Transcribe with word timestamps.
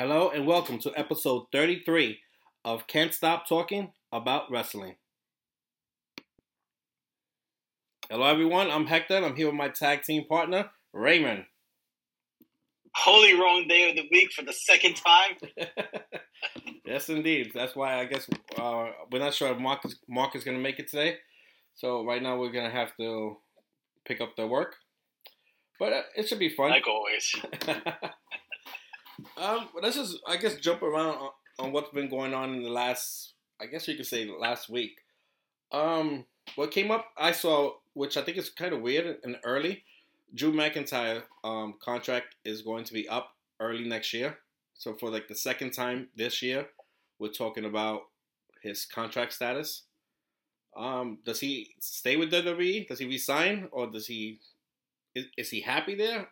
Hello 0.00 0.30
and 0.30 0.46
welcome 0.46 0.78
to 0.78 0.98
episode 0.98 1.44
33 1.52 2.20
of 2.64 2.86
Can't 2.86 3.12
Stop 3.12 3.46
Talking 3.46 3.92
About 4.10 4.50
Wrestling. 4.50 4.94
Hello, 8.08 8.24
everyone. 8.24 8.70
I'm 8.70 8.86
Hector. 8.86 9.16
and 9.16 9.26
I'm 9.26 9.36
here 9.36 9.48
with 9.48 9.56
my 9.56 9.68
tag 9.68 10.02
team 10.02 10.24
partner, 10.26 10.70
Raymond. 10.94 11.44
Holy 12.94 13.38
wrong 13.38 13.66
day 13.68 13.90
of 13.90 13.96
the 13.96 14.08
week 14.10 14.32
for 14.32 14.42
the 14.42 14.54
second 14.54 14.94
time. 14.94 15.36
yes, 16.86 17.10
indeed. 17.10 17.50
That's 17.54 17.76
why 17.76 18.00
I 18.00 18.06
guess 18.06 18.26
uh, 18.56 18.86
we're 19.12 19.18
not 19.18 19.34
sure 19.34 19.52
if 19.52 19.58
Mark 19.58 19.84
is, 19.84 19.98
Mark 20.08 20.34
is 20.34 20.44
going 20.44 20.56
to 20.56 20.62
make 20.62 20.78
it 20.78 20.88
today. 20.88 21.18
So 21.74 22.06
right 22.06 22.22
now 22.22 22.38
we're 22.38 22.52
going 22.52 22.64
to 22.64 22.74
have 22.74 22.96
to 22.96 23.36
pick 24.06 24.22
up 24.22 24.34
the 24.34 24.46
work. 24.46 24.76
But 25.78 25.92
uh, 25.92 26.02
it 26.16 26.26
should 26.26 26.38
be 26.38 26.48
fun. 26.48 26.70
Like 26.70 26.88
always. 26.88 27.34
um, 29.36 29.68
let's 29.80 29.96
just, 29.96 30.18
I 30.26 30.36
guess, 30.36 30.56
jump 30.56 30.82
around 30.82 31.16
on, 31.16 31.30
on 31.58 31.72
what's 31.72 31.90
been 31.90 32.08
going 32.08 32.34
on 32.34 32.54
in 32.54 32.62
the 32.62 32.70
last, 32.70 33.34
I 33.60 33.66
guess 33.66 33.86
you 33.88 33.96
could 33.96 34.06
say 34.06 34.28
last 34.28 34.68
week. 34.68 35.00
Um, 35.72 36.26
what 36.56 36.70
came 36.70 36.90
up, 36.90 37.06
I 37.16 37.32
saw, 37.32 37.74
which 37.94 38.16
I 38.16 38.22
think 38.22 38.36
is 38.36 38.50
kind 38.50 38.72
of 38.72 38.80
weird 38.80 39.18
and 39.22 39.36
early. 39.44 39.84
Drew 40.34 40.52
McIntyre 40.52 41.22
um, 41.42 41.74
contract 41.82 42.36
is 42.44 42.62
going 42.62 42.84
to 42.84 42.92
be 42.92 43.08
up 43.08 43.34
early 43.58 43.86
next 43.86 44.12
year. 44.12 44.38
So 44.74 44.94
for 44.94 45.10
like 45.10 45.28
the 45.28 45.34
second 45.34 45.72
time 45.72 46.08
this 46.16 46.40
year, 46.42 46.68
we're 47.18 47.28
talking 47.28 47.64
about 47.64 48.02
his 48.62 48.86
contract 48.86 49.32
status. 49.32 49.82
Um, 50.76 51.18
does 51.24 51.40
he 51.40 51.74
stay 51.80 52.16
with 52.16 52.32
WWE? 52.32 52.86
Does 52.86 53.00
he 53.00 53.06
resign, 53.06 53.68
or 53.72 53.88
does 53.88 54.06
he? 54.06 54.38
Is, 55.14 55.26
is 55.36 55.50
he 55.50 55.60
happy 55.60 55.96
there? 55.96 56.28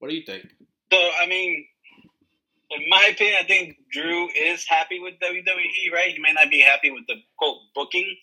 What 0.00 0.08
do 0.08 0.14
you 0.14 0.24
think? 0.26 0.48
So 0.92 0.98
I 0.98 1.26
mean, 1.26 1.66
in 2.70 2.88
my 2.88 3.10
opinion, 3.12 3.36
I 3.40 3.46
think 3.46 3.76
Drew 3.92 4.28
is 4.28 4.64
happy 4.68 5.00
with 5.00 5.14
WWE. 5.22 5.92
Right? 5.92 6.12
He 6.12 6.18
may 6.20 6.32
not 6.32 6.50
be 6.50 6.60
happy 6.60 6.90
with 6.90 7.04
the 7.08 7.16
quote 7.38 7.58
booking, 7.74 8.16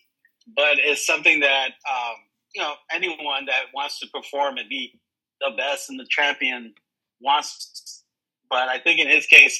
but 0.55 0.77
it's 0.79 1.05
something 1.05 1.39
that 1.41 1.69
um, 1.89 2.15
you 2.55 2.61
know 2.61 2.73
anyone 2.91 3.45
that 3.47 3.65
wants 3.73 3.99
to 3.99 4.07
perform 4.07 4.57
and 4.57 4.69
be 4.69 4.99
the 5.41 5.51
best 5.57 5.89
and 5.89 5.99
the 5.99 6.07
champion 6.09 6.73
wants. 7.21 8.03
But 8.49 8.69
I 8.69 8.79
think 8.79 8.99
in 8.99 9.09
his 9.09 9.25
case, 9.27 9.59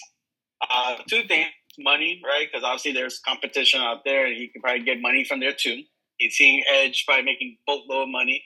uh, 0.70 0.98
two 1.10 1.24
things: 1.28 1.48
money, 1.80 2.22
right? 2.26 2.48
Because 2.52 2.64
obviously 2.64 2.94
there's 2.94 3.20
competition 3.20 3.82
out 3.82 4.04
there, 4.06 4.26
and 4.28 4.36
he 4.36 4.48
can 4.50 4.62
probably 4.62 4.84
get 4.84 5.02
money 5.02 5.24
from 5.26 5.40
there 5.40 5.54
too. 5.54 5.84
He's 6.18 6.36
seeing 6.36 6.64
Edge 6.72 7.06
by 7.08 7.22
making 7.22 7.58
boatload 7.68 8.04
of 8.04 8.10
money, 8.10 8.44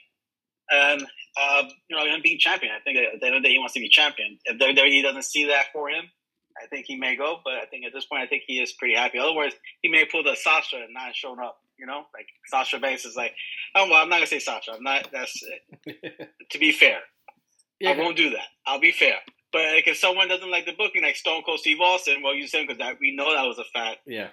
and 0.70 1.06
uh, 1.36 1.62
you 1.88 1.96
know, 1.96 2.04
him 2.04 2.20
being 2.22 2.38
champion. 2.38 2.72
I 2.72 2.80
think 2.80 2.98
at 2.98 3.20
the 3.20 3.26
end 3.26 3.36
of 3.36 3.42
the 3.42 3.48
day, 3.48 3.52
he 3.52 3.58
wants 3.58 3.74
to 3.74 3.80
be 3.80 3.88
champion. 3.88 4.38
If 4.44 4.58
WWE 4.58 5.02
doesn't 5.02 5.24
see 5.24 5.46
that 5.46 5.66
for 5.72 5.88
him, 5.88 6.04
I 6.62 6.66
think 6.66 6.86
he 6.86 6.96
may 6.96 7.16
go. 7.16 7.38
But 7.44 7.54
I 7.54 7.66
think 7.66 7.84
at 7.84 7.92
this 7.92 8.04
point, 8.04 8.22
I 8.22 8.26
think 8.26 8.42
he 8.46 8.60
is 8.60 8.72
pretty 8.72 8.94
happy. 8.94 9.18
Otherwise, 9.18 9.52
he 9.80 9.88
may 9.88 10.04
pull 10.04 10.22
the 10.22 10.36
Sasha 10.36 10.76
and 10.76 10.92
not 10.92 11.14
shown 11.14 11.40
up. 11.40 11.58
You 11.78 11.86
know, 11.86 12.04
like 12.14 12.26
Sasha 12.46 12.78
Banks 12.78 13.04
is 13.04 13.16
like, 13.16 13.32
oh 13.74 13.88
well, 13.88 14.02
I'm 14.02 14.08
not 14.08 14.16
gonna 14.16 14.26
say 14.26 14.38
Sasha. 14.38 14.72
I'm 14.72 14.82
not. 14.82 15.08
That's 15.12 15.42
to 16.50 16.58
be 16.58 16.70
fair. 16.70 16.98
Yeah. 17.80 17.90
I 17.90 17.98
won't 17.98 18.16
do 18.16 18.30
that. 18.30 18.46
I'll 18.66 18.78
be 18.78 18.92
fair. 18.92 19.16
But 19.52 19.74
like, 19.74 19.88
if 19.88 19.96
someone 19.96 20.28
doesn't 20.28 20.50
like 20.50 20.66
the 20.66 20.72
booking, 20.72 21.02
like 21.02 21.16
Stone 21.16 21.42
Cold 21.44 21.60
Steve 21.60 21.80
Austin, 21.80 22.22
well, 22.22 22.34
you 22.34 22.46
said 22.46 22.66
because 22.66 22.78
that 22.78 22.96
we 23.00 23.14
know 23.14 23.34
that 23.34 23.42
was 23.42 23.58
a 23.58 23.64
fact. 23.64 23.98
Yeah. 24.06 24.28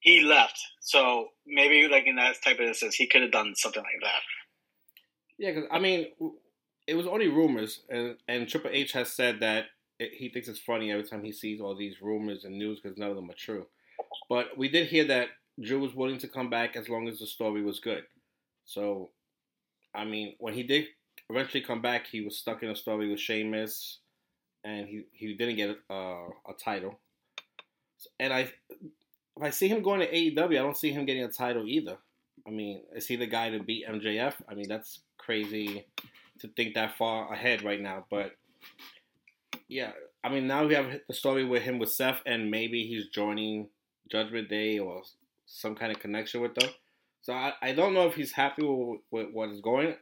He 0.00 0.20
left, 0.20 0.58
so 0.80 1.28
maybe 1.46 1.88
like 1.88 2.06
in 2.06 2.16
that 2.16 2.36
type 2.44 2.58
of 2.58 2.66
instance, 2.66 2.94
he 2.94 3.06
could 3.06 3.22
have 3.22 3.32
done 3.32 3.54
something 3.56 3.82
like 3.82 4.02
that. 4.02 4.20
Yeah, 5.38 5.52
because 5.52 5.68
I 5.72 5.78
mean, 5.78 6.08
it 6.86 6.94
was 6.94 7.06
only 7.06 7.28
rumors, 7.28 7.80
and 7.88 8.16
and 8.28 8.48
Triple 8.48 8.70
H 8.72 8.92
has 8.92 9.12
said 9.12 9.40
that 9.40 9.66
it, 9.98 10.12
he 10.14 10.28
thinks 10.28 10.48
it's 10.48 10.58
funny 10.58 10.90
every 10.90 11.04
time 11.04 11.24
he 11.24 11.32
sees 11.32 11.60
all 11.60 11.74
these 11.74 12.02
rumors 12.02 12.44
and 12.44 12.58
news 12.58 12.80
because 12.80 12.98
none 12.98 13.10
of 13.10 13.16
them 13.16 13.30
are 13.30 13.34
true. 13.34 13.66
But 14.28 14.56
we 14.56 14.68
did 14.68 14.88
hear 14.88 15.04
that 15.06 15.28
Drew 15.60 15.80
was 15.80 15.94
willing 15.94 16.18
to 16.18 16.28
come 16.28 16.50
back 16.50 16.76
as 16.76 16.88
long 16.88 17.08
as 17.08 17.18
the 17.18 17.26
story 17.26 17.62
was 17.62 17.80
good. 17.80 18.04
So, 18.64 19.10
I 19.94 20.04
mean, 20.04 20.34
when 20.38 20.54
he 20.54 20.62
did 20.62 20.86
eventually 21.30 21.62
come 21.62 21.80
back, 21.80 22.06
he 22.06 22.22
was 22.22 22.38
stuck 22.38 22.62
in 22.62 22.70
a 22.70 22.76
story 22.76 23.10
with 23.10 23.20
Sheamus, 23.20 23.98
and 24.64 24.86
he, 24.86 25.04
he 25.12 25.34
didn't 25.34 25.56
get 25.56 25.76
a, 25.90 25.94
a 25.94 26.54
title. 26.62 26.98
And 28.18 28.32
I, 28.32 28.40
if 28.70 29.42
I 29.42 29.50
see 29.50 29.68
him 29.68 29.82
going 29.82 30.00
to 30.00 30.10
AEW, 30.10 30.58
I 30.58 30.62
don't 30.62 30.76
see 30.76 30.92
him 30.92 31.06
getting 31.06 31.24
a 31.24 31.28
title 31.28 31.66
either. 31.66 31.96
I 32.46 32.50
mean, 32.50 32.82
is 32.94 33.06
he 33.06 33.16
the 33.16 33.26
guy 33.26 33.50
to 33.50 33.62
beat 33.62 33.86
MJF? 33.86 34.34
I 34.48 34.54
mean, 34.54 34.68
that's 34.68 35.00
crazy 35.18 35.86
to 36.44 36.52
think 36.54 36.74
that 36.74 36.96
far 36.96 37.32
ahead 37.32 37.62
right 37.62 37.80
now. 37.80 38.04
But 38.10 38.32
yeah, 39.66 39.92
I 40.22 40.28
mean, 40.28 40.46
now 40.46 40.66
we 40.66 40.74
have 40.74 40.86
the 41.08 41.14
story 41.14 41.44
with 41.44 41.62
him 41.62 41.78
with 41.78 41.90
Seth, 41.90 42.20
and 42.26 42.50
maybe 42.50 42.86
he's 42.86 43.08
joining 43.08 43.68
Judgment 44.10 44.48
Day 44.48 44.78
or 44.78 45.02
some 45.46 45.74
kind 45.74 45.90
of 45.90 45.98
connection 45.98 46.40
with 46.40 46.54
them. 46.54 46.68
So 47.22 47.32
I, 47.32 47.54
I 47.62 47.72
don't 47.72 47.94
know 47.94 48.06
if 48.06 48.14
he's 48.14 48.32
happy 48.32 48.62
with, 48.62 49.00
with 49.10 49.28
what 49.32 49.48
is 49.48 49.62
going. 49.62 49.94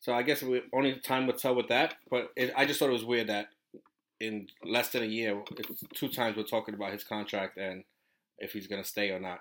So 0.00 0.14
I 0.14 0.22
guess 0.22 0.42
we, 0.42 0.62
only 0.72 0.96
time 0.96 1.26
will 1.26 1.34
tell 1.34 1.54
with 1.54 1.68
that. 1.68 1.94
But 2.10 2.30
it, 2.36 2.52
I 2.56 2.64
just 2.64 2.78
thought 2.78 2.88
it 2.88 2.92
was 2.92 3.04
weird 3.04 3.28
that 3.28 3.48
in 4.20 4.48
less 4.64 4.88
than 4.88 5.02
a 5.02 5.06
year, 5.06 5.42
two 5.94 6.08
times 6.08 6.36
we're 6.36 6.44
talking 6.44 6.74
about 6.74 6.92
his 6.92 7.04
contract 7.04 7.58
and 7.58 7.84
if 8.38 8.52
he's 8.52 8.66
gonna 8.66 8.84
stay 8.84 9.10
or 9.10 9.20
not. 9.20 9.40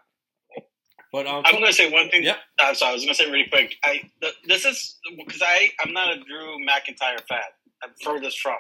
But 1.14 1.28
um, 1.28 1.44
I'm 1.46 1.54
gonna 1.54 1.72
say 1.72 1.92
one 1.92 2.10
thing. 2.10 2.24
Yeah. 2.24 2.38
Uh, 2.60 2.74
sorry, 2.74 2.90
I 2.90 2.94
was 2.96 3.06
gonna 3.06 3.14
say 3.14 3.30
really 3.30 3.48
quick. 3.48 3.76
I 3.84 4.02
th- 4.20 4.34
this 4.48 4.66
is 4.66 4.98
because 5.16 5.44
I 5.46 5.70
I'm 5.86 5.94
not 5.94 6.12
a 6.12 6.20
Drew 6.20 6.58
McIntyre 6.68 7.22
fan. 7.30 7.40
I'm 7.84 7.92
furthest 8.04 8.40
from. 8.40 8.58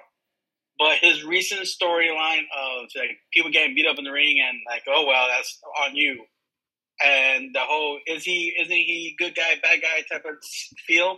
But 0.77 0.99
his 0.99 1.23
recent 1.23 1.61
storyline 1.61 2.43
of 2.55 2.89
like 2.95 3.17
people 3.33 3.51
getting 3.51 3.73
beat 3.75 3.87
up 3.87 3.97
in 3.97 4.03
the 4.03 4.11
ring 4.11 4.37
and 4.47 4.59
like, 4.69 4.83
oh 4.87 5.05
well, 5.07 5.27
that's 5.35 5.59
on 5.83 5.95
you, 5.95 6.25
and 7.03 7.49
the 7.55 7.59
whole 7.61 7.99
is 8.05 8.23
he 8.23 8.53
isn't 8.59 8.71
he 8.71 9.15
good 9.17 9.33
guy 9.35 9.55
bad 9.61 9.81
guy 9.81 10.03
type 10.11 10.25
of 10.25 10.35
feel. 10.85 11.17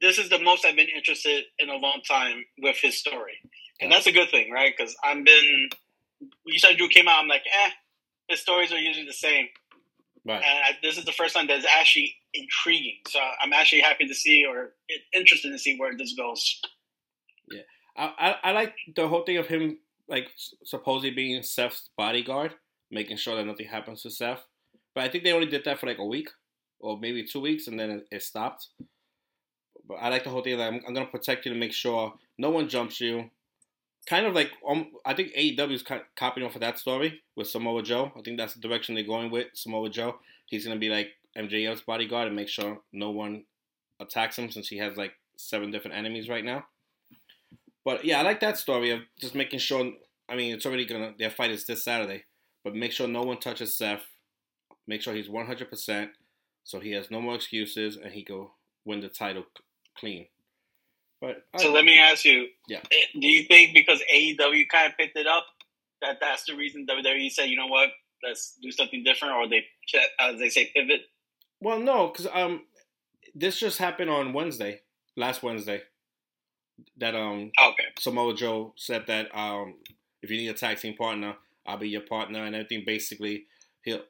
This 0.00 0.18
is 0.18 0.30
the 0.30 0.38
most 0.38 0.64
I've 0.64 0.76
been 0.76 0.88
interested 0.94 1.44
in 1.58 1.68
a 1.68 1.76
long 1.76 2.00
time 2.08 2.44
with 2.62 2.76
his 2.80 2.98
story, 2.98 3.34
and 3.80 3.92
that's 3.92 4.06
a 4.06 4.12
good 4.12 4.30
thing, 4.30 4.50
right? 4.50 4.72
Because 4.74 4.96
I've 5.04 5.22
been 5.22 5.68
you 6.46 6.58
said 6.58 6.78
Drew 6.78 6.88
came 6.88 7.08
out, 7.08 7.20
I'm 7.20 7.28
like, 7.28 7.44
eh, 7.46 7.70
his 8.28 8.40
stories 8.40 8.72
are 8.72 8.78
usually 8.78 9.06
the 9.06 9.12
same. 9.12 9.48
Right. 10.26 10.42
And 10.42 10.64
I, 10.64 10.70
this 10.82 10.98
is 10.98 11.04
the 11.04 11.12
first 11.12 11.34
time 11.34 11.46
that's 11.46 11.66
actually 11.78 12.14
intriguing. 12.34 12.98
So 13.08 13.20
I'm 13.42 13.52
actually 13.52 13.82
happy 13.82 14.06
to 14.08 14.14
see 14.14 14.44
or 14.44 14.72
interested 15.14 15.52
to 15.52 15.58
see 15.58 15.76
where 15.78 15.96
this 15.96 16.14
goes. 16.14 16.60
Yeah. 17.48 17.62
I, 17.96 18.12
I, 18.18 18.50
I 18.50 18.52
like 18.52 18.74
the 18.96 19.06
whole 19.06 19.22
thing 19.22 19.36
of 19.36 19.46
him 19.46 19.78
like 20.08 20.28
supposedly 20.64 21.10
being 21.10 21.42
Seth's 21.42 21.90
bodyguard, 21.96 22.54
making 22.90 23.16
sure 23.18 23.36
that 23.36 23.46
nothing 23.46 23.68
happens 23.68 24.02
to 24.02 24.10
Seth. 24.10 24.44
But 24.94 25.04
I 25.04 25.08
think 25.08 25.24
they 25.24 25.32
only 25.32 25.46
did 25.46 25.64
that 25.64 25.78
for 25.78 25.86
like 25.86 25.98
a 25.98 26.04
week 26.04 26.28
or 26.80 26.98
maybe 26.98 27.24
two 27.24 27.40
weeks, 27.40 27.68
and 27.68 27.78
then 27.78 27.90
it, 27.90 28.06
it 28.10 28.22
stopped. 28.22 28.68
But 29.88 29.94
I 29.96 30.08
like 30.08 30.24
the 30.24 30.30
whole 30.30 30.42
thing 30.42 30.58
that 30.58 30.66
I'm, 30.66 30.80
I'm, 30.86 30.94
gonna 30.94 31.06
protect 31.06 31.46
you 31.46 31.52
to 31.52 31.58
make 31.58 31.72
sure 31.72 32.14
no 32.38 32.50
one 32.50 32.68
jumps 32.68 33.00
you. 33.00 33.30
Kind 34.06 34.26
of 34.26 34.34
like 34.34 34.52
um, 34.66 34.92
I 35.04 35.14
think 35.14 35.32
AEW 35.34 35.72
is 35.72 35.82
kind 35.82 36.00
of 36.00 36.06
copying 36.14 36.46
off 36.46 36.54
of 36.54 36.60
that 36.60 36.78
story 36.78 37.22
with 37.34 37.48
Samoa 37.48 37.82
Joe. 37.82 38.12
I 38.16 38.22
think 38.22 38.38
that's 38.38 38.54
the 38.54 38.60
direction 38.60 38.94
they're 38.94 39.04
going 39.04 39.30
with 39.30 39.48
Samoa 39.54 39.90
Joe. 39.90 40.20
He's 40.46 40.64
gonna 40.64 40.78
be 40.78 40.88
like 40.88 41.08
MJF's 41.36 41.80
bodyguard 41.80 42.28
and 42.28 42.36
make 42.36 42.48
sure 42.48 42.80
no 42.92 43.10
one 43.10 43.44
attacks 44.00 44.38
him 44.38 44.50
since 44.50 44.68
he 44.68 44.78
has 44.78 44.96
like 44.96 45.12
seven 45.36 45.70
different 45.70 45.96
enemies 45.96 46.28
right 46.28 46.44
now. 46.44 46.66
But 47.84 48.04
yeah, 48.04 48.20
I 48.20 48.22
like 48.22 48.40
that 48.40 48.58
story 48.58 48.90
of 48.90 49.00
just 49.18 49.34
making 49.34 49.58
sure. 49.58 49.92
I 50.28 50.36
mean, 50.36 50.54
it's 50.54 50.66
already 50.66 50.86
gonna 50.86 51.14
their 51.18 51.30
fight 51.30 51.50
is 51.50 51.66
this 51.66 51.84
Saturday, 51.84 52.24
but 52.62 52.74
make 52.74 52.92
sure 52.92 53.08
no 53.08 53.22
one 53.22 53.38
touches 53.38 53.76
Seth. 53.76 54.04
Make 54.86 55.02
sure 55.02 55.14
he's 55.14 55.28
100 55.28 55.68
percent, 55.68 56.10
so 56.62 56.78
he 56.78 56.92
has 56.92 57.10
no 57.10 57.20
more 57.20 57.34
excuses 57.34 57.96
and 57.96 58.12
he 58.12 58.22
go 58.22 58.52
win 58.84 59.00
the 59.00 59.08
title 59.08 59.44
clean. 59.98 60.26
But 61.26 61.60
so 61.60 61.72
let 61.72 61.84
me 61.84 61.98
ask 61.98 62.24
you, 62.24 62.48
yeah, 62.68 62.78
eh, 62.78 63.18
do 63.20 63.26
you 63.26 63.44
think 63.44 63.74
because 63.74 64.00
AEW 64.14 64.68
kind 64.68 64.90
of 64.90 64.96
picked 64.98 65.16
it 65.16 65.26
up 65.26 65.44
that 66.02 66.18
that's 66.20 66.44
the 66.44 66.54
reason 66.54 66.86
WWE 66.86 67.30
said, 67.30 67.44
you 67.44 67.56
know 67.56 67.66
what, 67.66 67.88
let's 68.22 68.56
do 68.62 68.70
something 68.70 69.02
different, 69.02 69.34
or 69.34 69.48
they, 69.48 69.64
as 70.20 70.38
they 70.38 70.48
say, 70.48 70.70
pivot? 70.74 71.00
Well, 71.60 71.78
no, 71.80 72.08
because 72.08 72.28
um, 72.32 72.62
this 73.34 73.58
just 73.58 73.78
happened 73.78 74.10
on 74.10 74.32
Wednesday, 74.32 74.80
last 75.16 75.42
Wednesday 75.42 75.82
that 76.98 77.14
um 77.14 77.50
okay. 77.68 77.84
Samoa 77.98 78.34
Joe 78.34 78.74
said 78.76 79.06
that 79.06 79.34
um 79.36 79.76
if 80.22 80.30
you 80.30 80.36
need 80.36 80.48
a 80.48 80.54
tag 80.54 80.78
team 80.78 80.94
partner, 80.94 81.36
I'll 81.66 81.78
be 81.78 81.88
your 81.88 82.02
partner 82.02 82.44
and 82.44 82.54
everything. 82.54 82.84
Basically, 82.86 83.44
he'll 83.82 84.02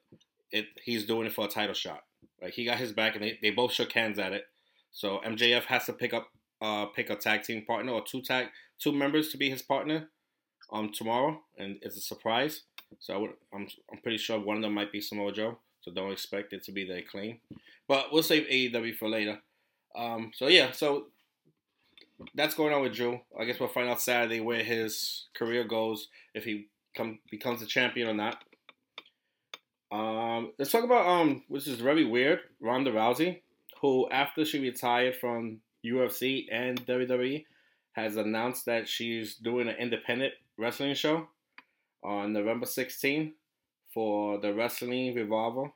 it 0.50 0.66
he's 0.84 1.06
doing 1.06 1.26
it 1.26 1.32
for 1.32 1.44
a 1.44 1.48
title 1.48 1.74
shot. 1.74 2.02
Like 2.40 2.54
he 2.54 2.64
got 2.64 2.78
his 2.78 2.92
back 2.92 3.14
and 3.14 3.24
they, 3.24 3.38
they 3.40 3.50
both 3.50 3.72
shook 3.72 3.92
hands 3.92 4.18
at 4.18 4.32
it. 4.32 4.44
So 4.92 5.20
MJF 5.24 5.64
has 5.64 5.86
to 5.86 5.92
pick 5.92 6.14
up 6.14 6.28
uh 6.62 6.86
pick 6.86 7.10
a 7.10 7.16
tag 7.16 7.42
team 7.42 7.64
partner 7.66 7.92
or 7.92 8.02
two 8.02 8.22
tag 8.22 8.48
two 8.78 8.92
members 8.92 9.30
to 9.30 9.36
be 9.36 9.50
his 9.50 9.62
partner 9.62 10.08
um 10.72 10.90
tomorrow 10.92 11.40
and 11.58 11.78
it's 11.82 11.96
a 11.96 12.00
surprise. 12.00 12.62
So 12.98 13.14
I 13.14 13.16
would, 13.18 13.30
I'm 13.52 13.66
I'm 13.92 13.98
pretty 13.98 14.18
sure 14.18 14.38
one 14.38 14.56
of 14.56 14.62
them 14.62 14.74
might 14.74 14.92
be 14.92 15.00
Samoa 15.00 15.32
Joe. 15.32 15.58
So 15.82 15.92
don't 15.92 16.12
expect 16.12 16.52
it 16.52 16.64
to 16.64 16.72
be 16.72 16.84
the 16.84 17.02
clean. 17.02 17.38
But 17.88 18.12
we'll 18.12 18.22
save 18.22 18.48
AEW 18.48 18.96
for 18.96 19.08
later. 19.08 19.38
Um, 19.94 20.32
so 20.34 20.48
yeah, 20.48 20.72
so 20.72 21.06
that's 22.34 22.54
going 22.54 22.74
on 22.74 22.82
with 22.82 22.94
Drew. 22.94 23.20
I 23.38 23.44
guess 23.44 23.60
we'll 23.60 23.68
find 23.68 23.88
out 23.88 24.00
Saturday 24.00 24.40
where 24.40 24.64
his 24.64 25.26
career 25.34 25.64
goes 25.64 26.08
if 26.34 26.44
he 26.44 26.66
come 26.96 27.20
becomes 27.30 27.62
a 27.62 27.66
champion 27.66 28.08
or 28.08 28.14
not. 28.14 28.42
Um, 29.92 30.52
let's 30.58 30.72
talk 30.72 30.84
about 30.84 31.06
um, 31.06 31.44
which 31.48 31.68
is 31.68 31.80
very 31.80 32.04
weird. 32.04 32.40
Ronda 32.60 32.90
Rousey, 32.90 33.42
who 33.80 34.08
after 34.10 34.44
she 34.44 34.58
retired 34.58 35.16
from 35.16 35.60
UFC 35.86 36.46
and 36.50 36.84
WWE, 36.86 37.44
has 37.92 38.16
announced 38.16 38.66
that 38.66 38.88
she's 38.88 39.36
doing 39.36 39.68
an 39.68 39.76
independent 39.76 40.34
wrestling 40.58 40.94
show 40.94 41.28
on 42.04 42.32
November 42.32 42.66
16 42.66 43.32
for 43.92 44.38
the 44.38 44.52
Wrestling 44.52 45.14
Revolver. 45.14 45.70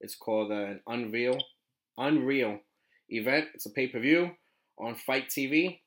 It's 0.00 0.14
called 0.14 0.50
an 0.50 0.80
Unreal 0.86 1.38
Unreal 1.98 2.60
event. 3.08 3.46
It's 3.54 3.66
a 3.66 3.70
pay 3.70 3.88
per 3.88 4.00
view 4.00 4.30
on 4.78 4.94
FITE 4.94 5.28
TV. 5.28 5.80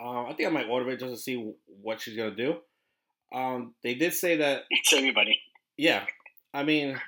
Uh, 0.00 0.24
I 0.24 0.34
think 0.34 0.48
I 0.48 0.52
might 0.52 0.68
order 0.68 0.90
it 0.90 1.00
just 1.00 1.14
to 1.14 1.20
see 1.20 1.52
what 1.66 2.00
she's 2.00 2.16
gonna 2.16 2.34
do. 2.34 2.56
Um, 3.34 3.74
they 3.82 3.94
did 3.94 4.14
say 4.14 4.36
that 4.36 4.62
it's 4.70 4.92
everybody. 4.92 5.38
Yeah, 5.76 6.04
I 6.52 6.64
mean, 6.64 7.00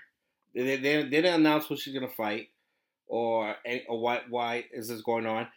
they, 0.54 0.76
they, 0.76 1.02
they 1.02 1.08
didn't 1.08 1.40
announce 1.40 1.66
who 1.66 1.76
she's 1.76 1.94
gonna 1.94 2.08
fight 2.08 2.48
or 3.06 3.56
or 3.88 4.00
why 4.00 4.22
why 4.28 4.64
is 4.72 4.88
this 4.88 5.02
going 5.02 5.26
on. 5.26 5.48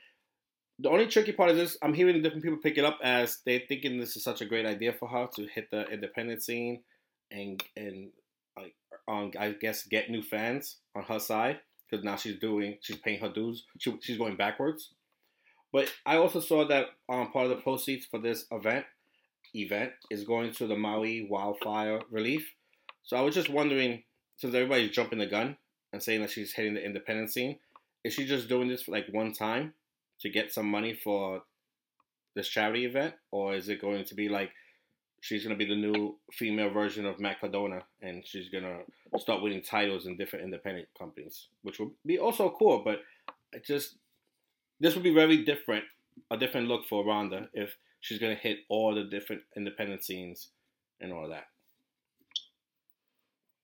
The 0.79 0.89
only 0.89 1.07
tricky 1.07 1.31
part 1.31 1.51
is 1.51 1.57
this: 1.57 1.77
I'm 1.81 1.93
hearing 1.93 2.21
different 2.21 2.43
people 2.43 2.59
pick 2.59 2.77
it 2.77 2.85
up 2.85 2.99
as 3.03 3.39
they're 3.45 3.61
thinking 3.67 3.99
this 3.99 4.15
is 4.15 4.23
such 4.23 4.41
a 4.41 4.45
great 4.45 4.65
idea 4.65 4.93
for 4.93 5.07
her 5.07 5.27
to 5.35 5.47
hit 5.47 5.71
the 5.71 5.85
independent 5.87 6.43
scene 6.43 6.81
and 7.31 7.61
and 7.75 8.09
like 8.57 8.75
um, 9.07 9.31
I 9.39 9.51
guess 9.51 9.83
get 9.83 10.09
new 10.09 10.21
fans 10.21 10.77
on 10.95 11.03
her 11.03 11.19
side 11.19 11.59
because 11.89 12.03
now 12.03 12.15
she's 12.15 12.39
doing 12.39 12.77
she's 12.81 12.97
paying 12.97 13.19
her 13.19 13.29
dues. 13.29 13.63
She, 13.79 13.97
she's 14.01 14.17
going 14.17 14.35
backwards. 14.35 14.91
But 15.73 15.93
I 16.05 16.17
also 16.17 16.39
saw 16.39 16.65
that 16.67 16.87
um, 17.09 17.31
part 17.31 17.45
of 17.45 17.49
the 17.49 17.61
proceeds 17.61 18.05
for 18.05 18.19
this 18.19 18.45
event 18.51 18.85
event 19.53 19.91
is 20.09 20.23
going 20.23 20.53
to 20.53 20.67
the 20.67 20.75
Maui 20.75 21.27
wildfire 21.29 22.01
relief. 22.11 22.53
So 23.03 23.17
I 23.17 23.21
was 23.21 23.33
just 23.33 23.49
wondering, 23.49 24.03
since 24.37 24.53
everybody's 24.53 24.91
jumping 24.91 25.19
the 25.19 25.25
gun 25.25 25.57
and 25.93 26.01
saying 26.01 26.21
that 26.21 26.31
she's 26.31 26.53
hitting 26.53 26.73
the 26.73 26.85
independent 26.85 27.31
scene, 27.31 27.57
is 28.03 28.13
she 28.13 28.25
just 28.25 28.49
doing 28.49 28.67
this 28.67 28.83
for 28.83 28.91
like 28.91 29.07
one 29.11 29.33
time 29.33 29.73
to 30.21 30.29
get 30.29 30.51
some 30.51 30.69
money 30.69 30.93
for 30.93 31.43
this 32.35 32.47
charity 32.47 32.85
event, 32.85 33.15
or 33.31 33.55
is 33.55 33.69
it 33.69 33.81
going 33.81 34.05
to 34.05 34.15
be 34.15 34.29
like 34.29 34.51
she's 35.21 35.43
going 35.43 35.57
to 35.57 35.65
be 35.65 35.69
the 35.69 35.79
new 35.79 36.15
female 36.31 36.69
version 36.69 37.05
of 37.05 37.19
Matt 37.19 37.39
Cardona 37.39 37.81
and 38.01 38.25
she's 38.25 38.49
going 38.49 38.63
to 38.63 39.19
start 39.19 39.41
winning 39.41 39.63
titles 39.63 40.05
in 40.05 40.15
different 40.15 40.45
independent 40.45 40.87
companies, 40.97 41.47
which 41.63 41.79
would 41.79 41.89
be 42.05 42.19
also 42.19 42.53
cool. 42.57 42.83
But 42.83 42.99
I 43.53 43.59
just 43.65 43.95
this 44.79 44.93
would 44.93 45.03
be 45.03 45.13
very 45.13 45.43
different, 45.43 45.85
a 46.29 46.37
different 46.37 46.67
look 46.67 46.85
for 46.87 47.05
Ronda 47.05 47.49
if 47.53 47.75
she's 47.99 48.19
going 48.19 48.35
to 48.35 48.41
hit 48.41 48.59
all 48.69 48.93
the 48.93 49.03
different 49.03 49.41
independent 49.55 50.03
scenes 50.03 50.49
and 51.01 51.11
all 51.11 51.27
that. 51.29 51.47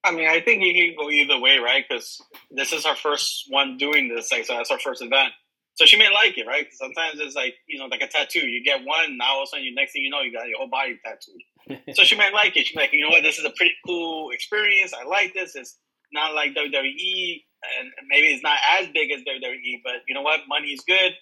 I 0.04 0.12
mean, 0.12 0.28
I 0.28 0.40
think 0.40 0.62
you 0.62 0.74
can 0.74 0.94
go 0.96 1.10
either 1.10 1.38
way, 1.38 1.58
right? 1.58 1.84
Because 1.88 2.20
this 2.50 2.72
is 2.72 2.84
her 2.84 2.94
first 2.94 3.46
one 3.48 3.78
doing 3.78 4.08
this, 4.14 4.30
like, 4.30 4.44
so 4.44 4.54
that's 4.54 4.70
her 4.70 4.78
first 4.78 5.02
event. 5.02 5.32
So 5.76 5.86
she 5.86 5.96
may 5.96 6.12
like 6.12 6.38
it, 6.38 6.46
right? 6.46 6.66
Sometimes 6.72 7.18
it's 7.18 7.34
like 7.34 7.54
you 7.66 7.78
know, 7.78 7.86
like 7.86 8.00
a 8.00 8.06
tattoo. 8.06 8.46
You 8.46 8.62
get 8.62 8.84
one, 8.84 9.18
now 9.18 9.34
all 9.34 9.42
of 9.42 9.44
a 9.44 9.46
sudden, 9.48 9.64
you 9.64 9.74
next 9.74 9.92
thing 9.92 10.02
you 10.02 10.10
know, 10.10 10.20
you 10.20 10.32
got 10.32 10.46
your 10.48 10.58
whole 10.58 10.68
body 10.68 11.00
tattooed. 11.04 11.96
so 11.96 12.04
she 12.04 12.16
might 12.16 12.32
like 12.32 12.56
it. 12.56 12.66
She 12.66 12.76
might, 12.76 12.82
like, 12.82 12.92
you 12.92 13.02
know 13.02 13.10
what, 13.10 13.22
this 13.22 13.38
is 13.38 13.44
a 13.44 13.50
pretty 13.50 13.74
cool 13.84 14.30
experience. 14.30 14.92
I 14.94 15.04
like 15.04 15.34
this. 15.34 15.56
It's 15.56 15.76
not 16.12 16.34
like 16.34 16.54
WWE, 16.54 17.42
and 17.80 17.90
maybe 18.08 18.28
it's 18.28 18.42
not 18.42 18.58
as 18.78 18.86
big 18.94 19.10
as 19.10 19.22
WWE, 19.22 19.80
but 19.82 19.94
you 20.06 20.14
know 20.14 20.22
what, 20.22 20.40
money 20.48 20.68
is 20.68 20.80
good. 20.86 21.12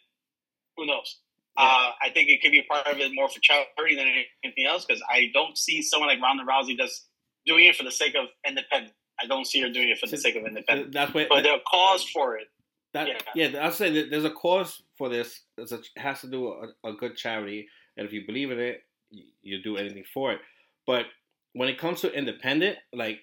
Who 0.76 0.86
knows? 0.86 1.18
Yeah. 1.56 1.64
Uh, 1.64 1.90
I 2.02 2.10
think 2.10 2.28
it 2.28 2.42
could 2.42 2.52
be 2.52 2.62
part 2.62 2.86
of 2.86 2.98
it 2.98 3.10
more 3.14 3.28
for 3.28 3.40
charity 3.40 3.96
than 3.96 4.06
anything 4.44 4.66
else 4.66 4.84
because 4.84 5.02
I 5.08 5.30
don't 5.32 5.56
see 5.56 5.82
someone 5.82 6.08
like 6.08 6.20
Ronda 6.20 6.44
Rousey 6.44 6.76
just 6.76 7.08
doing 7.46 7.66
it 7.66 7.76
for 7.76 7.84
the 7.84 7.90
sake 7.90 8.14
of 8.14 8.26
independent. 8.46 8.94
I 9.20 9.26
don't 9.26 9.46
see 9.46 9.60
her 9.62 9.68
doing 9.68 9.90
it 9.90 9.98
for 9.98 10.06
the 10.06 10.16
sake 10.16 10.36
of 10.36 10.44
independent. 10.44 10.92
That's 10.92 11.12
what, 11.14 11.28
but 11.28 11.42
there 11.42 11.52
are 11.52 11.60
cause 11.70 12.04
for 12.04 12.36
it. 12.36 12.48
That, 12.94 13.08
yeah. 13.08 13.48
yeah, 13.48 13.64
I'll 13.64 13.72
say 13.72 13.90
that 13.90 14.10
there's 14.10 14.24
a 14.24 14.30
cause 14.30 14.82
for 14.98 15.08
this. 15.08 15.40
A, 15.58 15.62
it 15.62 15.86
has 15.96 16.20
to 16.20 16.30
do 16.30 16.48
a, 16.48 16.88
a, 16.88 16.92
good 16.92 17.16
charity, 17.16 17.68
and 17.96 18.06
if 18.06 18.12
you 18.12 18.26
believe 18.26 18.50
in 18.50 18.58
it, 18.58 18.82
you, 19.10 19.24
you 19.42 19.62
do 19.62 19.78
anything 19.78 20.04
for 20.12 20.32
it. 20.32 20.40
But 20.86 21.06
when 21.54 21.68
it 21.68 21.78
comes 21.78 22.02
to 22.02 22.12
independent, 22.12 22.76
like 22.92 23.20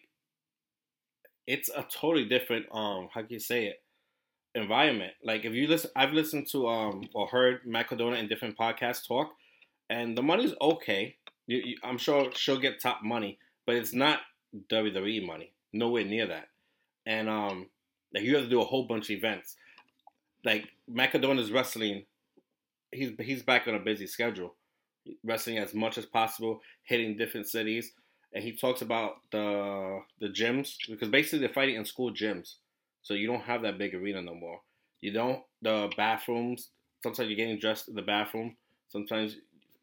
it's 1.46 1.70
a 1.70 1.86
totally 1.90 2.26
different 2.26 2.68
um 2.72 3.10
how 3.12 3.22
can 3.22 3.32
you 3.32 3.40
say 3.40 3.66
it 3.66 3.82
environment. 4.56 5.14
Like 5.24 5.46
if 5.46 5.54
you 5.54 5.68
listen, 5.68 5.92
I've 5.96 6.14
listened 6.14 6.48
to 6.52 6.68
um 6.68 7.04
or 7.14 7.28
heard 7.28 7.62
Matt 7.66 7.90
Cardona 7.90 8.18
in 8.18 8.28
different 8.28 8.58
podcasts 8.58 9.08
talk, 9.08 9.30
and 9.90 10.18
the 10.18 10.24
money's 10.24 10.54
okay. 10.62 11.16
You, 11.48 11.58
you, 11.58 11.78
I'm 11.84 11.98
sure 11.98 12.30
she'll 12.36 12.60
get 12.60 12.82
top 12.82 13.00
money, 13.04 13.40
but 13.70 13.76
it's 13.76 13.94
not 13.94 14.22
WWE 14.72 15.28
money. 15.28 15.54
Nowhere 15.74 16.04
near 16.04 16.26
that. 16.26 16.48
And 17.06 17.30
um 17.30 17.68
like 18.12 18.24
you 18.24 18.34
have 18.34 18.46
to 18.46 18.50
do 18.50 18.62
a 18.62 18.66
whole 18.66 18.88
bunch 18.88 19.12
of 19.12 19.18
events. 19.18 19.56
Like 20.44 20.70
Matt 20.88 21.12
Cardona's 21.12 21.52
wrestling, 21.52 22.06
he's 22.92 23.12
he's 23.20 23.44
back 23.44 23.68
on 23.68 23.76
a 23.76 23.80
busy 23.80 24.08
schedule, 24.08 24.56
wrestling 25.24 25.60
as 25.60 25.76
much 25.76 26.00
as 26.00 26.08
possible, 26.08 26.62
hitting 26.82 27.16
different 27.16 27.48
cities, 27.48 27.92
and 28.34 28.44
he 28.44 28.54
talks 28.54 28.82
about 28.82 29.18
the 29.32 30.00
the 30.20 30.30
gyms 30.30 30.74
because 30.90 31.10
basically 31.10 31.38
they're 31.38 31.50
fighting 31.50 31.76
in 31.76 31.86
school 31.86 32.12
gyms, 32.12 32.56
so 33.04 33.14
you 33.14 33.28
don't 33.28 33.44
have 33.44 33.62
that 33.62 33.78
big 33.78 33.94
arena 33.94 34.20
no 34.20 34.34
more. 34.34 34.62
You 35.00 35.14
don't 35.14 35.44
the 35.62 35.92
bathrooms. 35.96 36.72
Sometimes 37.04 37.30
you're 37.30 37.38
getting 37.38 37.60
dressed 37.60 37.88
in 37.88 37.94
the 37.94 38.02
bathroom. 38.02 38.58
Sometimes 38.88 39.38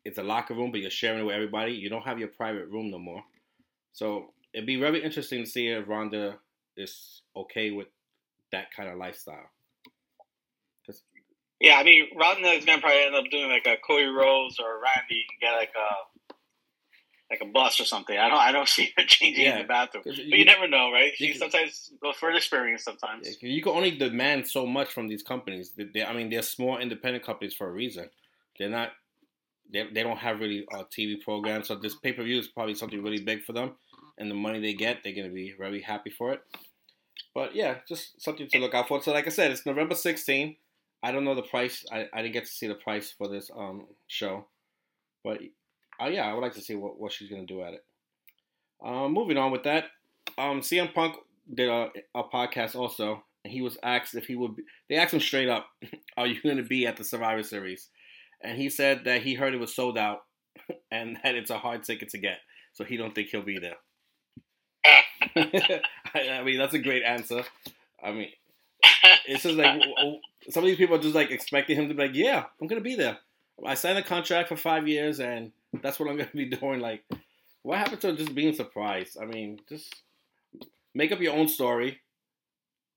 it's 0.04 0.18
a 0.18 0.24
locker 0.24 0.54
room, 0.54 0.72
but 0.72 0.80
you're 0.80 0.90
sharing 0.90 1.20
it 1.20 1.24
with 1.26 1.36
everybody. 1.36 1.74
You 1.74 1.88
don't 1.88 2.04
have 2.04 2.18
your 2.18 2.34
private 2.36 2.66
room 2.66 2.90
no 2.90 2.98
more. 2.98 3.22
So 3.96 4.34
it'd 4.52 4.66
be 4.66 4.76
very 4.76 5.02
interesting 5.02 5.42
to 5.42 5.50
see 5.50 5.68
if 5.68 5.88
Ronda 5.88 6.36
is 6.76 7.22
okay 7.34 7.70
with 7.70 7.86
that 8.52 8.66
kind 8.76 8.90
of 8.90 8.98
lifestyle. 8.98 9.50
Yeah, 11.58 11.76
I 11.76 11.84
mean, 11.84 12.08
Ronda 12.14 12.48
is 12.50 12.66
gonna 12.66 12.82
probably 12.82 13.04
end 13.04 13.14
up 13.14 13.24
doing 13.30 13.48
like 13.48 13.66
a 13.66 13.76
Cody 13.80 14.04
Rhodes 14.04 14.60
or 14.60 14.74
Randy 14.74 15.24
and 15.30 15.40
get 15.40 15.52
like 15.52 15.72
a 15.74 16.34
like 17.30 17.40
a 17.40 17.50
bus 17.50 17.80
or 17.80 17.86
something. 17.86 18.16
I 18.16 18.28
don't 18.28 18.38
I 18.38 18.52
don't 18.52 18.68
see 18.76 18.92
her 18.98 19.04
changing 19.04 19.44
yeah, 19.44 19.56
in 19.56 19.62
the 19.62 19.68
bathroom, 19.68 20.02
but 20.04 20.18
you, 20.18 20.36
you, 20.36 20.44
never 20.44 20.68
know, 20.68 20.92
right? 20.92 21.12
She 21.14 21.30
can, 21.30 21.38
sometimes 21.38 21.90
goes 22.02 22.16
for 22.16 22.30
experience. 22.32 22.84
Sometimes 22.84 23.38
you 23.40 23.62
can 23.62 23.72
only 23.72 23.92
demand 23.92 24.46
so 24.46 24.66
much 24.66 24.92
from 24.92 25.08
these 25.08 25.22
companies. 25.22 25.72
They, 25.74 26.04
I 26.04 26.12
mean, 26.12 26.28
they're 26.28 26.42
small 26.42 26.76
independent 26.76 27.24
companies 27.24 27.54
for 27.54 27.66
a 27.66 27.72
reason. 27.72 28.10
They're 28.58 28.68
not. 28.68 28.90
They, 29.72 29.84
they 29.92 30.02
don't 30.04 30.18
have 30.18 30.38
really 30.38 30.64
uh, 30.72 30.80
a 30.80 30.84
TV 30.84 31.20
program, 31.20 31.64
so 31.64 31.74
this 31.74 31.96
pay 31.96 32.12
per 32.12 32.22
view 32.22 32.38
is 32.38 32.48
probably 32.48 32.74
something 32.74 33.02
really 33.02 33.20
big 33.20 33.42
for 33.42 33.52
them, 33.52 33.72
and 34.18 34.30
the 34.30 34.34
money 34.34 34.60
they 34.60 34.74
get, 34.74 34.98
they're 35.02 35.14
gonna 35.14 35.28
be 35.28 35.54
very 35.58 35.82
happy 35.82 36.10
for 36.10 36.32
it. 36.32 36.40
But 37.34 37.54
yeah, 37.54 37.76
just 37.88 38.20
something 38.20 38.48
to 38.48 38.58
look 38.58 38.74
out 38.74 38.88
for. 38.88 39.02
So 39.02 39.12
like 39.12 39.26
I 39.26 39.30
said, 39.30 39.50
it's 39.50 39.66
November 39.66 39.94
16. 39.94 40.56
I 41.02 41.12
don't 41.12 41.24
know 41.24 41.34
the 41.34 41.42
price. 41.42 41.84
I, 41.92 42.06
I 42.12 42.22
didn't 42.22 42.32
get 42.32 42.46
to 42.46 42.50
see 42.50 42.66
the 42.66 42.74
price 42.74 43.12
for 43.16 43.28
this 43.28 43.50
um 43.56 43.86
show, 44.06 44.46
but 45.22 45.40
uh, 46.00 46.06
yeah, 46.08 46.26
I 46.26 46.34
would 46.34 46.40
like 46.40 46.54
to 46.54 46.60
see 46.60 46.74
what, 46.74 46.98
what 46.98 47.12
she's 47.12 47.30
gonna 47.30 47.46
do 47.46 47.62
at 47.62 47.74
it. 47.74 47.84
Um, 48.84 49.12
moving 49.12 49.36
on 49.36 49.52
with 49.52 49.64
that, 49.64 49.84
um, 50.38 50.60
CM 50.60 50.92
Punk 50.92 51.16
did 51.52 51.68
a, 51.68 51.88
a 52.14 52.24
podcast 52.24 52.74
also, 52.74 53.22
and 53.44 53.52
he 53.52 53.62
was 53.62 53.78
asked 53.82 54.14
if 54.14 54.26
he 54.26 54.36
would. 54.36 54.56
Be, 54.56 54.62
they 54.88 54.96
asked 54.96 55.14
him 55.14 55.20
straight 55.20 55.48
up, 55.48 55.66
"Are 56.16 56.26
you 56.26 56.40
gonna 56.42 56.62
be 56.62 56.86
at 56.86 56.96
the 56.96 57.04
Survivor 57.04 57.42
Series?" 57.42 57.88
And 58.42 58.58
he 58.58 58.68
said 58.68 59.04
that 59.04 59.22
he 59.22 59.34
heard 59.34 59.54
it 59.54 59.60
was 59.60 59.74
sold 59.74 59.96
out, 59.96 60.20
and 60.90 61.18
that 61.22 61.34
it's 61.34 61.50
a 61.50 61.58
hard 61.58 61.84
ticket 61.84 62.10
to 62.10 62.18
get, 62.18 62.38
so 62.72 62.84
he 62.84 62.96
don't 62.96 63.14
think 63.14 63.28
he'll 63.28 63.42
be 63.42 63.58
there. 63.58 63.76
I 66.14 66.42
mean, 66.42 66.58
that's 66.58 66.74
a 66.74 66.78
great 66.78 67.02
answer. 67.02 67.42
I 68.02 68.12
mean, 68.12 68.30
it's 69.26 69.42
just 69.42 69.56
like 69.56 69.82
some 70.50 70.62
of 70.62 70.68
these 70.68 70.76
people 70.76 70.96
are 70.96 71.02
just 71.02 71.14
like 71.14 71.30
expecting 71.30 71.76
him 71.76 71.88
to 71.88 71.94
be 71.94 72.02
like, 72.02 72.14
"Yeah, 72.14 72.44
I'm 72.60 72.66
gonna 72.66 72.80
be 72.80 72.94
there. 72.94 73.18
I 73.64 73.74
signed 73.74 73.98
a 73.98 74.02
contract 74.02 74.48
for 74.48 74.56
five 74.56 74.86
years, 74.88 75.20
and 75.20 75.52
that's 75.82 75.98
what 75.98 76.08
I'm 76.08 76.16
gonna 76.16 76.30
be 76.34 76.44
doing." 76.56 76.80
Like, 76.80 77.04
what 77.62 77.78
happened 77.78 78.00
to 78.02 78.16
just 78.16 78.34
being 78.34 78.54
surprised? 78.54 79.18
I 79.20 79.26
mean, 79.26 79.60
just 79.68 79.94
make 80.94 81.12
up 81.12 81.20
your 81.20 81.34
own 81.34 81.48
story 81.48 82.00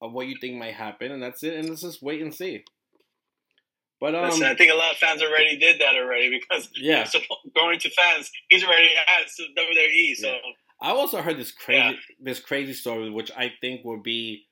of 0.01 0.13
what 0.13 0.27
you 0.27 0.36
think 0.39 0.58
might 0.58 0.75
happen, 0.75 1.12
and 1.12 1.22
that's 1.22 1.43
it. 1.43 1.55
And 1.55 1.69
let's 1.69 1.81
just 1.81 2.01
wait 2.01 2.22
and 2.22 2.34
see. 2.34 2.63
But 4.00 4.15
um, 4.15 4.29
Listen, 4.29 4.48
I 4.48 4.55
think 4.55 4.72
a 4.72 4.75
lot 4.75 4.91
of 4.91 4.98
fans 4.98 5.22
already 5.22 5.58
did 5.58 5.81
that 5.81 5.96
already 5.96 6.29
because 6.29 6.69
yeah, 6.75 7.03
so 7.03 7.19
going 7.53 7.79
to 7.79 7.89
fans, 7.89 8.31
he's 8.48 8.63
already 8.63 8.89
at 8.96 9.27
WWE. 9.27 10.15
So 10.15 10.27
yeah. 10.27 10.38
I 10.81 10.91
also 10.91 11.21
heard 11.21 11.38
this 11.38 11.51
crazy 11.51 11.79
yeah. 11.79 11.93
this 12.19 12.39
crazy 12.39 12.74
story, 12.74 13.09
which 13.09 13.31
I 13.36 13.51
think 13.62 13.83
would 13.83 14.03
be 14.03 14.45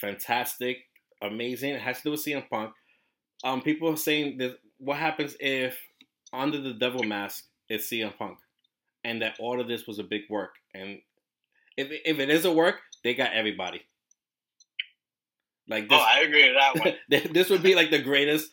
fantastic, 0.00 0.78
amazing. 1.22 1.74
It 1.74 1.80
has 1.80 1.98
to 1.98 2.02
do 2.04 2.10
with 2.12 2.24
CM 2.24 2.48
Punk. 2.48 2.72
Um, 3.44 3.62
people 3.62 3.90
are 3.90 3.96
saying 3.96 4.38
that 4.38 4.58
what 4.78 4.98
happens 4.98 5.36
if 5.40 5.78
under 6.32 6.60
the 6.60 6.74
devil 6.74 7.02
mask 7.02 7.44
is 7.68 7.82
CM 7.82 8.16
Punk, 8.16 8.38
and 9.04 9.22
that 9.22 9.36
all 9.40 9.60
of 9.60 9.68
this 9.68 9.86
was 9.86 9.98
a 9.98 10.04
big 10.04 10.22
work. 10.28 10.54
And 10.74 10.98
if 11.76 11.88
if 12.04 12.18
it 12.18 12.30
is 12.30 12.44
a 12.44 12.52
work, 12.52 12.76
they 13.02 13.14
got 13.14 13.32
everybody. 13.32 13.82
Like 15.68 15.88
this, 15.88 15.98
oh, 15.98 16.04
I 16.06 16.20
agree 16.20 16.48
with 16.48 16.56
that 16.58 16.84
one. 16.84 17.32
this 17.32 17.50
would 17.50 17.62
be 17.62 17.74
like 17.74 17.90
the 17.90 18.02
greatest 18.02 18.50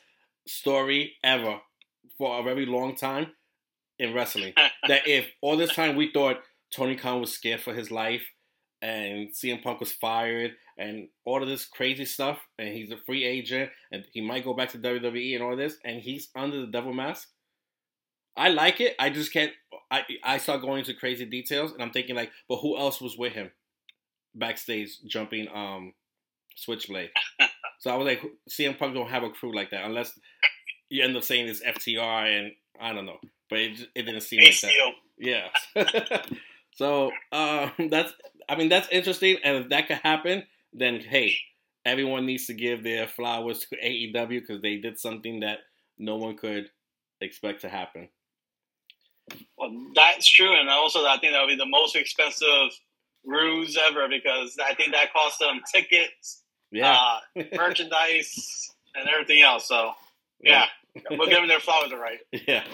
story 0.48 1.14
ever 1.24 1.60
for 2.18 2.40
a 2.40 2.44
very 2.44 2.66
long 2.66 2.96
time 2.96 3.28
in 4.00 4.14
wrestling. 4.14 4.54
that 4.88 5.08
if 5.08 5.28
all 5.42 5.58
this 5.58 5.74
time 5.74 5.96
we 5.96 6.12
thought 6.12 6.38
Tony 6.74 6.96
Khan 6.96 7.22
was 7.22 7.34
scared 7.34 7.62
for 7.62 7.74
his 7.74 7.92
life 7.92 8.24
and 8.82 9.30
CM 9.30 9.62
Punk 9.64 9.80
was 9.80 9.92
fired 9.92 10.52
and 10.78 11.08
all 11.26 11.42
of 11.42 11.48
this 11.48 11.66
crazy 11.66 12.06
stuff 12.06 12.40
and 12.58 12.70
he's 12.70 12.92
a 12.92 12.98
free 12.98 13.24
agent 13.24 13.70
and 13.92 14.04
he 14.12 14.22
might 14.22 14.44
go 14.44 14.54
back 14.54 14.70
to 14.70 14.80
WWE 14.80 15.36
and 15.36 15.44
all 15.44 15.56
this 15.56 15.78
and 15.86 16.02
he's 16.02 16.30
under 16.36 16.62
the 16.62 16.68
devil 16.68 16.94
mask. 16.94 17.30
I 18.36 18.50
like 18.50 18.82
it. 18.82 18.96
I 19.00 19.10
just 19.12 19.32
can't 19.32 19.52
I 19.92 20.04
I 20.24 20.38
start 20.40 20.62
going 20.62 20.80
into 20.80 20.96
crazy 20.96 21.26
details 21.26 21.72
and 21.72 21.82
I'm 21.82 21.92
thinking 21.92 22.16
like, 22.16 22.32
but 22.50 22.58
who 22.58 22.78
else 22.78 23.00
was 23.00 23.18
with 23.18 23.34
him 23.34 23.52
backstage 24.34 24.98
jumping 25.08 25.48
um 25.54 25.94
Switchblade? 26.56 27.12
so 27.80 27.92
I 27.92 27.96
was 27.96 28.06
like, 28.06 28.24
CM 28.50 28.78
Punk 28.78 28.96
don't 28.96 29.10
have 29.10 29.24
a 29.24 29.30
crew 29.30 29.56
like 29.56 29.70
that 29.70 29.86
unless 29.86 30.20
you 30.90 31.04
end 31.04 31.16
up 31.16 31.24
saying 31.24 31.48
it's 31.48 31.64
FTR 31.64 32.40
and 32.40 32.52
I 32.82 32.94
don't 32.94 33.06
know, 33.06 33.20
but 33.50 33.60
it, 33.60 33.80
it 33.96 34.04
didn't 34.04 34.22
seem 34.22 34.42
like 34.42 34.60
that. 34.62 34.72
Yeah. 35.20 35.48
so 36.76 37.12
um, 37.32 37.72
that's 37.90 38.14
I 38.50 38.56
mean 38.56 38.70
that's 38.70 38.88
interesting, 38.92 39.38
and 39.44 39.58
if 39.58 39.70
that 39.70 39.88
could 39.88 39.98
happen, 39.98 40.44
then 40.74 41.00
hey, 41.00 41.36
everyone 41.86 42.26
needs 42.26 42.48
to 42.48 42.54
give 42.54 42.84
their 42.84 43.08
flowers 43.08 43.66
to 43.68 43.78
AEW 43.78 44.42
because 44.42 44.62
they 44.62 44.78
did 44.78 45.00
something 45.00 45.42
that 45.42 45.60
no 45.98 46.16
one 46.16 46.38
could 46.38 46.70
expect 47.22 47.62
to 47.62 47.70
happen. 47.70 48.10
Well, 49.58 49.72
that's 49.96 50.28
true, 50.28 50.60
and 50.60 50.70
also 50.70 51.06
I 51.06 51.18
think 51.20 51.34
that 51.34 51.42
would 51.42 51.48
be 51.48 51.56
the 51.56 51.66
most 51.66 51.96
expensive 51.96 52.78
ruse 53.26 53.78
ever 53.90 54.08
because 54.10 54.58
I 54.64 54.74
think 54.74 54.92
that 54.92 55.14
cost 55.14 55.40
them 55.40 55.62
tickets, 55.74 56.44
yeah, 56.72 56.98
uh, 57.38 57.44
merchandise, 57.56 58.70
and 58.96 59.08
everything 59.08 59.42
else. 59.42 59.68
So 59.68 59.92
yeah, 60.42 60.66
we'll 61.10 61.30
give 61.30 61.38
them 61.38 61.48
their 61.48 61.62
flowers, 61.62 61.94
right? 61.94 62.20
Yeah. 62.48 62.66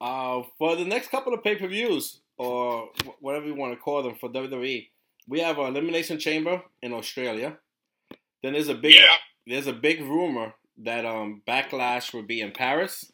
uh, 0.00 0.42
for 0.58 0.76
the 0.76 0.86
next 0.86 1.10
couple 1.10 1.34
of 1.34 1.44
pay 1.44 1.56
per 1.56 1.68
views 1.68 2.19
or 2.40 2.88
whatever 3.20 3.44
you 3.44 3.54
want 3.54 3.74
to 3.74 3.78
call 3.78 4.02
them 4.02 4.14
for 4.18 4.30
WWE, 4.30 4.88
we 5.28 5.40
have 5.40 5.58
an 5.58 5.66
elimination 5.66 6.18
chamber 6.18 6.62
in 6.80 6.90
Australia. 6.94 7.58
Then 8.42 8.54
there's 8.54 8.70
a 8.70 8.74
big 8.74 8.94
yeah. 8.94 9.16
there's 9.46 9.66
a 9.66 9.74
big 9.74 10.00
rumor 10.00 10.54
that 10.78 11.04
um 11.04 11.42
Backlash 11.46 12.14
will 12.14 12.22
be 12.22 12.40
in 12.40 12.52
Paris. 12.52 13.12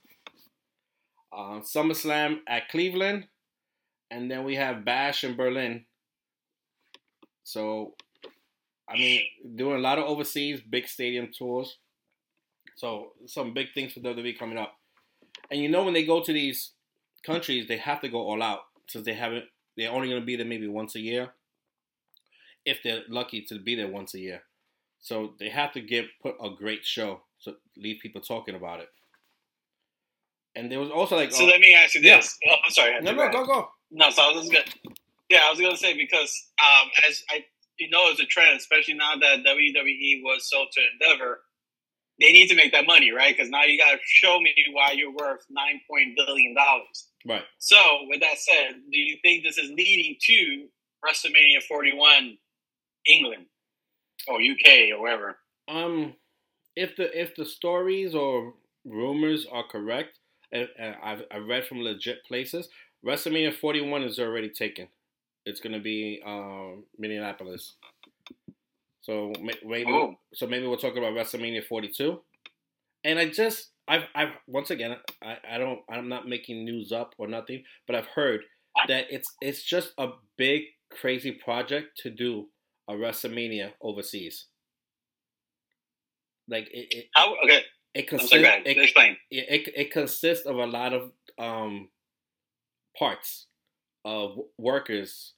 Uh, 1.37 1.59
SummerSlam 1.59 2.39
at 2.47 2.69
Cleveland, 2.69 3.27
and 4.13 4.31
then 4.31 4.45
we 4.45 4.55
have 4.55 4.85
Bash 4.85 5.25
in 5.25 5.37
Berlin. 5.37 5.85
So, 7.43 7.95
I 8.89 8.95
mean, 8.95 9.23
doing 9.57 9.75
a 9.75 9.81
lot 9.81 9.99
of 9.99 10.05
overseas 10.05 10.61
big 10.61 10.87
stadium 10.87 11.31
tours. 11.37 11.79
So 12.77 13.13
some 13.27 13.53
big 13.55 13.73
things 13.75 13.93
for 13.93 14.01
WWE 14.01 14.39
coming 14.39 14.57
up. 14.57 14.77
And 15.51 15.61
you 15.61 15.69
know 15.69 15.83
when 15.83 15.95
they 15.95 16.07
go 16.07 16.23
to 16.23 16.33
these 16.33 16.71
countries, 17.25 17.67
they 17.67 17.79
have 17.79 18.01
to 18.03 18.09
go 18.09 18.21
all 18.21 18.41
out 18.41 18.61
since 18.89 19.05
they 19.05 19.15
haven't. 19.15 19.45
They're 19.77 19.91
only 19.91 20.09
going 20.09 20.21
to 20.21 20.27
be 20.27 20.37
there 20.37 20.47
maybe 20.47 20.69
once 20.69 20.95
a 20.95 21.01
year, 21.01 21.31
if 22.65 22.83
they're 22.83 23.03
lucky 23.09 23.43
to 23.43 23.59
be 23.59 23.75
there 23.75 23.89
once 23.89 24.15
a 24.15 24.19
year. 24.19 24.43
So 25.01 25.35
they 25.39 25.51
have 25.51 25.73
to 25.73 25.81
give 25.81 26.07
put 26.23 26.37
a 26.43 26.51
great 26.51 26.85
show 26.85 27.23
to 27.45 27.55
leave 27.77 28.01
people 28.01 28.21
talking 28.21 28.55
about 28.55 28.81
it. 28.81 28.89
And 30.55 30.73
there 30.73 30.81
was 30.81 30.91
also 30.91 31.17
like 31.17 31.33
so. 31.33 31.45
let 31.45 31.61
me 31.61 31.75
ask 31.75 31.95
you 31.95 32.01
this. 32.01 32.39
Yeah. 32.45 32.53
Oh, 32.53 32.57
I'm 32.65 32.71
sorry. 32.71 33.01
No, 33.03 33.13
no, 33.13 33.31
go 33.31 33.45
go. 33.45 33.69
No, 33.91 34.11
so 34.11 34.23
I 34.23 34.33
was 34.33 34.49
gonna. 34.49 34.65
Yeah, 35.29 35.41
I 35.45 35.51
was 35.51 35.61
gonna 35.61 35.77
say 35.77 35.95
because 35.95 36.49
um, 36.59 36.89
as 37.09 37.23
I 37.31 37.45
you 37.79 37.91
know, 37.91 38.09
it's 38.11 38.21
a 38.21 38.27
trend, 38.27 38.57
especially 38.57 38.95
now 38.95 39.17
that 39.21 39.45
WWE 39.45 40.23
was 40.23 40.49
sold 40.49 40.69
to 40.73 40.81
Endeavor 40.93 41.41
they 42.21 42.33
need 42.33 42.49
to 42.49 42.55
make 42.55 42.73
that 42.73 42.87
money, 42.87 43.13
right? 43.13 43.37
Because 43.37 43.51
now 43.51 43.65
you 43.65 43.79
got 43.79 43.93
to 43.93 43.99
show 44.05 44.41
me 44.41 44.55
why 44.73 44.93
you're 44.93 45.13
worth 45.13 45.45
nine 45.51 45.81
point 45.89 46.17
billion 46.17 46.55
dollars. 46.55 47.09
Right. 47.27 47.43
So, 47.59 47.77
with 48.09 48.21
that 48.21 48.39
said, 48.39 48.77
do 48.91 48.99
you 48.99 49.19
think 49.23 49.45
this 49.45 49.59
is 49.59 49.71
leading 49.71 50.17
to 50.21 50.67
WrestleMania 51.05 51.63
41, 51.69 52.39
England 53.07 53.47
or 54.29 54.37
UK 54.37 54.93
or 54.95 55.03
wherever? 55.03 55.37
Um, 55.69 56.15
if 56.75 56.97
the 56.97 57.19
if 57.19 57.35
the 57.35 57.45
stories 57.45 58.15
or 58.15 58.55
rumors 58.85 59.47
are 59.51 59.65
correct, 59.65 60.19
and, 60.53 60.69
and 60.79 60.97
I've 61.03 61.23
I 61.31 61.39
read 61.39 61.67
from 61.67 61.83
legit 61.83 62.25
places, 62.27 62.69
WrestleMania 63.05 63.55
41 63.55 64.03
is 64.05 64.19
already 64.19 64.51
taken. 64.51 64.89
It's 65.45 65.61
gonna 65.61 65.81
be 65.81 66.23
um, 66.25 66.85
Minneapolis. 66.99 67.75
So 69.07 69.33
maybe 69.65 69.93
oh. 69.93 70.17
so 70.35 70.49
maybe 70.49 70.67
we'll 70.67 70.79
talk 70.79 70.97
about 70.97 71.13
WrestleMania 71.13 71.65
42. 71.65 72.21
And 73.05 73.21
I 73.21 73.29
just 73.29 73.71
I've 73.87 74.03
I've 74.17 74.33
once 74.49 74.71
again 74.71 74.97
I, 75.23 75.37
I 75.49 75.59
don't 75.59 75.79
I'm 75.89 76.09
not 76.09 76.27
making 76.27 76.65
news 76.65 76.91
up 76.91 77.15
or 77.17 77.29
nothing, 77.29 77.63
but 77.87 77.95
I've 77.95 78.09
heard 78.09 78.41
that 78.89 79.05
it's 79.09 79.33
it's 79.41 79.63
just 79.63 79.93
a 79.97 80.09
big 80.37 80.63
crazy 80.91 81.31
project 81.31 81.99
to 82.03 82.11
do 82.11 82.49
a 82.89 82.95
WrestleMania 82.95 83.71
overseas. 83.81 84.47
Like 86.49 86.69
it, 86.73 86.89
it 86.91 87.05
How, 87.15 87.37
okay. 87.45 87.63
It 87.95 88.09
consists 88.09 88.35
it, 88.35 88.67
explain. 88.67 89.17
It, 89.31 89.69
it, 89.69 89.73
it 89.75 89.93
consists 89.93 90.47
of 90.47 90.57
a 90.57 90.67
lot 90.67 90.93
of 90.93 91.13
um 91.39 91.91
parts 92.99 93.47
of 94.05 94.37
workers 94.59 95.35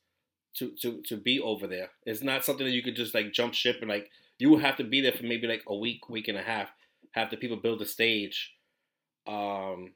to 0.59 0.71
to 0.81 1.03
to 1.07 1.17
be 1.17 1.41
over 1.41 1.67
there. 1.67 1.91
It's 2.05 2.23
not 2.23 2.45
something 2.45 2.67
that 2.67 2.73
you 2.73 2.83
could 2.83 2.97
just 2.97 3.15
like 3.15 3.33
jump 3.33 3.55
ship 3.55 3.79
and 3.81 3.88
like 3.88 4.11
you 4.38 4.50
would 4.50 4.62
have 4.62 4.77
to 4.77 4.85
be 4.85 5.00
there 5.00 5.12
for 5.12 5.25
maybe 5.25 5.47
like 5.47 5.62
a 5.67 5.77
week, 5.77 6.09
week 6.09 6.29
and 6.29 6.38
a 6.38 6.43
half. 6.43 6.69
Have 7.12 7.31
the 7.31 7.37
people 7.37 7.57
build 7.57 7.81
the 7.81 7.87
stage, 7.87 8.55
um, 9.27 9.93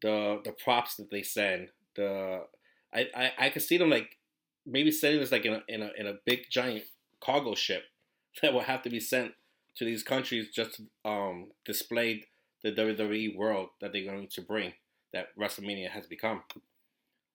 the 0.00 0.40
the 0.44 0.52
props 0.52 0.96
that 0.96 1.10
they 1.10 1.22
send. 1.22 1.68
The 1.96 2.44
I 2.94 3.08
I, 3.14 3.32
I 3.38 3.50
could 3.50 3.62
see 3.62 3.78
them 3.78 3.90
like 3.90 4.18
maybe 4.66 4.90
sending 4.90 5.20
this 5.20 5.32
like 5.32 5.44
in 5.44 5.54
a 5.54 5.62
in 5.68 5.82
a 5.82 5.90
in 5.98 6.06
a 6.06 6.18
big 6.24 6.50
giant 6.50 6.84
cargo 7.20 7.54
ship 7.54 7.84
that 8.42 8.52
will 8.52 8.60
have 8.60 8.82
to 8.82 8.90
be 8.90 9.00
sent 9.00 9.32
to 9.76 9.84
these 9.84 10.02
countries 10.02 10.48
just 10.54 10.74
to 10.74 11.10
um, 11.10 11.48
display 11.64 12.24
the 12.62 12.72
WWE 12.72 13.36
world 13.36 13.70
that 13.80 13.92
they're 13.92 14.04
going 14.04 14.28
to 14.28 14.42
bring 14.42 14.72
that 15.12 15.28
WrestleMania 15.38 15.88
has 15.90 16.06
become. 16.06 16.42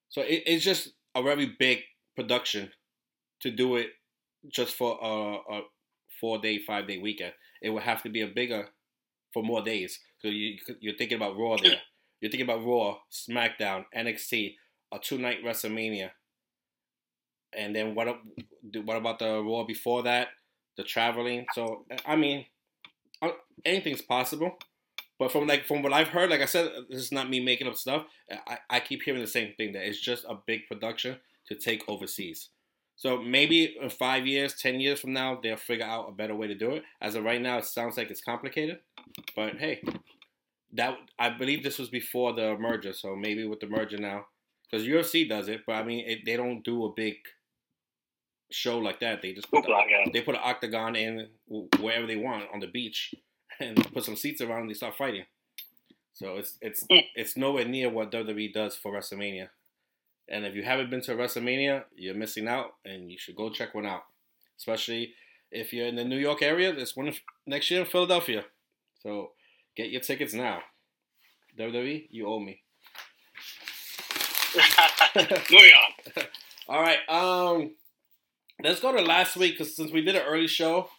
So 0.08 0.22
it, 0.22 0.44
it's 0.46 0.64
just 0.64 0.92
a 1.14 1.22
very 1.22 1.54
big 1.58 1.80
production 2.18 2.70
to 3.40 3.50
do 3.50 3.76
it 3.76 3.90
just 4.52 4.74
for 4.74 4.98
a, 5.00 5.54
a 5.54 5.60
four 6.20 6.38
day, 6.38 6.58
five 6.58 6.88
day 6.88 6.98
weekend. 6.98 7.32
It 7.62 7.70
would 7.70 7.84
have 7.84 8.02
to 8.02 8.08
be 8.08 8.22
a 8.22 8.26
bigger 8.26 8.68
for 9.32 9.42
more 9.42 9.62
days. 9.62 10.00
So 10.20 10.28
you 10.28 10.58
you're 10.80 10.96
thinking 10.96 11.16
about 11.16 11.36
Raw 11.38 11.56
there. 11.56 11.76
You're 12.20 12.32
thinking 12.32 12.50
about 12.50 12.66
Raw, 12.66 12.96
SmackDown, 13.12 13.84
NXT, 13.96 14.56
a 14.92 14.98
two 14.98 15.18
night 15.18 15.44
WrestleMania, 15.44 16.10
and 17.56 17.76
then 17.76 17.94
what? 17.94 18.08
What 18.82 18.96
about 18.96 19.20
the 19.20 19.40
Raw 19.40 19.62
before 19.62 20.02
that? 20.02 20.26
The 20.76 20.82
traveling. 20.82 21.46
So 21.54 21.84
I 22.04 22.16
mean, 22.16 22.46
uh, 23.22 23.28
anything's 23.64 24.02
possible. 24.02 24.58
But 25.20 25.30
from 25.30 25.46
like 25.46 25.64
from 25.64 25.82
what 25.82 25.92
I've 25.92 26.08
heard, 26.08 26.30
like 26.30 26.40
I 26.40 26.46
said, 26.46 26.72
this 26.90 27.02
is 27.02 27.12
not 27.12 27.30
me 27.30 27.38
making 27.38 27.68
up 27.68 27.76
stuff. 27.76 28.06
I, 28.48 28.58
I 28.68 28.80
keep 28.80 29.02
hearing 29.04 29.20
the 29.20 29.28
same 29.28 29.54
thing 29.56 29.74
that 29.74 29.86
it's 29.86 30.00
just 30.00 30.24
a 30.24 30.38
big 30.44 30.66
production 30.66 31.18
to 31.48 31.54
take 31.54 31.84
overseas. 31.88 32.48
So 32.96 33.22
maybe 33.22 33.76
in 33.80 33.90
five 33.90 34.26
years, 34.26 34.54
ten 34.54 34.80
years 34.80 35.00
from 35.00 35.12
now, 35.12 35.38
they'll 35.40 35.56
figure 35.56 35.86
out 35.86 36.08
a 36.08 36.12
better 36.12 36.34
way 36.34 36.48
to 36.48 36.54
do 36.54 36.72
it. 36.72 36.82
As 37.00 37.14
of 37.14 37.24
right 37.24 37.40
now, 37.40 37.58
it 37.58 37.64
sounds 37.64 37.96
like 37.96 38.10
it's 38.10 38.20
complicated, 38.20 38.80
but 39.36 39.56
hey, 39.56 39.82
that 40.72 40.96
I 41.18 41.30
believe 41.30 41.62
this 41.62 41.78
was 41.78 41.88
before 41.88 42.32
the 42.32 42.56
merger, 42.58 42.92
so 42.92 43.14
maybe 43.14 43.46
with 43.46 43.60
the 43.60 43.68
merger 43.68 43.98
now, 43.98 44.26
because 44.68 44.86
UFC 44.86 45.28
does 45.28 45.48
it, 45.48 45.60
but 45.66 45.74
I 45.74 45.84
mean 45.84 46.04
it, 46.06 46.20
they 46.26 46.36
don't 46.36 46.64
do 46.64 46.84
a 46.84 46.92
big 46.92 47.16
show 48.50 48.78
like 48.78 49.00
that. 49.00 49.22
They 49.22 49.32
just 49.32 49.50
put 49.50 49.64
the, 49.64 50.10
they 50.12 50.20
put 50.20 50.34
an 50.34 50.40
octagon 50.44 50.96
in 50.96 51.28
wherever 51.80 52.06
they 52.06 52.16
want 52.16 52.44
on 52.52 52.60
the 52.60 52.66
beach 52.66 53.14
and 53.60 53.76
put 53.92 54.04
some 54.04 54.16
seats 54.16 54.40
around 54.40 54.62
and 54.62 54.70
they 54.70 54.74
start 54.74 54.96
fighting. 54.96 55.24
So 56.14 56.36
it's 56.36 56.58
it's 56.60 56.84
hmm. 56.90 56.98
it's 57.14 57.36
nowhere 57.36 57.64
near 57.64 57.90
what 57.90 58.10
WWE 58.10 58.52
does 58.52 58.76
for 58.76 58.92
WrestleMania. 58.92 59.48
And 60.30 60.44
if 60.44 60.54
you 60.54 60.62
haven't 60.62 60.90
been 60.90 61.00
to 61.02 61.12
a 61.12 61.16
WrestleMania, 61.16 61.84
you're 61.96 62.14
missing 62.14 62.48
out, 62.48 62.74
and 62.84 63.10
you 63.10 63.18
should 63.18 63.36
go 63.36 63.50
check 63.50 63.74
one 63.74 63.86
out. 63.86 64.02
Especially 64.56 65.14
if 65.50 65.72
you're 65.72 65.86
in 65.86 65.96
the 65.96 66.04
New 66.04 66.18
York 66.18 66.42
area, 66.42 66.74
there's 66.74 66.96
one 66.96 67.12
next 67.46 67.70
year 67.70 67.80
in 67.80 67.86
Philadelphia. 67.86 68.44
So 69.02 69.32
get 69.76 69.90
your 69.90 70.02
tickets 70.02 70.34
now. 70.34 70.60
WWE, 71.58 72.08
you 72.10 72.26
owe 72.26 72.40
me. 72.40 72.62
All 76.68 76.82
right. 76.82 76.98
Um, 77.08 77.74
let's 78.62 78.80
go 78.80 78.94
to 78.94 79.02
last 79.02 79.36
week 79.36 79.56
because 79.56 79.74
since 79.74 79.90
we 79.90 80.02
did 80.02 80.16
an 80.16 80.26
early 80.26 80.46
show, 80.46 80.90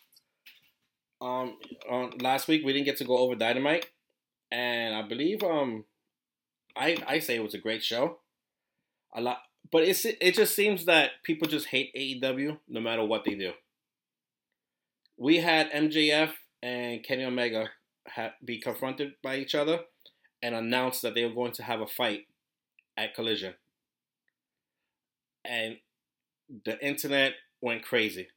um, 1.22 1.58
on 1.90 2.18
last 2.20 2.48
week 2.48 2.66
we 2.66 2.74
didn't 2.74 2.86
get 2.86 2.98
to 2.98 3.06
go 3.06 3.18
over 3.18 3.36
Dynamite, 3.36 3.88
and 4.52 4.96
I 4.96 5.04
believe 5.04 5.44
um, 5.44 5.86
I 6.76 6.98
I 7.06 7.20
say 7.20 7.36
it 7.36 7.44
was 7.44 7.54
a 7.54 7.60
great 7.60 7.84
show 7.84 8.20
a 9.16 9.22
lot, 9.22 9.40
but 9.72 9.84
it's 9.84 10.06
it 10.06 10.34
just 10.34 10.56
seems 10.56 10.86
that 10.86 11.12
people 11.24 11.48
just 11.48 11.68
hate 11.68 11.94
AEW 11.96 12.60
no 12.68 12.80
matter 12.80 13.04
what 13.04 13.24
they 13.26 13.36
do. 13.36 13.54
We 15.18 15.38
had 15.38 15.72
MJF 15.72 16.32
and 16.62 17.04
Kenny 17.04 17.26
Omega 17.26 17.70
ha- 18.08 18.34
be 18.44 18.60
confronted 18.60 19.14
by 19.22 19.38
each 19.38 19.56
other 19.56 19.82
and 20.42 20.56
announced 20.56 21.02
that 21.02 21.16
they 21.16 21.26
were 21.26 21.34
going 21.34 21.52
to 21.54 21.64
have 21.64 21.82
a 21.82 21.88
fight 21.88 22.28
at 22.98 23.14
Collision. 23.14 23.56
And 25.44 25.78
the 26.66 26.80
internet 26.86 27.34
went 27.62 27.84
crazy 27.84 28.28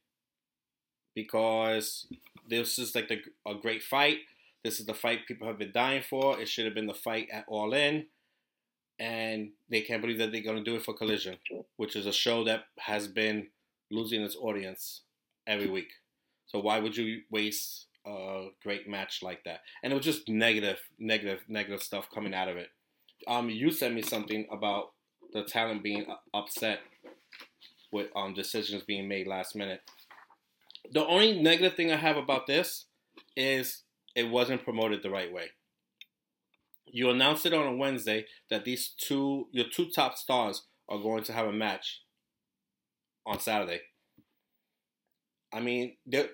because 1.14 2.06
this 2.48 2.78
is 2.78 2.94
like 2.94 3.08
the, 3.08 3.20
a 3.46 3.54
great 3.54 3.82
fight. 3.82 4.18
This 4.64 4.80
is 4.80 4.86
the 4.86 4.94
fight 4.94 5.26
people 5.26 5.46
have 5.46 5.58
been 5.58 5.72
dying 5.72 6.02
for. 6.08 6.40
It 6.40 6.48
should 6.48 6.64
have 6.64 6.74
been 6.74 6.86
the 6.86 6.94
fight 6.94 7.28
at 7.32 7.44
All 7.48 7.72
In. 7.72 8.06
And 9.02 9.50
they 9.68 9.80
can't 9.80 10.00
believe 10.00 10.18
that 10.18 10.30
they're 10.30 10.42
going 10.42 10.62
to 10.62 10.71
do 10.71 10.76
it 10.76 10.85
for 10.85 10.94
Collision, 10.94 11.37
which 11.76 11.97
is 11.97 12.06
a 12.06 12.12
show 12.12 12.44
that 12.44 12.66
has 12.78 13.09
been 13.09 13.49
losing 13.90 14.23
its 14.23 14.37
audience 14.37 15.00
every 15.44 15.68
week. 15.68 15.88
So 16.47 16.61
why 16.61 16.78
would 16.78 16.97
you 16.97 17.23
waste 17.28 17.87
a 18.06 18.50
great 18.62 18.88
match 18.88 19.21
like 19.21 19.42
that? 19.42 19.62
And 19.82 19.92
it 19.92 19.97
was 19.97 20.04
just 20.04 20.28
negative, 20.28 20.78
negative, 21.00 21.40
negative 21.49 21.82
stuff 21.82 22.06
coming 22.14 22.32
out 22.32 22.47
of 22.47 22.56
it. 22.56 22.68
Um, 23.26 23.50
you 23.50 23.73
sent 23.73 23.92
me 23.92 24.02
something 24.02 24.47
about 24.52 24.92
the 25.32 25.42
talent 25.42 25.82
being 25.82 26.06
upset 26.32 26.78
with 27.90 28.06
um 28.14 28.35
decisions 28.35 28.85
being 28.85 29.09
made 29.09 29.26
last 29.26 29.56
minute. 29.56 29.80
The 30.92 31.04
only 31.04 31.42
negative 31.42 31.75
thing 31.75 31.90
I 31.90 31.97
have 31.97 32.16
about 32.16 32.47
this 32.47 32.87
is 33.37 33.82
it 34.14 34.30
wasn't 34.30 34.64
promoted 34.64 35.02
the 35.02 35.11
right 35.11 35.32
way. 35.32 35.50
You 36.92 37.08
announced 37.11 37.46
it 37.46 37.54
on 37.54 37.66
a 37.66 37.75
Wednesday 37.75 38.26
that 38.50 38.64
these 38.64 38.94
two, 38.99 39.49
your 39.50 39.64
two 39.75 39.88
top 39.90 40.16
stars, 40.16 40.62
are 40.88 40.99
going 40.99 41.25
to 41.25 41.32
have 41.32 41.46
a 41.46 41.52
match 41.52 42.02
on 43.26 43.40
Saturday. 43.40 43.80
I 45.52 45.61
mean, 45.61 45.96
there, 46.06 46.28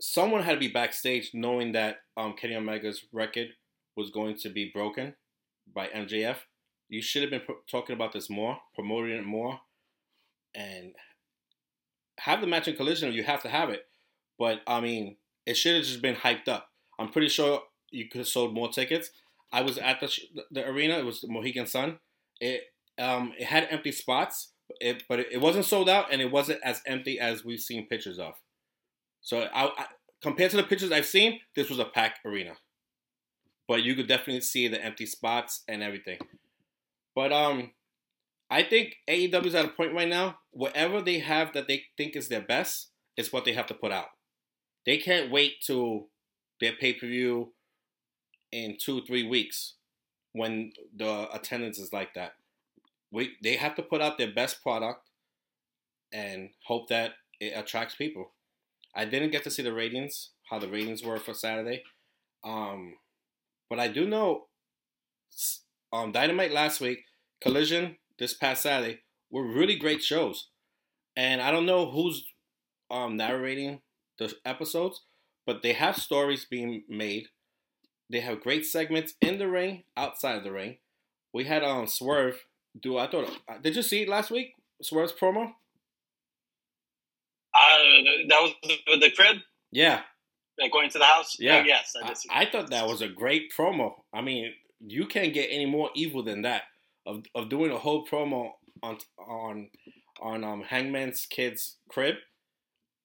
someone 0.00 0.42
had 0.42 0.54
to 0.54 0.58
be 0.58 0.68
backstage 0.68 1.30
knowing 1.34 1.72
that 1.72 1.98
um, 2.16 2.34
Kenny 2.34 2.56
Omega's 2.56 3.04
record 3.12 3.48
was 3.94 4.10
going 4.10 4.36
to 4.38 4.48
be 4.48 4.70
broken 4.72 5.14
by 5.72 5.88
MJF. 5.88 6.36
You 6.88 7.02
should 7.02 7.22
have 7.22 7.30
been 7.30 7.42
pro- 7.44 7.56
talking 7.70 7.94
about 7.94 8.12
this 8.12 8.30
more, 8.30 8.58
promoting 8.74 9.16
it 9.16 9.26
more, 9.26 9.60
and 10.54 10.94
have 12.20 12.40
the 12.40 12.46
match 12.46 12.68
in 12.68 12.76
collision. 12.76 13.12
You 13.12 13.24
have 13.24 13.42
to 13.42 13.48
have 13.48 13.68
it, 13.68 13.86
but 14.38 14.62
I 14.66 14.80
mean, 14.80 15.16
it 15.44 15.58
should 15.58 15.76
have 15.76 15.84
just 15.84 16.02
been 16.02 16.16
hyped 16.16 16.48
up. 16.48 16.68
I'm 16.98 17.10
pretty 17.10 17.28
sure 17.28 17.62
you 17.90 18.08
could 18.08 18.20
have 18.20 18.28
sold 18.28 18.54
more 18.54 18.70
tickets. 18.70 19.10
I 19.54 19.62
was 19.62 19.78
at 19.78 20.00
the 20.00 20.10
the 20.50 20.66
arena. 20.66 20.98
It 20.98 21.04
was 21.04 21.20
the 21.20 21.28
Mohegan 21.28 21.66
Sun. 21.66 21.98
It 22.40 22.62
um 22.98 23.32
it 23.38 23.46
had 23.46 23.68
empty 23.70 23.92
spots, 23.92 24.50
it, 24.80 25.04
but 25.08 25.20
it 25.20 25.40
wasn't 25.40 25.64
sold 25.64 25.88
out, 25.88 26.12
and 26.12 26.20
it 26.20 26.32
wasn't 26.32 26.60
as 26.64 26.82
empty 26.86 27.20
as 27.20 27.44
we've 27.44 27.60
seen 27.60 27.86
pictures 27.86 28.18
of. 28.18 28.34
So 29.22 29.42
I, 29.54 29.66
I 29.66 29.86
compared 30.20 30.50
to 30.50 30.56
the 30.56 30.64
pictures 30.64 30.90
I've 30.90 31.06
seen, 31.06 31.38
this 31.54 31.70
was 31.70 31.78
a 31.78 31.84
packed 31.84 32.26
arena. 32.26 32.54
But 33.68 33.84
you 33.84 33.94
could 33.94 34.08
definitely 34.08 34.40
see 34.40 34.66
the 34.68 34.84
empty 34.84 35.06
spots 35.06 35.62
and 35.68 35.82
everything. 35.82 36.18
But 37.14 37.32
um, 37.32 37.70
I 38.50 38.64
think 38.64 38.96
AEW 39.08 39.46
is 39.46 39.54
at 39.54 39.64
a 39.64 39.68
point 39.68 39.94
right 39.94 40.08
now. 40.08 40.38
Whatever 40.50 41.00
they 41.00 41.20
have 41.20 41.52
that 41.52 41.68
they 41.68 41.84
think 41.96 42.16
is 42.16 42.28
their 42.28 42.42
best 42.42 42.90
is 43.16 43.32
what 43.32 43.44
they 43.44 43.52
have 43.52 43.66
to 43.68 43.74
put 43.74 43.92
out. 43.92 44.08
They 44.84 44.98
can't 44.98 45.30
wait 45.30 45.62
to 45.66 46.08
their 46.60 46.72
pay 46.72 46.92
per 46.92 47.06
view 47.06 47.52
in 48.54 48.76
two 48.78 49.02
three 49.04 49.26
weeks 49.26 49.74
when 50.32 50.72
the 50.96 51.28
attendance 51.34 51.78
is 51.78 51.92
like 51.92 52.14
that. 52.14 52.34
We 53.10 53.32
they 53.42 53.56
have 53.56 53.74
to 53.74 53.82
put 53.82 54.00
out 54.00 54.16
their 54.16 54.32
best 54.32 54.62
product 54.62 55.10
and 56.12 56.50
hope 56.66 56.88
that 56.88 57.14
it 57.40 57.52
attracts 57.56 57.96
people. 57.96 58.30
I 58.94 59.04
didn't 59.06 59.32
get 59.32 59.42
to 59.44 59.50
see 59.50 59.62
the 59.62 59.72
ratings, 59.72 60.30
how 60.50 60.60
the 60.60 60.68
ratings 60.68 61.02
were 61.02 61.18
for 61.18 61.34
Saturday, 61.34 61.82
um, 62.44 62.94
but 63.68 63.80
I 63.80 63.88
do 63.88 64.06
know 64.06 64.44
um, 65.92 66.12
Dynamite 66.12 66.52
last 66.52 66.80
week, 66.80 67.00
Collision 67.40 67.96
this 68.20 68.34
past 68.34 68.62
Saturday 68.62 69.00
were 69.30 69.44
really 69.44 69.74
great 69.76 70.02
shows, 70.02 70.48
and 71.16 71.42
I 71.42 71.50
don't 71.50 71.66
know 71.66 71.90
who's 71.90 72.24
um, 72.88 73.16
narrating 73.16 73.80
the 74.18 74.32
episodes, 74.44 75.02
but 75.44 75.62
they 75.62 75.72
have 75.72 75.96
stories 75.96 76.44
being 76.44 76.84
made. 76.88 77.26
They 78.14 78.20
have 78.20 78.42
great 78.42 78.64
segments 78.64 79.14
in 79.20 79.38
the 79.38 79.48
ring, 79.48 79.82
outside 79.96 80.36
of 80.36 80.44
the 80.44 80.52
ring. 80.52 80.76
We 81.32 81.46
had 81.46 81.64
um 81.64 81.88
Swerve 81.88 82.46
do. 82.80 82.96
I 82.96 83.08
thought. 83.08 83.28
Uh, 83.48 83.58
did 83.60 83.74
you 83.74 83.82
see 83.82 84.02
it 84.02 84.08
last 84.08 84.30
week? 84.30 84.54
Swerve's 84.80 85.12
promo. 85.12 85.48
Uh, 87.52 87.58
that 88.28 88.38
was 88.40 88.52
with 88.86 89.00
the 89.00 89.10
crib. 89.10 89.38
Yeah. 89.72 90.02
Like 90.60 90.70
going 90.70 90.90
to 90.90 90.98
the 90.98 91.04
house. 91.04 91.34
Yeah. 91.40 91.62
Oh, 91.62 91.66
yes, 91.66 91.92
I, 92.00 92.08
I, 92.08 92.42
I 92.42 92.50
thought 92.50 92.70
that 92.70 92.86
was 92.86 93.02
a 93.02 93.08
great 93.08 93.52
promo. 93.52 93.94
I 94.12 94.20
mean, 94.20 94.52
you 94.78 95.06
can't 95.06 95.34
get 95.34 95.48
any 95.50 95.66
more 95.66 95.90
evil 95.96 96.22
than 96.22 96.42
that 96.42 96.62
of 97.04 97.24
of 97.34 97.48
doing 97.48 97.72
a 97.72 97.78
whole 97.78 98.06
promo 98.06 98.52
on 98.80 98.98
on 99.18 99.70
on 100.22 100.44
um 100.44 100.62
Hangman's 100.62 101.26
kid's 101.26 101.78
crib 101.88 102.14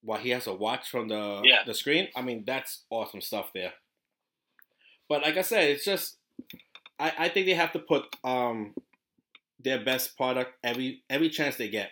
while 0.04 0.20
he 0.20 0.30
has 0.30 0.46
a 0.46 0.54
watch 0.54 0.88
from 0.88 1.08
the 1.08 1.42
yeah. 1.44 1.64
the 1.66 1.74
screen. 1.74 2.10
I 2.16 2.22
mean, 2.22 2.44
that's 2.46 2.84
awesome 2.92 3.22
stuff 3.22 3.50
there. 3.56 3.74
But 5.10 5.24
like 5.24 5.38
I 5.38 5.42
said, 5.42 5.70
it's 5.70 5.84
just 5.84 6.18
I, 7.00 7.12
I 7.18 7.30
think 7.30 7.48
they 7.48 7.56
have 7.56 7.74
to 7.74 7.80
put 7.80 8.16
um 8.24 8.74
their 9.60 9.84
best 9.84 10.16
product 10.16 10.54
every 10.64 11.04
every 11.10 11.30
chance 11.30 11.58
they 11.58 11.70
get. 11.70 11.90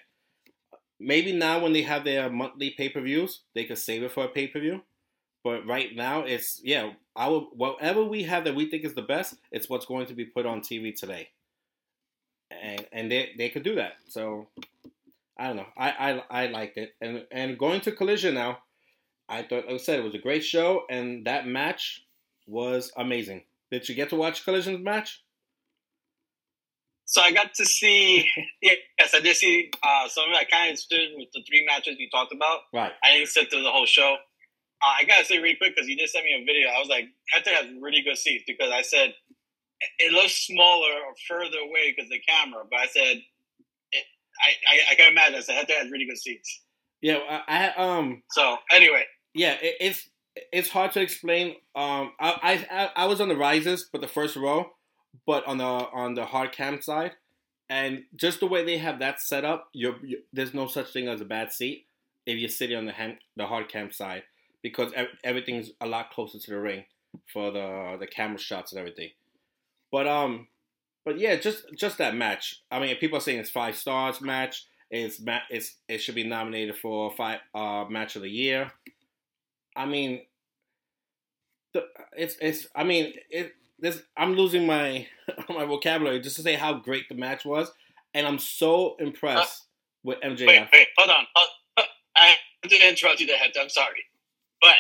Maybe 1.00 1.32
now 1.32 1.60
when 1.60 1.74
they 1.74 1.82
have 1.82 2.06
their 2.06 2.30
monthly 2.30 2.72
pay 2.72 2.90
per 2.90 3.02
views, 3.02 3.42
they 3.54 3.66
could 3.66 3.78
save 3.78 4.04
it 4.04 4.12
for 4.12 4.24
a 4.24 4.30
pay 4.30 4.48
per 4.48 4.60
view. 4.60 4.82
But 5.44 5.66
right 5.66 5.96
now, 5.96 6.22
it's 6.24 6.62
yeah, 6.64 6.92
our 7.16 7.42
whatever 7.54 8.04
we 8.04 8.24
have 8.24 8.44
that 8.46 8.56
we 8.56 8.70
think 8.70 8.84
is 8.84 8.96
the 8.96 9.02
best, 9.02 9.36
it's 9.52 9.70
what's 9.70 9.86
going 9.86 10.06
to 10.08 10.14
be 10.14 10.26
put 10.26 10.46
on 10.46 10.62
TV 10.62 10.96
today. 10.96 11.30
And 12.52 12.86
and 12.92 13.12
they 13.12 13.32
they 13.38 13.50
could 13.50 13.64
do 13.64 13.76
that. 13.76 13.94
So 14.08 14.48
I 15.38 15.48
don't 15.48 15.58
know. 15.58 15.68
I 15.78 15.90
I, 15.90 16.44
I 16.44 16.48
liked 16.48 16.78
it. 16.78 16.96
And 17.02 17.26
and 17.32 17.58
going 17.58 17.82
to 17.82 17.92
Collision 17.92 18.34
now, 18.34 18.60
I 19.30 19.44
thought 19.44 19.66
like 19.66 19.76
I 19.76 19.78
said 19.78 20.00
it 20.00 20.04
was 20.04 20.16
a 20.16 20.20
great 20.20 20.44
show, 20.44 20.84
and 20.90 21.26
that 21.28 21.48
match 21.48 22.07
was 22.48 22.92
amazing. 22.98 23.44
Did 23.72 23.88
you 23.88 23.96
get 23.96 24.10
to 24.10 24.16
watch 24.16 24.44
Collision's 24.44 24.84
match? 24.84 25.22
So 27.06 27.22
I 27.22 27.32
got 27.32 27.54
to 27.56 27.66
see. 27.66 28.30
yes, 28.62 29.14
I 29.14 29.20
did 29.20 29.36
see 29.36 29.72
uh, 29.84 30.08
some 30.10 30.26
of 30.26 30.32
it. 30.32 30.38
I 30.38 30.44
kind 30.44 30.72
of 30.72 30.80
stood 30.80 31.10
with 31.16 31.30
the 31.34 31.44
three 31.48 31.66
matches 31.66 31.96
you 32.00 32.10
talked 32.10 32.34
about. 32.34 32.62
Right. 32.74 32.92
I 33.04 33.16
didn't 33.16 33.30
sit 33.30 33.50
through 33.50 33.64
the 33.64 33.72
whole 33.72 33.86
show. 33.86 34.16
Uh, 34.82 34.94
I 35.02 35.06
gotta 35.06 35.26
say 35.26 35.38
really 35.40 35.56
quick 35.56 35.76
because 35.76 35.88
you 35.88 35.96
did 35.96 36.10
send 36.10 36.26
me 36.26 36.34
a 36.34 36.46
video. 36.46 36.70
I 36.70 36.80
was 36.80 36.90
like, 36.90 37.06
Hector 37.32 37.50
has 37.52 37.66
really 37.82 38.02
good 38.04 38.18
seats 38.18 38.44
because 38.46 38.72
I 38.72 38.82
said 38.82 39.14
it 40.00 40.12
looks 40.14 40.46
smaller 40.46 40.92
or 40.92 41.14
further 41.28 41.58
away 41.58 41.96
because 41.96 42.10
the 42.10 42.20
camera, 42.20 42.64
but 42.70 42.80
I 42.80 42.88
said 42.88 43.18
it, 43.92 44.06
I, 44.40 44.50
I 44.70 44.92
I 44.92 44.96
can 44.96 45.12
imagine. 45.12 45.36
I 45.36 45.42
said 45.42 45.56
Hector 45.56 45.74
has 45.74 45.90
really 45.90 46.06
good 46.06 46.18
seats. 46.18 46.62
Yeah, 47.02 47.20
I, 47.30 47.70
I 47.78 47.98
um. 47.98 48.22
So 48.32 48.58
anyway, 48.72 49.06
yeah, 49.34 49.56
it, 49.62 49.76
it's 49.80 50.10
it's 50.52 50.70
hard 50.70 50.92
to 50.94 51.02
explain. 51.02 51.56
Um, 51.76 52.12
I, 52.20 52.66
I 52.70 52.90
I 52.96 53.06
was 53.06 53.22
on 53.22 53.30
the 53.30 53.38
rises, 53.38 53.88
but 53.92 54.02
the 54.02 54.08
first 54.08 54.36
row, 54.36 54.72
but 55.26 55.46
on 55.48 55.58
the 55.58 55.64
on 55.64 56.16
the 56.16 56.26
hard 56.26 56.52
cam 56.52 56.82
side, 56.82 57.14
and 57.70 58.04
just 58.16 58.40
the 58.40 58.48
way 58.48 58.64
they 58.64 58.78
have 58.78 59.00
that 59.00 59.22
set 59.22 59.46
up, 59.46 59.70
you're, 59.74 59.98
you 60.04 60.20
there's 60.34 60.54
no 60.54 60.68
such 60.68 60.92
thing 60.92 61.08
as 61.08 61.22
a 61.22 61.26
bad 61.26 61.52
seat 61.52 61.86
if 62.26 62.38
you're 62.38 62.50
sitting 62.50 62.78
on 62.78 62.86
the 62.86 62.92
hand, 62.92 63.18
the 63.36 63.48
hard 63.48 63.70
cam 63.70 63.92
side 63.92 64.24
because 64.62 64.92
everything's 65.24 65.72
a 65.80 65.88
lot 65.88 66.12
closer 66.12 66.38
to 66.38 66.52
the 66.52 66.60
ring 66.60 66.84
for 67.32 67.52
the 67.52 67.98
the 68.00 68.08
camera 68.08 68.38
shots 68.38 68.72
and 68.72 68.80
everything. 68.80 69.10
But 69.92 70.08
um, 70.08 70.48
but 71.06 71.18
yeah, 71.20 71.36
just 71.38 71.66
just 71.76 71.98
that 72.00 72.16
match. 72.16 72.62
I 72.70 72.80
mean, 72.80 72.96
people 72.98 73.18
are 73.18 73.22
saying 73.22 73.40
it's 73.40 73.50
five 73.50 73.76
stars 73.76 74.22
match. 74.22 74.66
It's 74.92 75.22
it's 75.50 75.76
it 75.88 76.00
should 76.00 76.16
be 76.16 76.24
nominated 76.24 76.76
for 76.78 77.12
five 77.16 77.40
uh 77.56 77.86
match 77.90 78.16
of 78.16 78.22
the 78.22 78.30
year. 78.30 78.72
I 79.78 79.86
mean, 79.86 80.22
the, 81.74 81.86
it's 82.18 82.36
it's. 82.42 82.68
I 82.76 82.84
mean, 82.84 83.14
it. 83.30 83.54
This 83.80 84.02
I'm 84.18 84.34
losing 84.34 84.66
my 84.66 85.08
my 85.50 85.66
vocabulary 85.66 86.20
just 86.20 86.36
to 86.38 86.42
say 86.42 86.56
how 86.56 86.74
great 86.74 87.08
the 87.10 87.16
match 87.16 87.46
was, 87.46 87.72
and 88.14 88.26
I'm 88.26 88.40
so 88.40 88.96
impressed 89.00 89.62
uh, 89.62 89.66
with 90.04 90.22
MJF. 90.22 90.48
Wait, 90.48 90.68
wait, 90.74 90.88
hold 90.98 91.12
on. 91.12 91.26
I 92.16 92.36
have 92.64 92.72
to 92.72 92.90
interrupt 92.90 93.20
you 93.20 93.28
there, 93.28 93.38
head. 93.38 93.52
I'm 93.62 93.70
sorry. 93.70 94.04
But 94.60 94.76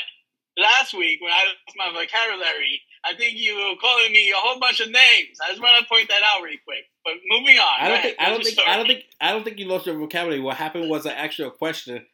last 0.57 0.93
week 0.93 1.21
when 1.21 1.31
I 1.31 1.45
lost 1.45 1.77
my 1.77 1.91
vocabulary, 1.93 2.81
I 3.05 3.15
think 3.15 3.37
you 3.37 3.55
were 3.55 3.75
calling 3.79 4.11
me 4.11 4.31
a 4.31 4.35
whole 4.35 4.59
bunch 4.59 4.79
of 4.79 4.89
names. 4.89 5.37
I 5.43 5.49
just 5.49 5.61
want 5.61 5.79
to 5.79 5.87
point 5.87 6.09
that 6.09 6.21
out 6.23 6.41
really 6.41 6.59
quick. 6.65 6.85
But 7.05 7.13
moving 7.29 7.57
on. 7.57 7.79
I 7.79 7.87
don't 7.87 8.01
think 8.01 8.15
I 8.19 8.29
don't 8.29 8.43
think 8.43 8.59
I 8.67 8.75
don't 8.75 8.87
think 8.87 9.03
I 9.21 9.31
don't 9.31 9.43
think 9.43 9.59
you 9.59 9.67
lost 9.67 9.85
your 9.85 9.97
vocabulary. 9.97 10.41
What 10.41 10.57
happened 10.57 10.89
was 10.89 11.05
I 11.05 11.11
asked 11.11 11.37
you 11.39 11.45
a 11.45 11.51
question 11.51 12.05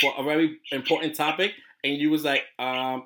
for 0.00 0.12
a 0.18 0.22
very 0.22 0.58
important 0.72 1.14
topic, 1.14 1.52
and 1.84 1.98
you 1.98 2.10
was 2.10 2.24
like, 2.24 2.42
um, 2.58 3.04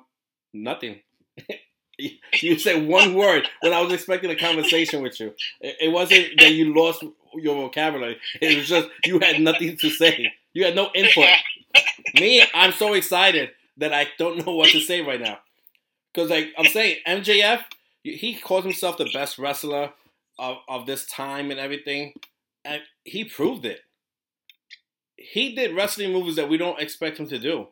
nothing. 0.53 1.01
you 2.41 2.57
said 2.57 2.87
one 2.87 3.13
word 3.13 3.47
when 3.61 3.73
I 3.73 3.81
was 3.81 3.93
expecting 3.93 4.31
a 4.31 4.35
conversation 4.35 5.03
with 5.03 5.19
you. 5.19 5.33
It 5.61 5.91
wasn't 5.91 6.39
that 6.39 6.53
you 6.53 6.73
lost 6.73 7.03
your 7.35 7.55
vocabulary. 7.55 8.17
It 8.41 8.57
was 8.57 8.67
just 8.67 8.87
you 9.05 9.19
had 9.19 9.41
nothing 9.41 9.77
to 9.77 9.89
say. 9.89 10.31
You 10.53 10.65
had 10.65 10.75
no 10.75 10.89
input. 10.95 11.27
Me, 12.15 12.43
I'm 12.53 12.71
so 12.71 12.93
excited 12.93 13.51
that 13.77 13.93
I 13.93 14.07
don't 14.17 14.45
know 14.45 14.55
what 14.55 14.69
to 14.69 14.79
say 14.79 15.01
right 15.01 15.21
now. 15.21 15.39
Because 16.13 16.29
like 16.29 16.47
I'm 16.57 16.65
saying, 16.65 16.97
MJF, 17.07 17.63
he 18.03 18.35
calls 18.35 18.63
himself 18.63 18.97
the 18.97 19.09
best 19.13 19.37
wrestler 19.37 19.91
of, 20.39 20.57
of 20.67 20.85
this 20.85 21.05
time 21.05 21.51
and 21.51 21.59
everything, 21.59 22.13
and 22.65 22.81
he 23.03 23.25
proved 23.25 23.65
it. 23.65 23.81
He 25.17 25.53
did 25.53 25.75
wrestling 25.75 26.13
moves 26.13 26.37
that 26.37 26.49
we 26.49 26.57
don't 26.57 26.79
expect 26.79 27.19
him 27.19 27.27
to 27.27 27.37
do. 27.37 27.67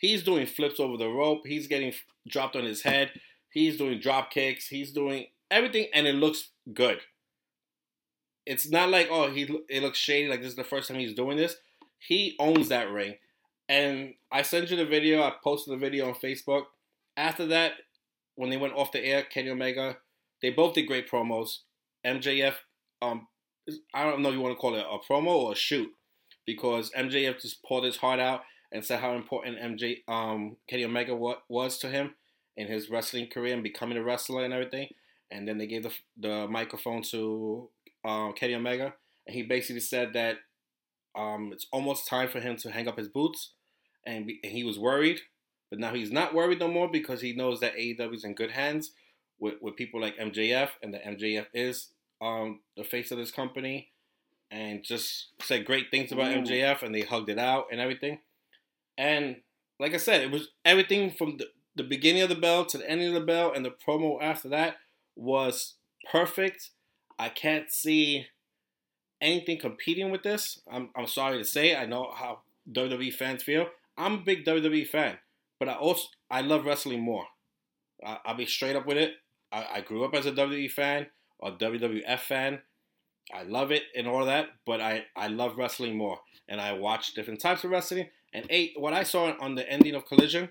He's 0.00 0.22
doing 0.22 0.46
flips 0.46 0.80
over 0.80 0.96
the 0.96 1.10
rope. 1.10 1.42
He's 1.44 1.66
getting 1.66 1.92
dropped 2.26 2.56
on 2.56 2.64
his 2.64 2.82
head. 2.82 3.12
He's 3.50 3.76
doing 3.76 4.00
drop 4.00 4.30
kicks. 4.30 4.66
He's 4.66 4.92
doing 4.92 5.26
everything, 5.50 5.88
and 5.92 6.06
it 6.06 6.14
looks 6.14 6.48
good. 6.72 7.00
It's 8.46 8.70
not 8.70 8.88
like 8.88 9.08
oh 9.10 9.30
he 9.30 9.42
it 9.68 9.82
looks 9.82 9.98
shady 9.98 10.28
like 10.28 10.40
this 10.40 10.48
is 10.48 10.56
the 10.56 10.64
first 10.64 10.88
time 10.88 10.98
he's 10.98 11.12
doing 11.12 11.36
this. 11.36 11.56
He 11.98 12.34
owns 12.40 12.70
that 12.70 12.90
ring, 12.90 13.16
and 13.68 14.14
I 14.32 14.40
sent 14.40 14.70
you 14.70 14.76
the 14.78 14.86
video. 14.86 15.22
I 15.22 15.34
posted 15.44 15.74
the 15.74 15.78
video 15.78 16.08
on 16.08 16.14
Facebook. 16.14 16.64
After 17.18 17.44
that, 17.48 17.72
when 18.36 18.48
they 18.48 18.56
went 18.56 18.72
off 18.72 18.92
the 18.92 19.04
air, 19.04 19.22
Kenny 19.22 19.50
Omega, 19.50 19.98
they 20.40 20.48
both 20.48 20.74
did 20.74 20.86
great 20.86 21.10
promos. 21.10 21.58
MJF, 22.06 22.54
um, 23.02 23.28
I 23.92 24.04
don't 24.04 24.22
know 24.22 24.30
if 24.30 24.34
you 24.34 24.40
want 24.40 24.56
to 24.56 24.58
call 24.58 24.76
it 24.76 24.86
a 24.90 24.98
promo 25.12 25.26
or 25.26 25.52
a 25.52 25.56
shoot, 25.56 25.90
because 26.46 26.90
MJF 26.96 27.42
just 27.42 27.62
pulled 27.62 27.84
his 27.84 27.98
heart 27.98 28.18
out 28.18 28.40
and 28.72 28.84
said 28.84 29.00
how 29.00 29.14
important 29.14 29.58
MJ, 29.58 30.02
um, 30.08 30.56
Kenny 30.68 30.84
Omega 30.84 31.14
was 31.48 31.78
to 31.78 31.88
him 31.88 32.14
in 32.56 32.68
his 32.68 32.90
wrestling 32.90 33.28
career 33.28 33.54
and 33.54 33.62
becoming 33.62 33.98
a 33.98 34.02
wrestler 34.02 34.44
and 34.44 34.52
everything. 34.52 34.88
And 35.30 35.46
then 35.46 35.58
they 35.58 35.66
gave 35.66 35.84
the 35.84 35.92
the 36.16 36.48
microphone 36.48 37.02
to 37.02 37.68
um, 38.04 38.32
Kenny 38.32 38.54
Omega, 38.54 38.94
and 39.26 39.34
he 39.34 39.42
basically 39.42 39.80
said 39.80 40.12
that 40.14 40.38
um, 41.16 41.50
it's 41.52 41.66
almost 41.72 42.08
time 42.08 42.28
for 42.28 42.40
him 42.40 42.56
to 42.56 42.70
hang 42.70 42.88
up 42.88 42.98
his 42.98 43.08
boots, 43.08 43.52
and, 44.06 44.26
be, 44.26 44.40
and 44.42 44.52
he 44.52 44.64
was 44.64 44.78
worried, 44.78 45.20
but 45.68 45.78
now 45.78 45.92
he's 45.94 46.12
not 46.12 46.34
worried 46.34 46.60
no 46.60 46.68
more 46.68 46.88
because 46.88 47.20
he 47.20 47.32
knows 47.32 47.60
that 47.60 47.76
AEW 47.76 48.14
is 48.14 48.24
in 48.24 48.34
good 48.34 48.52
hands 48.52 48.92
with, 49.38 49.54
with 49.60 49.76
people 49.76 50.00
like 50.00 50.16
MJF, 50.18 50.70
and 50.82 50.94
that 50.94 51.04
MJF 51.04 51.46
is 51.54 51.88
um, 52.20 52.60
the 52.76 52.84
face 52.84 53.10
of 53.10 53.18
this 53.18 53.30
company, 53.30 53.90
and 54.50 54.82
just 54.82 55.28
said 55.42 55.64
great 55.64 55.90
things 55.90 56.10
about 56.10 56.32
MJF, 56.32 56.82
and 56.82 56.94
they 56.94 57.02
hugged 57.02 57.28
it 57.28 57.38
out 57.38 57.66
and 57.70 57.80
everything. 57.80 58.18
And 59.00 59.36
like 59.78 59.94
I 59.94 59.96
said, 59.96 60.20
it 60.20 60.30
was 60.30 60.48
everything 60.64 61.10
from 61.10 61.38
the, 61.38 61.46
the 61.74 61.82
beginning 61.82 62.22
of 62.22 62.28
the 62.28 62.34
bell 62.34 62.66
to 62.66 62.76
the 62.78 62.88
end 62.88 63.02
of 63.02 63.14
the 63.14 63.20
bell, 63.20 63.52
and 63.54 63.64
the 63.64 63.70
promo 63.70 64.18
after 64.20 64.48
that 64.50 64.76
was 65.16 65.74
perfect 66.10 66.70
I 67.20 67.28
can't 67.28 67.70
see 67.70 68.28
anything 69.20 69.58
competing 69.58 70.10
with 70.10 70.22
this. 70.22 70.62
I'm, 70.72 70.88
I'm 70.96 71.06
sorry 71.06 71.36
to 71.36 71.44
say, 71.44 71.76
I 71.76 71.84
know 71.84 72.10
how 72.14 72.40
WWE 72.72 73.12
fans 73.12 73.42
feel. 73.42 73.66
I'm 73.98 74.14
a 74.14 74.24
big 74.24 74.46
WWE 74.46 74.88
fan, 74.88 75.18
but 75.58 75.68
I 75.68 75.74
also 75.74 76.08
I 76.30 76.40
love 76.40 76.64
wrestling 76.64 77.02
more. 77.02 77.26
I, 78.02 78.16
will 78.26 78.36
be 78.36 78.46
straight 78.46 78.74
up 78.74 78.86
with 78.86 78.96
it. 78.96 79.16
I, 79.52 79.66
I, 79.74 79.80
grew 79.82 80.02
up 80.02 80.14
as 80.14 80.24
a 80.24 80.32
WWE 80.32 80.70
fan 80.70 81.08
or 81.38 81.50
WWF 81.50 82.20
fan. 82.20 82.62
I 83.34 83.42
love 83.42 83.70
it 83.70 83.82
and 83.94 84.08
all 84.08 84.24
that, 84.24 84.46
but 84.64 84.80
I, 84.80 85.04
I 85.14 85.26
love 85.26 85.58
wrestling 85.58 85.98
more. 85.98 86.20
And 86.48 86.58
I 86.58 86.72
watch 86.72 87.12
different 87.12 87.42
types 87.42 87.64
of 87.64 87.70
wrestling. 87.70 88.08
And 88.32 88.46
eight, 88.48 88.72
what 88.76 88.92
I 88.92 89.02
saw 89.02 89.32
on 89.40 89.54
the 89.54 89.68
ending 89.68 89.94
of 89.94 90.06
Collision, 90.06 90.50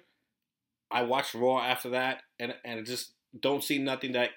I 0.91 1.03
watched 1.03 1.33
Raw 1.33 1.59
after 1.59 1.89
that, 1.89 2.23
and 2.39 2.53
and 2.65 2.85
just 2.85 3.13
don't 3.39 3.63
see 3.63 3.77
nothing 3.77 4.13
that 4.13 4.31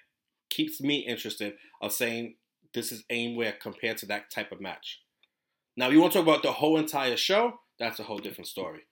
keeps 0.50 0.80
me 0.80 0.98
interested 0.98 1.54
of 1.80 1.92
saying 1.92 2.36
this 2.74 2.92
is 2.92 3.04
Aimware 3.10 3.58
compared 3.58 3.96
to 3.98 4.06
that 4.06 4.30
type 4.30 4.52
of 4.52 4.60
match. 4.60 5.00
Now, 5.76 5.88
you 5.88 6.00
want 6.00 6.12
to 6.12 6.18
talk 6.18 6.28
about 6.28 6.42
the 6.42 6.52
whole 6.52 6.78
entire 6.78 7.16
show, 7.16 7.60
that's 7.78 7.98
a 7.98 8.04
whole 8.04 8.18
different 8.18 8.48
story. 8.48 8.82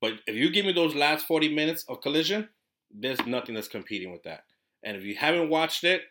But 0.00 0.14
if 0.26 0.34
you 0.34 0.50
give 0.50 0.64
me 0.64 0.72
those 0.72 0.94
last 0.94 1.26
40 1.26 1.54
minutes 1.54 1.84
of 1.88 2.00
Collision, 2.00 2.48
there's 2.90 3.24
nothing 3.26 3.54
that's 3.54 3.68
competing 3.68 4.12
with 4.12 4.22
that. 4.22 4.44
And 4.82 4.96
if 4.96 5.04
you 5.04 5.14
haven't 5.14 5.50
watched 5.50 5.84
it, 5.84 6.02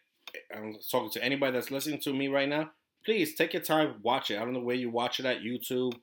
I'm 0.56 0.76
talking 0.92 1.10
to 1.12 1.24
anybody 1.24 1.54
that's 1.54 1.72
listening 1.72 2.00
to 2.02 2.14
me 2.14 2.28
right 2.28 2.48
now, 2.48 2.72
please 3.04 3.34
take 3.34 3.54
your 3.54 3.64
time, 3.64 3.96
watch 4.04 4.30
it. 4.30 4.38
I 4.38 4.46
don't 4.46 4.54
know 4.54 4.60
where 4.60 4.76
you 4.76 4.92
watch 4.92 5.20
it 5.20 5.26
at 5.26 5.42
YouTube, 5.42 5.94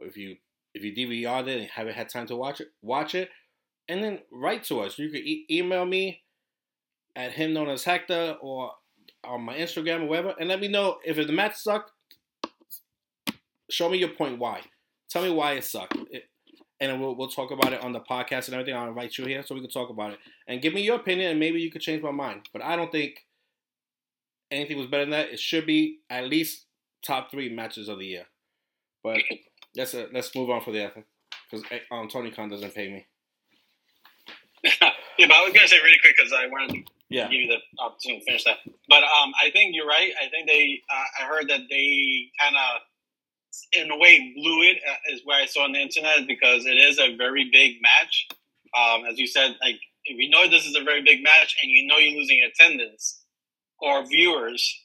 if 0.00 0.16
you 0.16 0.36
if 0.74 0.82
you 0.82 0.92
DVR'd 0.92 1.48
it 1.48 1.60
and 1.60 1.70
haven't 1.70 1.94
had 1.94 2.08
time 2.08 2.26
to 2.26 2.36
watch 2.36 2.60
it, 2.60 2.68
watch 2.82 3.14
it, 3.14 3.30
and 3.88 4.02
then 4.02 4.20
write 4.32 4.64
to 4.64 4.80
us. 4.80 4.98
You 4.98 5.08
can 5.08 5.20
e- 5.20 5.46
email 5.50 5.84
me 5.84 6.22
at 7.16 7.32
him 7.32 7.52
known 7.52 7.68
as 7.68 7.84
Hector 7.84 8.36
or 8.40 8.72
on 9.22 9.42
my 9.42 9.56
Instagram 9.56 10.02
or 10.02 10.06
whatever, 10.06 10.34
and 10.38 10.48
let 10.48 10.60
me 10.60 10.68
know 10.68 10.98
if 11.04 11.16
the 11.16 11.32
match 11.32 11.56
sucked. 11.56 11.92
Show 13.70 13.88
me 13.88 13.98
your 13.98 14.10
point 14.10 14.38
why. 14.38 14.60
Tell 15.08 15.22
me 15.22 15.30
why 15.30 15.52
it 15.52 15.64
sucked. 15.64 15.96
It, 16.10 16.24
and 16.80 17.00
we'll, 17.00 17.14
we'll 17.14 17.28
talk 17.28 17.50
about 17.50 17.72
it 17.72 17.82
on 17.82 17.92
the 17.92 18.00
podcast 18.00 18.46
and 18.46 18.54
everything. 18.54 18.74
I'll 18.74 18.88
invite 18.88 19.16
you 19.16 19.24
here 19.24 19.42
so 19.42 19.54
we 19.54 19.60
can 19.60 19.70
talk 19.70 19.88
about 19.90 20.12
it 20.12 20.18
and 20.48 20.60
give 20.60 20.74
me 20.74 20.82
your 20.82 20.96
opinion, 20.96 21.30
and 21.30 21.40
maybe 21.40 21.60
you 21.60 21.70
could 21.70 21.80
change 21.80 22.02
my 22.02 22.10
mind. 22.10 22.48
But 22.52 22.62
I 22.62 22.76
don't 22.76 22.92
think 22.92 23.20
anything 24.50 24.76
was 24.76 24.86
better 24.86 25.04
than 25.04 25.10
that. 25.10 25.30
It 25.30 25.40
should 25.40 25.66
be 25.66 26.00
at 26.10 26.28
least 26.28 26.66
top 27.04 27.30
three 27.30 27.48
matches 27.48 27.88
of 27.88 27.98
the 27.98 28.06
year. 28.06 28.26
But 29.02 29.18
let's 29.76 29.94
uh, 29.94 30.06
let's 30.12 30.34
move 30.34 30.50
on 30.50 30.62
for 30.62 30.72
the 30.72 30.86
other 30.86 31.04
because 31.50 31.64
eh, 31.70 31.78
um, 31.90 32.08
Tony 32.08 32.30
Khan 32.30 32.48
doesn't 32.48 32.74
pay 32.74 32.90
me. 32.90 33.06
yeah, 34.64 35.26
but 35.26 35.32
I 35.32 35.44
was 35.44 35.52
gonna 35.52 35.68
say 35.68 35.78
really 35.82 35.98
quick 36.00 36.14
because 36.16 36.32
I 36.32 36.46
wanted 36.46 36.88
yeah. 37.08 37.28
give 37.28 37.40
you 37.40 37.48
the 37.48 37.82
opportunity 37.82 38.20
to 38.20 38.24
finish 38.24 38.44
that. 38.44 38.58
But 38.88 39.02
um, 39.02 39.32
I 39.40 39.50
think 39.50 39.74
you're 39.74 39.86
right. 39.86 40.12
I 40.20 40.28
think 40.28 40.48
they. 40.48 40.82
Uh, 40.90 41.24
I 41.24 41.26
heard 41.26 41.48
that 41.48 41.60
they 41.68 42.30
kind 42.40 42.56
of, 42.56 42.80
in 43.72 43.90
a 43.90 43.96
way, 43.96 44.32
blew 44.34 44.62
it. 44.62 44.78
Uh, 44.88 45.14
is 45.14 45.20
what 45.24 45.36
I 45.36 45.46
saw 45.46 45.64
on 45.64 45.72
the 45.72 45.80
internet 45.80 46.26
because 46.26 46.66
it 46.66 46.76
is 46.76 46.98
a 46.98 47.16
very 47.16 47.50
big 47.52 47.76
match. 47.82 48.28
Um, 48.76 49.04
as 49.04 49.18
you 49.18 49.26
said, 49.26 49.56
like 49.62 49.80
if 50.04 50.18
you 50.18 50.28
know 50.30 50.48
this 50.48 50.66
is 50.66 50.76
a 50.76 50.82
very 50.82 51.02
big 51.02 51.22
match 51.22 51.56
and 51.62 51.70
you 51.70 51.86
know 51.86 51.96
you're 51.98 52.18
losing 52.18 52.42
attendance 52.42 53.22
or 53.78 54.04
viewers 54.06 54.82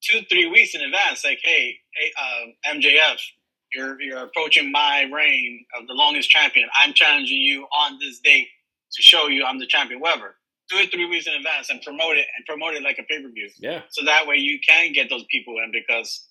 two 0.00 0.20
three 0.28 0.46
weeks 0.46 0.74
in 0.74 0.80
advance, 0.80 1.24
like 1.24 1.40
hey, 1.42 1.76
hey 1.94 2.12
uh, 2.18 2.74
MJF, 2.74 3.20
you're 3.74 4.00
you're 4.00 4.24
approaching 4.24 4.70
my 4.72 5.08
reign 5.12 5.64
of 5.78 5.86
the 5.86 5.94
longest 5.94 6.30
champion. 6.30 6.68
I'm 6.82 6.92
challenging 6.94 7.38
you 7.38 7.64
on 7.64 7.98
this 7.98 8.20
date 8.20 8.48
to 8.92 9.02
show 9.02 9.28
you 9.28 9.44
I'm 9.44 9.58
the 9.58 9.66
champion. 9.66 10.00
Whatever 10.00 10.36
do 10.68 10.76
it 10.76 10.90
three 10.90 11.06
weeks 11.06 11.26
in 11.26 11.34
advance 11.34 11.70
and 11.70 11.80
promote 11.82 12.16
it 12.16 12.26
and 12.36 12.44
promote 12.46 12.74
it 12.74 12.82
like 12.82 12.98
a 12.98 13.02
pay 13.04 13.22
per 13.22 13.28
view. 13.30 13.48
Yeah. 13.58 13.82
So 13.90 14.04
that 14.04 14.26
way 14.26 14.36
you 14.36 14.58
can 14.66 14.92
get 14.92 15.08
those 15.10 15.24
people 15.30 15.54
in 15.64 15.72
because 15.72 16.26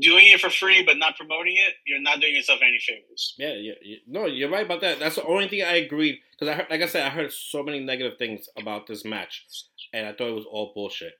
doing 0.00 0.26
it 0.28 0.40
for 0.40 0.50
free 0.50 0.82
but 0.84 0.98
not 0.98 1.16
promoting 1.16 1.56
it, 1.56 1.74
you're 1.86 2.00
not 2.00 2.20
doing 2.20 2.34
yourself 2.34 2.60
any 2.62 2.78
favors. 2.78 3.34
Yeah, 3.38 3.54
yeah, 3.54 3.74
yeah. 3.82 3.96
no, 4.06 4.26
you're 4.26 4.50
right 4.50 4.66
about 4.66 4.80
that. 4.82 4.98
That's 4.98 5.16
the 5.16 5.24
only 5.24 5.48
thing 5.48 5.62
I 5.62 5.76
agreed 5.76 6.18
because 6.32 6.52
I 6.52 6.56
heard, 6.56 6.66
like 6.70 6.82
I 6.82 6.86
said, 6.86 7.06
I 7.06 7.10
heard 7.10 7.32
so 7.32 7.62
many 7.62 7.80
negative 7.80 8.18
things 8.18 8.48
about 8.56 8.86
this 8.86 9.04
match, 9.04 9.44
and 9.92 10.06
I 10.06 10.12
thought 10.12 10.28
it 10.28 10.34
was 10.34 10.46
all 10.50 10.72
bullshit. 10.74 11.14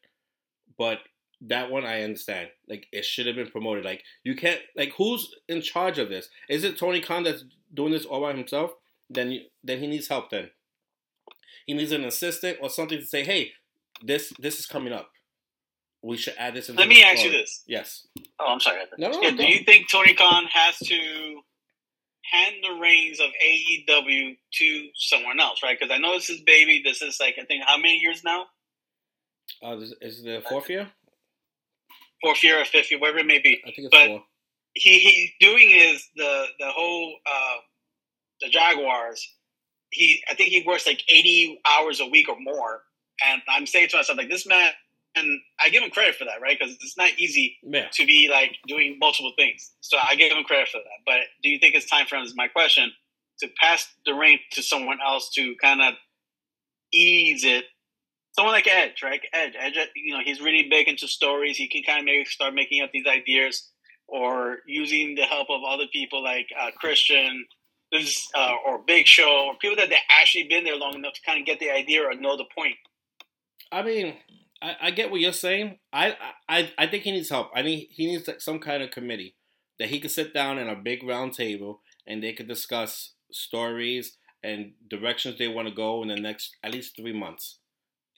But 0.77 0.98
that 1.42 1.70
one 1.70 1.85
I 1.85 2.03
understand. 2.03 2.48
Like 2.68 2.87
it 2.92 3.05
should 3.05 3.27
have 3.27 3.37
been 3.37 3.51
promoted. 3.51 3.85
Like 3.85 4.03
you 4.24 4.35
can't. 4.35 4.61
Like 4.77 4.92
who's 4.96 5.35
in 5.48 5.62
charge 5.62 5.98
of 5.98 6.09
this? 6.09 6.29
Is 6.48 6.64
it 6.64 6.79
Tony 6.79 7.01
Khan 7.01 7.22
that's 7.22 7.44
doing 7.72 7.92
this 7.92 8.05
all 8.05 8.20
by 8.20 8.33
himself? 8.33 8.72
Then 9.11 9.33
you, 9.33 9.40
then 9.62 9.79
he 9.79 9.87
needs 9.87 10.09
help. 10.09 10.31
Then 10.31 10.51
he 11.66 11.74
needs 11.74 11.92
an 11.92 12.05
assistant 12.05 12.59
or 12.61 12.70
something 12.70 12.98
to 12.98 13.07
say, 13.07 13.24
"Hey, 13.24 13.53
this 14.03 14.33
this 14.38 14.59
is 14.59 14.66
coming 14.66 14.92
up. 14.92 15.11
We 16.03 16.16
should 16.16 16.35
add 16.38 16.55
this." 16.55 16.68
In 16.68 16.77
let 16.77 16.88
me 16.88 17.03
ask 17.03 17.24
you 17.24 17.31
this. 17.31 17.62
Yes. 17.66 18.07
Oh, 18.38 18.53
I'm 18.53 18.61
sorry. 18.61 18.81
No, 18.98 19.11
no, 19.11 19.22
yeah, 19.22 19.31
Do 19.31 19.44
you 19.44 19.64
think 19.64 19.90
Tony 19.90 20.14
Khan 20.14 20.44
has 20.53 20.79
to 20.79 21.40
hand 22.31 22.57
the 22.62 22.79
reins 22.81 23.20
of 23.20 23.29
AEW 23.44 24.37
to 24.53 24.88
someone 24.94 25.40
else, 25.40 25.62
right? 25.62 25.79
Because 25.79 25.92
I 25.92 25.98
know 25.98 26.12
this 26.14 26.29
is 26.31 26.40
baby. 26.42 26.83
This 26.85 27.01
is 27.01 27.18
like 27.20 27.37
I 27.40 27.44
think 27.44 27.64
how 27.64 27.77
many 27.77 27.98
years 27.98 28.22
now? 28.24 28.46
Uh, 29.62 29.77
is, 29.79 29.94
is 30.01 30.22
the 30.22 30.42
fourth 30.48 30.68
year? 30.68 30.90
Fourth 32.22 32.42
year 32.42 32.61
or 32.61 32.64
fifth 32.64 32.90
year, 32.90 33.00
whatever 33.00 33.18
it 33.18 33.26
may 33.26 33.38
be. 33.38 33.61
I 33.64 33.70
think 33.70 33.78
it's 33.78 33.88
but 33.90 34.07
four. 34.07 34.22
He 34.74 34.98
he's 34.98 35.31
doing 35.40 35.70
is 35.70 36.07
the 36.16 36.46
the 36.59 36.70
whole 36.70 37.16
uh, 37.26 37.57
the 38.40 38.48
Jaguars 38.48 39.26
he 39.90 40.22
I 40.31 40.35
think 40.35 40.50
he 40.50 40.62
works 40.66 40.87
like 40.87 41.02
80 41.09 41.61
hours 41.66 42.00
a 42.00 42.07
week 42.07 42.28
or 42.28 42.37
more. 42.40 42.83
And 43.26 43.42
I'm 43.48 43.66
saying 43.66 43.88
to 43.90 43.96
myself, 43.96 44.18
like, 44.18 44.28
this 44.28 44.46
man, 44.46 44.70
and 45.16 45.40
I 45.61 45.70
give 45.70 45.83
him 45.83 45.90
credit 45.90 46.14
for 46.14 46.24
that, 46.24 46.40
right? 46.40 46.57
Because 46.59 46.74
it's 46.74 46.96
not 46.96 47.11
easy 47.18 47.57
yeah. 47.62 47.88
to 47.92 48.07
be 48.07 48.28
like 48.31 48.57
doing 48.68 48.96
multiple 49.00 49.33
things. 49.37 49.72
So 49.81 49.96
I 50.02 50.14
give 50.14 50.31
him 50.31 50.44
credit 50.44 50.68
for 50.68 50.78
that. 50.78 51.02
But 51.04 51.20
do 51.42 51.48
you 51.48 51.59
think 51.59 51.74
it's 51.74 51.87
time 51.87 52.07
for 52.07 52.16
him, 52.16 52.24
is 52.24 52.35
my 52.37 52.46
question, 52.48 52.92
to 53.40 53.48
pass 53.61 53.88
the 54.07 54.14
reign 54.14 54.38
to 54.52 54.62
someone 54.62 54.98
else 55.04 55.31
to 55.35 55.57
kind 55.61 55.83
of 55.83 55.94
ease 56.92 57.44
it? 57.44 57.64
Someone 58.32 58.54
like 58.54 58.68
Edge, 58.68 59.02
right? 59.02 59.20
Edge, 59.32 59.54
Edge, 59.58 59.76
you 59.96 60.14
know, 60.14 60.20
he's 60.24 60.40
really 60.40 60.68
big 60.70 60.88
into 60.88 61.08
stories. 61.08 61.56
He 61.56 61.68
can 61.68 61.82
kind 61.82 62.00
of 62.00 62.04
maybe 62.04 62.24
start 62.24 62.54
making 62.54 62.82
up 62.82 62.90
these 62.92 63.06
ideas 63.06 63.70
or 64.06 64.58
using 64.66 65.14
the 65.14 65.22
help 65.22 65.48
of 65.50 65.60
other 65.68 65.86
people 65.92 66.22
like 66.22 66.46
uh, 66.58 66.70
Christian 66.78 67.46
this 67.90 68.28
uh, 68.34 68.54
or 68.66 68.82
Big 68.86 69.06
Show 69.06 69.46
or 69.46 69.54
people 69.58 69.76
that 69.76 69.88
they 69.88 69.96
actually 70.10 70.44
been 70.44 70.64
there 70.64 70.76
long 70.76 70.94
enough 70.94 71.14
to 71.14 71.20
kind 71.24 71.40
of 71.40 71.46
get 71.46 71.58
the 71.58 71.70
idea 71.70 72.02
or 72.02 72.14
know 72.14 72.36
the 72.36 72.44
point. 72.56 72.76
I 73.72 73.82
mean, 73.82 74.14
I, 74.62 74.76
I 74.82 74.90
get 74.90 75.10
what 75.10 75.20
you're 75.20 75.32
saying. 75.32 75.78
I, 75.92 76.16
I 76.48 76.70
I 76.78 76.86
think 76.86 77.04
he 77.04 77.12
needs 77.12 77.30
help. 77.30 77.50
I 77.54 77.62
think 77.62 77.88
he 77.90 78.06
needs 78.06 78.28
some 78.38 78.58
kind 78.58 78.82
of 78.82 78.90
committee 78.90 79.36
that 79.78 79.88
he 79.88 80.00
could 80.00 80.10
sit 80.10 80.34
down 80.34 80.58
in 80.58 80.68
a 80.68 80.76
big 80.76 81.02
round 81.02 81.32
table 81.32 81.80
and 82.06 82.22
they 82.22 82.32
could 82.32 82.48
discuss 82.48 83.14
stories, 83.30 84.16
and 84.42 84.72
directions 84.88 85.38
they 85.38 85.48
want 85.48 85.68
to 85.68 85.74
go 85.74 86.02
in 86.02 86.08
the 86.08 86.16
next 86.16 86.56
at 86.62 86.72
least 86.72 86.96
three 86.96 87.12
months. 87.12 87.58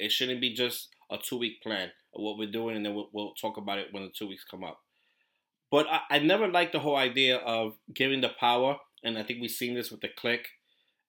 It 0.01 0.13
shouldn't 0.13 0.41
be 0.41 0.55
just 0.55 0.89
a 1.11 1.19
two 1.19 1.39
week 1.39 1.63
plan 1.63 1.91
of 2.15 2.23
what 2.23 2.39
we're 2.39 2.51
doing, 2.51 2.77
and 2.77 2.85
then 2.85 2.95
we'll, 2.95 3.11
we'll, 3.13 3.35
talk 3.35 3.57
about 3.57 3.79
it 3.79 3.89
when 3.93 4.03
the 4.03 4.11
two 4.11 4.27
weeks 4.27 4.45
come 4.51 4.65
up. 4.65 4.81
But 5.71 5.87
I, 5.89 6.01
I 6.11 6.19
never 6.19 6.49
liked 6.49 6.73
the 6.73 6.81
whole 6.81 6.97
idea 6.97 7.37
of 7.37 7.75
giving 7.95 8.21
the 8.21 8.31
power, 8.31 8.79
and 9.05 9.19
I 9.19 9.23
think 9.23 9.41
we've 9.41 9.51
seen 9.51 9.75
this 9.75 9.91
with 9.91 10.01
the 10.01 10.09
Kliq 10.09 10.41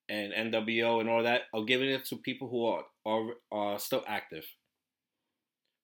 and 0.09 0.33
NWO 0.33 0.99
and 0.99 1.09
all 1.09 1.23
that, 1.23 1.43
of 1.53 1.67
giving 1.67 1.89
it 1.89 2.05
to 2.05 2.17
people 2.17 2.49
who 2.49 2.65
are 2.65 2.83
are, 3.05 3.33
are 3.51 3.79
still 3.79 4.03
active. 4.07 4.45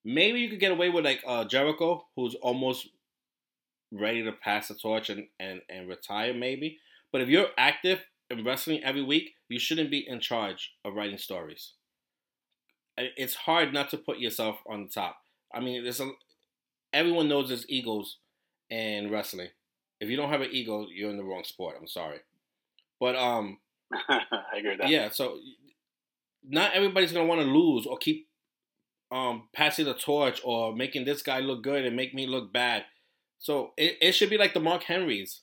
Maybe 0.04 0.40
you 0.40 0.48
could 0.48 0.60
get 0.60 0.72
away 0.72 0.90
with 0.90 1.04
like 1.04 1.22
uh, 1.26 1.44
Jericho, 1.44 2.06
who's 2.14 2.34
almost 2.36 2.88
ready 3.92 4.22
to 4.22 4.32
pass 4.32 4.68
the 4.68 4.74
torch 4.74 5.10
and, 5.10 5.26
and, 5.40 5.60
and 5.68 5.88
retire, 5.88 6.34
maybe. 6.34 6.78
But 7.12 7.22
if 7.22 7.28
you're 7.28 7.48
active 7.56 8.00
in 8.30 8.44
wrestling 8.44 8.84
every 8.84 9.02
week, 9.02 9.30
you 9.48 9.58
shouldn't 9.58 9.90
be 9.90 10.06
in 10.06 10.20
charge 10.20 10.74
of 10.84 10.94
writing 10.94 11.18
stories. 11.18 11.72
It's 13.16 13.34
hard 13.34 13.72
not 13.72 13.90
to 13.90 13.98
put 13.98 14.18
yourself 14.18 14.58
on 14.68 14.84
the 14.84 14.88
top. 14.88 15.18
I 15.52 15.60
mean, 15.60 15.82
there's 15.82 16.00
a, 16.00 16.10
everyone 16.92 17.28
knows 17.28 17.48
there's 17.48 17.68
egos 17.68 18.18
in 18.70 19.10
wrestling. 19.10 19.48
If 20.00 20.08
you 20.08 20.16
don't 20.16 20.30
have 20.30 20.40
an 20.40 20.50
ego, 20.52 20.86
you're 20.92 21.10
in 21.10 21.16
the 21.16 21.24
wrong 21.24 21.44
sport. 21.44 21.76
I'm 21.80 21.88
sorry, 21.88 22.20
but 23.00 23.16
um, 23.16 23.58
I 23.92 24.22
agree 24.56 24.70
with 24.70 24.80
that. 24.80 24.90
Yeah, 24.90 25.10
so 25.10 25.38
not 26.46 26.72
everybody's 26.74 27.12
gonna 27.12 27.26
want 27.26 27.40
to 27.40 27.46
lose 27.46 27.86
or 27.86 27.96
keep 27.98 28.28
um 29.10 29.48
passing 29.54 29.86
the 29.86 29.94
torch 29.94 30.40
or 30.44 30.74
making 30.74 31.04
this 31.04 31.22
guy 31.22 31.40
look 31.40 31.62
good 31.62 31.84
and 31.84 31.96
make 31.96 32.14
me 32.14 32.26
look 32.26 32.52
bad. 32.52 32.84
So 33.38 33.72
it, 33.76 33.96
it 34.00 34.12
should 34.12 34.30
be 34.30 34.38
like 34.38 34.54
the 34.54 34.60
Mark 34.60 34.82
Henrys, 34.84 35.40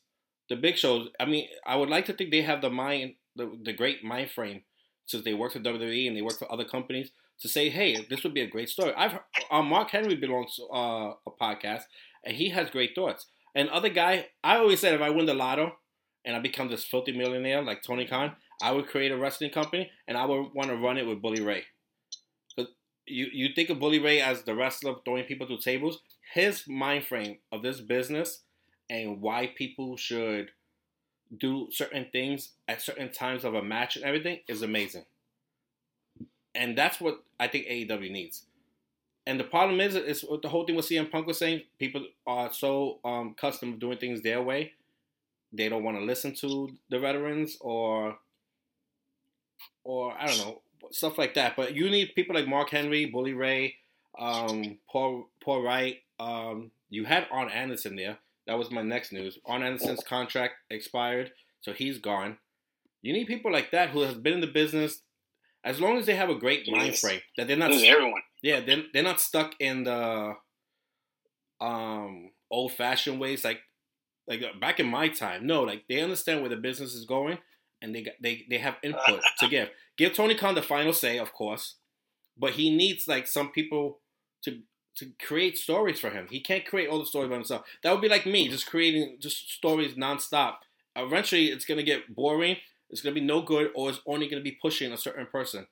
the 0.49 0.55
big 0.55 0.77
shows. 0.77 1.09
I 1.19 1.25
mean, 1.25 1.47
I 1.65 1.75
would 1.75 1.89
like 1.89 2.05
to 2.05 2.13
think 2.13 2.31
they 2.31 2.41
have 2.41 2.61
the 2.61 2.69
mind, 2.69 3.15
the, 3.35 3.57
the 3.63 3.73
great 3.73 4.03
mind 4.03 4.31
frame, 4.31 4.63
since 5.05 5.23
they 5.23 5.33
work 5.33 5.53
for 5.53 5.59
WWE 5.59 6.07
and 6.07 6.15
they 6.15 6.21
work 6.21 6.37
for 6.37 6.51
other 6.51 6.65
companies, 6.65 7.11
to 7.41 7.49
say, 7.49 7.69
hey, 7.69 8.05
this 8.09 8.23
would 8.23 8.33
be 8.33 8.41
a 8.41 8.47
great 8.47 8.69
story. 8.69 8.93
I've 8.95 9.19
uh, 9.51 9.61
Mark 9.61 9.89
Henry 9.91 10.15
belongs 10.15 10.55
to 10.55 10.63
uh, 10.65 11.13
a 11.27 11.31
podcast, 11.39 11.83
and 12.23 12.35
he 12.35 12.49
has 12.49 12.69
great 12.69 12.95
thoughts. 12.95 13.27
And 13.55 13.69
other 13.69 13.89
guy, 13.89 14.27
I 14.43 14.57
always 14.57 14.81
said 14.81 14.93
if 14.93 15.01
I 15.01 15.09
win 15.09 15.25
the 15.25 15.33
lotto 15.33 15.77
and 16.25 16.35
I 16.35 16.39
become 16.39 16.69
this 16.69 16.83
filthy 16.83 17.13
millionaire 17.13 17.61
like 17.61 17.81
Tony 17.81 18.05
Khan, 18.05 18.35
I 18.61 18.71
would 18.71 18.87
create 18.87 19.11
a 19.11 19.17
wrestling 19.17 19.51
company 19.51 19.89
and 20.07 20.17
I 20.17 20.25
would 20.25 20.53
want 20.53 20.69
to 20.69 20.75
run 20.75 20.97
it 20.97 21.07
with 21.07 21.21
Bully 21.21 21.41
Ray. 21.41 21.63
Cause 22.55 22.67
you 23.05 23.27
you 23.31 23.49
think 23.55 23.69
of 23.69 23.79
Bully 23.79 23.99
Ray 23.99 24.21
as 24.21 24.43
the 24.43 24.55
wrestler 24.55 24.95
throwing 25.05 25.23
people 25.23 25.47
through 25.47 25.59
tables. 25.59 26.01
His 26.33 26.67
mind 26.67 27.05
frame 27.05 27.37
of 27.51 27.61
this 27.61 27.79
business 27.79 28.41
and 28.89 29.21
why 29.21 29.53
people 29.55 29.95
should 29.95 30.51
do 31.37 31.67
certain 31.71 32.07
things 32.11 32.51
at 32.67 32.81
certain 32.81 33.11
times 33.11 33.43
of 33.45 33.53
a 33.53 33.63
match 33.63 33.95
and 33.95 34.05
everything 34.05 34.39
is 34.47 34.61
amazing. 34.61 35.05
And 36.55 36.77
that's 36.77 36.99
what 36.99 37.23
I 37.39 37.47
think 37.47 37.67
AEW 37.67 38.11
needs. 38.11 38.43
And 39.27 39.39
the 39.39 39.43
problem 39.43 39.79
is, 39.79 39.95
is 39.95 40.25
the 40.41 40.49
whole 40.49 40.65
thing 40.65 40.75
with 40.75 40.87
CM 40.87 41.11
Punk 41.11 41.25
was 41.27 41.39
saying 41.39 41.63
people 41.79 42.05
are 42.27 42.51
so 42.53 42.99
um, 43.03 43.35
accustomed 43.37 43.73
to 43.73 43.79
doing 43.79 43.97
things 43.97 44.21
their 44.21 44.41
way, 44.41 44.73
they 45.51 45.67
don't 45.67 45.83
want 45.83 45.97
to 45.97 46.03
listen 46.03 46.35
to 46.35 46.69
the 46.89 46.99
veterans 46.99 47.57
or, 47.59 48.17
or 49.83 50.13
I 50.19 50.27
don't 50.27 50.37
know 50.37 50.61
stuff 50.91 51.17
like 51.17 51.33
that. 51.35 51.55
But 51.55 51.75
you 51.75 51.89
need 51.89 52.13
people 52.15 52.35
like 52.35 52.47
Mark 52.47 52.69
Henry, 52.69 53.05
Bully 53.05 53.33
Ray, 53.33 53.75
um, 54.17 54.77
Paul 54.89 55.29
Paul 55.41 55.63
Wight. 55.63 56.01
Um, 56.19 56.71
you 56.89 57.05
had 57.05 57.27
Arn 57.31 57.49
Anderson 57.49 57.95
there. 57.95 58.17
That 58.47 58.57
was 58.57 58.71
my 58.71 58.81
next 58.81 59.11
news. 59.11 59.39
Arn 59.45 59.63
Anderson's 59.63 60.03
contract 60.03 60.55
expired, 60.69 61.31
so 61.61 61.73
he's 61.73 61.97
gone. 61.97 62.37
You 63.01 63.13
need 63.13 63.27
people 63.27 63.51
like 63.51 63.71
that 63.71 63.89
who 63.89 64.01
has 64.01 64.15
been 64.15 64.33
in 64.33 64.41
the 64.41 64.47
business 64.47 65.01
as 65.65 65.81
long 65.81 65.97
as 65.97 66.05
they 66.05 66.15
have 66.15 66.29
a 66.29 66.35
great 66.35 66.71
mind 66.71 66.97
frame 66.97 67.21
that 67.37 67.47
they're 67.47 67.57
not. 67.57 67.71
everyone. 67.71 68.21
Yeah, 68.41 68.61
they're, 68.61 68.83
they're 68.93 69.03
not 69.03 69.19
stuck 69.19 69.55
in 69.59 69.83
the 69.83 70.35
um 71.59 72.31
old 72.51 72.71
fashioned 72.73 73.19
ways 73.19 73.43
like 73.43 73.59
like 74.27 74.41
uh, 74.41 74.57
back 74.59 74.79
in 74.79 74.87
my 74.87 75.09
time. 75.09 75.45
No, 75.45 75.63
like 75.63 75.83
they 75.89 76.01
understand 76.01 76.41
where 76.41 76.49
the 76.49 76.55
business 76.55 76.93
is 76.93 77.05
going 77.05 77.39
and 77.81 77.93
they 77.93 78.03
got, 78.03 78.13
they 78.21 78.45
they 78.49 78.59
have 78.59 78.75
input 78.83 79.21
to 79.39 79.47
give. 79.47 79.69
Give 79.97 80.13
Tony 80.13 80.35
Khan 80.35 80.55
the 80.55 80.61
final 80.61 80.93
say, 80.93 81.17
of 81.17 81.33
course, 81.33 81.75
but 82.37 82.53
he 82.53 82.75
needs 82.75 83.07
like 83.07 83.27
some 83.27 83.51
people 83.51 83.99
to 84.43 84.59
to 84.97 85.11
create 85.21 85.57
stories 85.57 85.99
for 85.99 86.09
him. 86.09 86.27
He 86.29 86.39
can't 86.39 86.65
create 86.65 86.89
all 86.89 86.99
the 86.99 87.05
stories 87.05 87.29
by 87.29 87.35
himself. 87.35 87.65
That 87.83 87.91
would 87.91 88.01
be 88.01 88.09
like 88.09 88.25
me, 88.25 88.47
just 88.47 88.67
creating 88.67 89.17
just 89.19 89.51
stories 89.51 89.95
nonstop. 89.95 90.55
Eventually, 90.95 91.47
it's 91.47 91.65
gonna 91.65 91.83
get 91.83 92.15
boring. 92.15 92.57
It's 92.95 93.03
gonna 93.03 93.15
be 93.15 93.21
no 93.21 93.41
good, 93.41 93.71
or 93.75 93.89
it's 93.89 94.01
only 94.07 94.27
gonna 94.27 94.41
be 94.41 94.57
pushing 94.61 94.91
a 94.91 94.97
certain 94.97 95.27
person, 95.27 95.67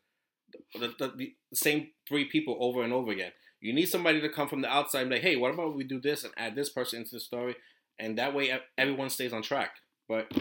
the, 0.74 0.94
the, 1.00 1.14
the 1.18 1.34
same 1.54 1.90
three 2.08 2.26
people 2.26 2.58
over 2.60 2.84
and 2.84 2.94
over 2.94 3.12
again. 3.12 3.32
You 3.62 3.74
need 3.74 3.86
somebody 3.86 4.20
to 4.22 4.30
come 4.30 4.50
from 4.50 4.62
the 4.62 4.70
outside 4.70 5.02
and 5.02 5.10
be 5.10 5.16
like, 5.16 5.24
hey, 5.24 5.38
what 5.38 5.54
about 5.54 5.76
we 5.76 5.86
do 5.86 6.02
this 6.02 6.26
and 6.26 6.34
add 6.36 6.56
this 6.56 6.70
person 6.70 7.00
into 7.00 7.16
the 7.16 7.20
story, 7.20 7.56
and 7.98 8.18
that 8.18 8.36
way 8.36 8.60
everyone 8.78 9.10
stays 9.10 9.34
on 9.34 9.42
track. 9.42 9.72
But 10.10 10.32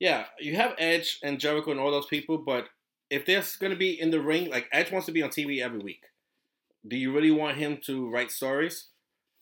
yeah, 0.00 0.26
you 0.40 0.56
have 0.56 0.74
Edge 0.78 1.18
and 1.22 1.38
Jericho 1.38 1.70
and 1.70 1.80
all 1.80 1.92
those 1.92 2.06
people, 2.06 2.38
but 2.38 2.68
if 3.10 3.24
there's 3.26 3.56
gonna 3.56 3.76
be 3.76 3.98
in 3.98 4.10
the 4.10 4.20
ring, 4.20 4.50
like 4.50 4.68
Edge 4.72 4.90
wants 4.90 5.06
to 5.06 5.12
be 5.12 5.22
on 5.22 5.30
TV 5.30 5.60
every 5.60 5.78
week 5.78 6.02
do 6.86 6.96
you 6.96 7.12
really 7.12 7.30
want 7.30 7.56
him 7.56 7.78
to 7.86 8.10
write 8.10 8.30
stories? 8.30 8.88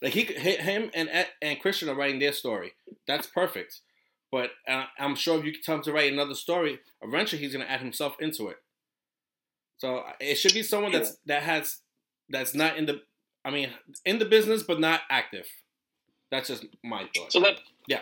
Like 0.02 0.12
he, 0.12 0.22
him 0.22 0.90
and 0.94 1.10
and 1.42 1.60
Christian 1.60 1.88
are 1.88 1.94
writing 1.94 2.20
their 2.20 2.32
story. 2.32 2.72
That's 3.06 3.26
perfect. 3.26 3.80
But 4.32 4.50
uh, 4.68 4.84
I'm 4.98 5.16
sure 5.16 5.38
if 5.38 5.44
you 5.44 5.52
tell 5.52 5.76
him 5.76 5.82
to 5.82 5.92
write 5.92 6.12
another 6.12 6.34
story, 6.34 6.78
eventually 7.02 7.42
he's 7.42 7.52
gonna 7.52 7.64
add 7.64 7.80
himself 7.80 8.16
into 8.20 8.48
it. 8.48 8.56
So 9.78 10.04
it 10.20 10.36
should 10.36 10.54
be 10.54 10.62
someone 10.62 10.92
that's 10.92 11.16
that 11.26 11.42
has 11.42 11.78
that's 12.28 12.54
not 12.54 12.76
in 12.76 12.86
the, 12.86 13.02
I 13.44 13.50
mean, 13.50 13.70
in 14.04 14.18
the 14.18 14.24
business 14.24 14.62
but 14.62 14.78
not 14.78 15.00
active. 15.10 15.46
That's 16.30 16.48
just 16.48 16.66
my 16.84 17.08
thought. 17.14 17.32
So 17.32 17.40
that 17.40 17.60
yeah. 17.88 18.00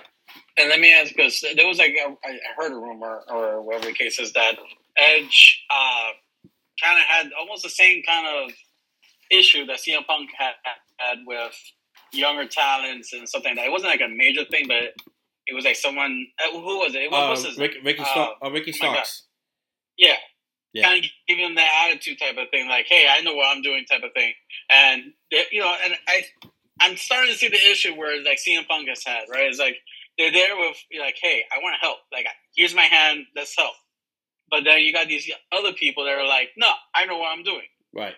And 0.58 0.68
let 0.68 0.80
me 0.80 0.92
ask 0.92 1.14
because 1.14 1.42
there 1.56 1.66
was 1.66 1.78
like 1.78 1.96
I 2.24 2.38
heard 2.58 2.72
a 2.72 2.76
rumor 2.76 3.22
or 3.28 3.62
whatever 3.62 3.86
the 3.86 3.92
case 3.92 4.18
is 4.18 4.32
that 4.34 4.56
Edge 4.98 5.64
uh, 5.70 6.10
kind 6.82 6.98
of 6.98 7.04
had 7.06 7.30
almost 7.38 7.62
the 7.62 7.70
same 7.70 8.02
kind 8.02 8.26
of 8.26 8.52
issue 9.30 9.66
that 9.66 9.78
CM 9.78 10.06
Punk 10.06 10.30
had, 10.36 10.54
had 10.98 11.18
with 11.26 11.54
younger 12.12 12.46
talents 12.46 13.12
and 13.12 13.28
something 13.28 13.50
like 13.50 13.56
that. 13.56 13.66
It 13.66 13.72
wasn't 13.72 13.90
like 13.90 14.00
a 14.00 14.08
major 14.08 14.44
thing, 14.50 14.66
but 14.68 14.94
it 15.48 15.54
was 15.54 15.64
like 15.64 15.76
someone. 15.76 16.26
Uh, 16.38 16.52
who 16.52 16.78
was 16.78 16.94
it? 16.94 17.10
What 17.10 17.24
uh, 17.24 17.30
was 17.30 17.44
his 17.46 17.58
Rick, 17.58 17.76
Ricky, 17.82 18.04
Star- 18.04 18.34
uh, 18.40 18.46
uh, 18.46 18.50
Ricky 18.50 18.72
Starks. 18.72 19.24
Yeah. 19.96 20.14
yeah. 20.72 20.84
Kind 20.84 21.04
of 21.04 21.10
giving 21.26 21.44
them 21.44 21.54
that 21.56 21.88
attitude 21.88 22.18
type 22.18 22.36
of 22.36 22.50
thing, 22.50 22.68
like, 22.68 22.86
"Hey, 22.86 23.06
I 23.10 23.22
know 23.22 23.34
what 23.34 23.46
I'm 23.54 23.62
doing," 23.62 23.84
type 23.86 24.02
of 24.02 24.12
thing, 24.12 24.34
and 24.70 25.12
you 25.50 25.60
know, 25.60 25.74
and 25.84 25.94
I, 26.06 26.22
I'm 26.80 26.96
starting 26.96 27.32
to 27.32 27.38
see 27.38 27.48
the 27.48 27.56
issue 27.56 27.94
where 27.94 28.22
like 28.22 28.38
CM 28.38 28.68
Punk 28.68 28.88
has 28.88 29.02
had, 29.04 29.24
right? 29.32 29.48
It's 29.48 29.58
like 29.58 29.76
they're 30.18 30.32
there 30.32 30.56
with 30.56 30.76
like, 31.00 31.16
"Hey, 31.20 31.44
I 31.50 31.62
want 31.62 31.74
to 31.74 31.80
help. 31.80 31.98
Like, 32.12 32.26
here's 32.54 32.74
my 32.74 32.82
hand. 32.82 33.24
Let's 33.34 33.56
help." 33.56 33.74
But 34.50 34.64
then 34.64 34.80
you 34.80 34.92
got 34.92 35.08
these 35.08 35.30
other 35.50 35.72
people 35.72 36.04
that 36.04 36.12
are 36.12 36.28
like, 36.28 36.50
"No, 36.58 36.70
I 36.94 37.06
know 37.06 37.16
what 37.16 37.32
I'm 37.32 37.42
doing." 37.42 37.66
Right. 37.94 38.14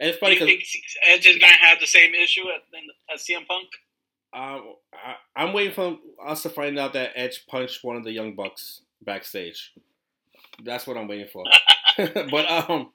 And 0.00 0.10
it's 0.10 0.18
funny 0.18 0.34
because 0.34 0.48
Edge 1.08 1.26
is 1.26 1.38
gonna 1.38 1.52
have 1.60 1.80
the 1.80 1.86
same 1.86 2.14
issue 2.14 2.44
as 3.12 3.26
CM 3.26 3.46
Punk. 3.48 3.66
Um, 4.32 4.74
I, 4.92 5.44
am 5.44 5.52
waiting 5.52 5.72
for 5.72 5.96
us 6.24 6.42
to 6.42 6.50
find 6.50 6.78
out 6.78 6.92
that 6.92 7.12
Edge 7.14 7.46
punched 7.48 7.82
one 7.82 7.96
of 7.96 8.04
the 8.04 8.12
young 8.12 8.34
bucks 8.34 8.82
backstage. 9.02 9.72
That's 10.62 10.86
what 10.86 10.96
I'm 10.96 11.08
waiting 11.08 11.28
for. 11.32 11.44
but 12.30 12.50
um, 12.50 12.92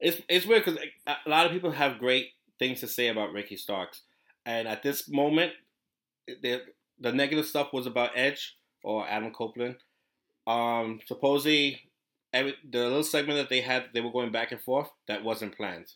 it's 0.00 0.20
it's 0.28 0.46
weird 0.46 0.64
because 0.64 0.80
a 1.06 1.28
lot 1.28 1.46
of 1.46 1.52
people 1.52 1.70
have 1.70 1.98
great 1.98 2.28
things 2.58 2.80
to 2.80 2.88
say 2.88 3.08
about 3.08 3.32
Ricky 3.32 3.56
Starks, 3.56 4.02
and 4.44 4.66
at 4.66 4.82
this 4.82 5.08
moment, 5.08 5.52
the 6.26 6.62
the 6.98 7.12
negative 7.12 7.46
stuff 7.46 7.72
was 7.72 7.86
about 7.86 8.10
Edge 8.14 8.56
or 8.82 9.06
Adam 9.08 9.32
Copeland. 9.32 9.76
Um, 10.46 11.00
supposedly, 11.06 11.80
every, 12.32 12.54
the 12.68 12.80
little 12.80 13.02
segment 13.02 13.38
that 13.38 13.48
they 13.48 13.60
had, 13.60 13.86
they 13.94 14.00
were 14.00 14.12
going 14.12 14.32
back 14.32 14.52
and 14.52 14.60
forth. 14.60 14.88
That 15.08 15.24
wasn't 15.24 15.56
planned. 15.56 15.86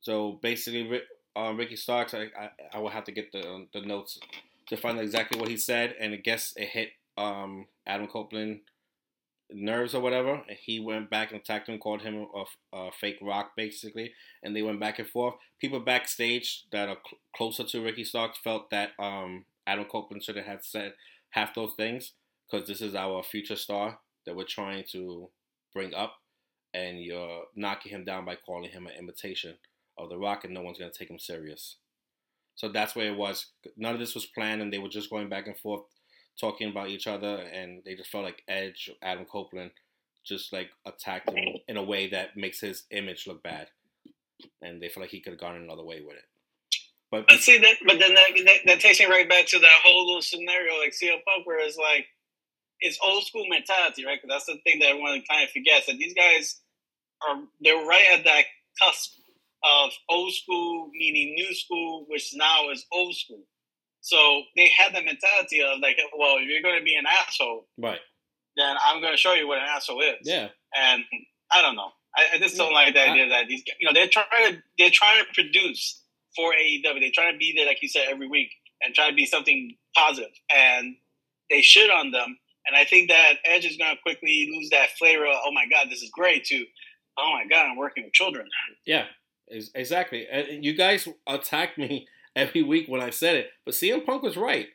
So 0.00 0.38
basically, 0.42 1.00
uh, 1.36 1.52
Ricky 1.56 1.76
Starks, 1.76 2.14
I, 2.14 2.28
I, 2.38 2.50
I 2.74 2.78
will 2.78 2.90
have 2.90 3.04
to 3.04 3.12
get 3.12 3.32
the 3.32 3.66
the 3.72 3.80
notes 3.80 4.18
to 4.68 4.76
find 4.76 4.98
out 4.98 5.04
exactly 5.04 5.38
what 5.38 5.48
he 5.48 5.56
said, 5.56 5.94
and 5.98 6.12
I 6.12 6.16
guess 6.16 6.52
it 6.56 6.68
hit 6.68 6.90
um, 7.16 7.66
Adam 7.86 8.06
Copeland 8.06 8.60
nerves 9.54 9.94
or 9.94 10.00
whatever, 10.00 10.42
and 10.48 10.56
he 10.58 10.80
went 10.80 11.10
back 11.10 11.30
and 11.30 11.40
attacked 11.40 11.68
him, 11.68 11.78
called 11.78 12.02
him 12.02 12.26
a, 12.34 12.76
a, 12.76 12.90
fake 12.92 13.18
rock, 13.20 13.52
basically, 13.56 14.12
and 14.42 14.54
they 14.56 14.62
went 14.62 14.80
back 14.80 14.98
and 14.98 15.08
forth. 15.08 15.34
People 15.60 15.80
backstage 15.80 16.64
that 16.72 16.88
are 16.88 16.96
cl- 17.06 17.20
closer 17.36 17.64
to 17.64 17.84
Ricky 17.84 18.04
Starks 18.04 18.38
felt 18.38 18.70
that 18.70 18.90
um, 18.98 19.44
Adam 19.66 19.84
Copeland 19.84 20.22
should 20.22 20.36
have 20.36 20.64
said 20.64 20.94
half 21.30 21.54
those 21.54 21.74
things 21.76 22.12
because 22.50 22.66
this 22.66 22.80
is 22.80 22.94
our 22.94 23.22
future 23.22 23.56
star 23.56 23.98
that 24.26 24.36
we're 24.36 24.44
trying 24.44 24.84
to 24.92 25.28
bring 25.74 25.94
up, 25.94 26.14
and 26.72 27.00
you're 27.02 27.44
knocking 27.54 27.92
him 27.92 28.04
down 28.04 28.24
by 28.24 28.36
calling 28.36 28.70
him 28.70 28.86
an 28.86 28.94
imitation 28.98 29.56
of 29.98 30.08
The 30.08 30.18
Rock, 30.18 30.44
and 30.44 30.54
no 30.54 30.62
one's 30.62 30.78
going 30.78 30.90
to 30.90 30.98
take 30.98 31.10
him 31.10 31.18
serious. 31.18 31.76
So 32.54 32.68
that's 32.68 32.94
where 32.94 33.08
it 33.08 33.16
was. 33.16 33.46
None 33.76 33.94
of 33.94 34.00
this 34.00 34.14
was 34.14 34.26
planned, 34.26 34.62
and 34.62 34.72
they 34.72 34.78
were 34.78 34.88
just 34.88 35.10
going 35.10 35.28
back 35.28 35.46
and 35.46 35.56
forth, 35.56 35.82
talking 36.38 36.70
about 36.70 36.88
each 36.88 37.06
other, 37.06 37.36
and 37.52 37.82
they 37.84 37.94
just 37.94 38.10
felt 38.10 38.24
like 38.24 38.42
Edge, 38.48 38.90
Adam 39.02 39.24
Copeland, 39.24 39.70
just 40.24 40.52
like 40.52 40.70
attacked 40.86 41.30
him 41.30 41.56
in 41.68 41.76
a 41.76 41.82
way 41.82 42.08
that 42.08 42.36
makes 42.36 42.60
his 42.60 42.84
image 42.90 43.26
look 43.26 43.42
bad, 43.42 43.68
and 44.60 44.80
they 44.80 44.88
feel 44.88 45.02
like 45.02 45.10
he 45.10 45.20
could 45.20 45.32
have 45.32 45.40
gone 45.40 45.56
another 45.56 45.84
way 45.84 46.00
with 46.00 46.16
it. 46.16 46.24
But, 47.10 47.28
but 47.28 47.40
see 47.40 47.58
that, 47.58 47.76
but 47.86 47.98
then 47.98 48.14
that, 48.14 48.30
that, 48.46 48.58
that 48.66 48.80
takes 48.80 48.98
me 48.98 49.06
right 49.06 49.28
back 49.28 49.46
to 49.48 49.58
that 49.58 49.80
whole 49.84 50.06
little 50.06 50.22
scenario, 50.22 50.78
like 50.78 50.92
CM 50.92 51.20
Punk, 51.26 51.46
where 51.46 51.60
it's 51.60 51.76
like 51.76 52.06
it's 52.80 52.98
old 53.04 53.24
school 53.24 53.44
mentality, 53.48 54.04
right? 54.06 54.18
Because 54.20 54.34
that's 54.34 54.46
the 54.46 54.60
thing 54.64 54.80
that 54.80 54.90
everyone 54.90 55.22
kind 55.28 55.44
of 55.44 55.50
forgets 55.50 55.86
that 55.86 55.98
these 55.98 56.14
guys 56.14 56.60
are 57.28 57.36
they're 57.60 57.86
right 57.86 58.06
at 58.14 58.24
that 58.24 58.44
cusp 58.82 59.12
of 59.64 59.90
old 60.08 60.32
school 60.32 60.90
meaning 60.92 61.34
new 61.34 61.54
school, 61.54 62.04
which 62.08 62.32
now 62.34 62.70
is 62.70 62.84
old 62.92 63.14
school. 63.14 63.42
So 64.00 64.42
they 64.56 64.68
had 64.76 64.94
the 64.94 65.02
mentality 65.02 65.62
of 65.62 65.78
like, 65.80 65.96
well, 66.18 66.36
if 66.38 66.48
you're 66.48 66.62
going 66.62 66.78
to 66.78 66.84
be 66.84 66.96
an 66.96 67.04
asshole, 67.06 67.66
right? 67.78 68.00
Then 68.56 68.76
I'm 68.84 69.00
going 69.00 69.12
to 69.12 69.18
show 69.18 69.32
you 69.32 69.48
what 69.48 69.58
an 69.58 69.64
asshole 69.68 70.00
is. 70.02 70.18
Yeah. 70.22 70.48
And 70.76 71.04
I 71.50 71.62
don't 71.62 71.76
know. 71.76 71.90
I, 72.14 72.34
I 72.34 72.38
just 72.38 72.56
don't 72.56 72.72
like 72.72 72.92
the 72.92 73.08
idea 73.08 73.28
that 73.28 73.46
these, 73.48 73.62
you 73.80 73.86
know, 73.86 73.94
they're 73.94 74.08
trying 74.08 74.26
to 74.30 74.62
they're 74.78 74.90
trying 74.90 75.24
to 75.24 75.32
produce 75.32 76.02
for 76.36 76.52
AEW. 76.52 77.00
They're 77.00 77.10
trying 77.14 77.32
to 77.32 77.38
be 77.38 77.54
there, 77.56 77.66
like 77.66 77.80
you 77.80 77.88
said, 77.88 78.08
every 78.10 78.28
week 78.28 78.50
and 78.82 78.94
try 78.94 79.08
to 79.08 79.16
be 79.16 79.26
something 79.26 79.76
positive. 79.96 80.32
And 80.54 80.96
they 81.50 81.62
shit 81.62 81.90
on 81.90 82.10
them. 82.10 82.38
And 82.66 82.76
I 82.76 82.84
think 82.84 83.10
that 83.10 83.34
Edge 83.44 83.64
is 83.64 83.76
going 83.76 83.94
to 83.94 84.02
quickly 84.02 84.50
lose 84.54 84.70
that 84.70 84.90
flavor 84.98 85.26
of, 85.26 85.36
oh 85.44 85.52
my 85.52 85.64
God, 85.70 85.88
this 85.90 86.02
is 86.02 86.10
great, 86.10 86.44
to, 86.46 86.64
oh 87.18 87.30
my 87.32 87.44
God, 87.50 87.66
I'm 87.66 87.76
working 87.76 88.04
with 88.04 88.12
children. 88.12 88.46
Yeah, 88.86 89.06
exactly. 89.48 90.26
You 90.60 90.74
guys 90.74 91.08
attacked 91.26 91.78
me 91.78 92.06
every 92.36 92.62
week 92.62 92.88
when 92.88 93.00
I 93.00 93.10
said 93.10 93.36
it, 93.36 93.50
but 93.64 93.74
CM 93.74 94.04
Punk 94.04 94.22
was 94.22 94.36
right. 94.36 94.68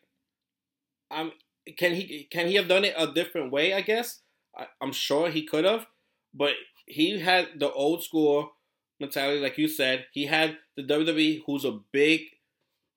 Um, 1.09 1.31
can 1.77 1.93
he 1.93 2.27
can 2.29 2.47
he 2.47 2.55
have 2.55 2.67
done 2.67 2.85
it 2.85 2.93
a 2.97 3.11
different 3.11 3.51
way? 3.51 3.73
I 3.73 3.81
guess 3.81 4.21
I, 4.57 4.67
I'm 4.81 4.91
sure 4.91 5.29
he 5.29 5.43
could 5.45 5.65
have, 5.65 5.87
but 6.33 6.53
he 6.85 7.19
had 7.19 7.47
the 7.57 7.71
old 7.71 8.03
school 8.03 8.51
mentality, 8.99 9.39
like 9.39 9.57
you 9.57 9.67
said. 9.67 10.05
He 10.11 10.25
had 10.25 10.57
the 10.75 10.83
WWE, 10.83 11.41
who's 11.45 11.65
a 11.65 11.79
big 11.91 12.21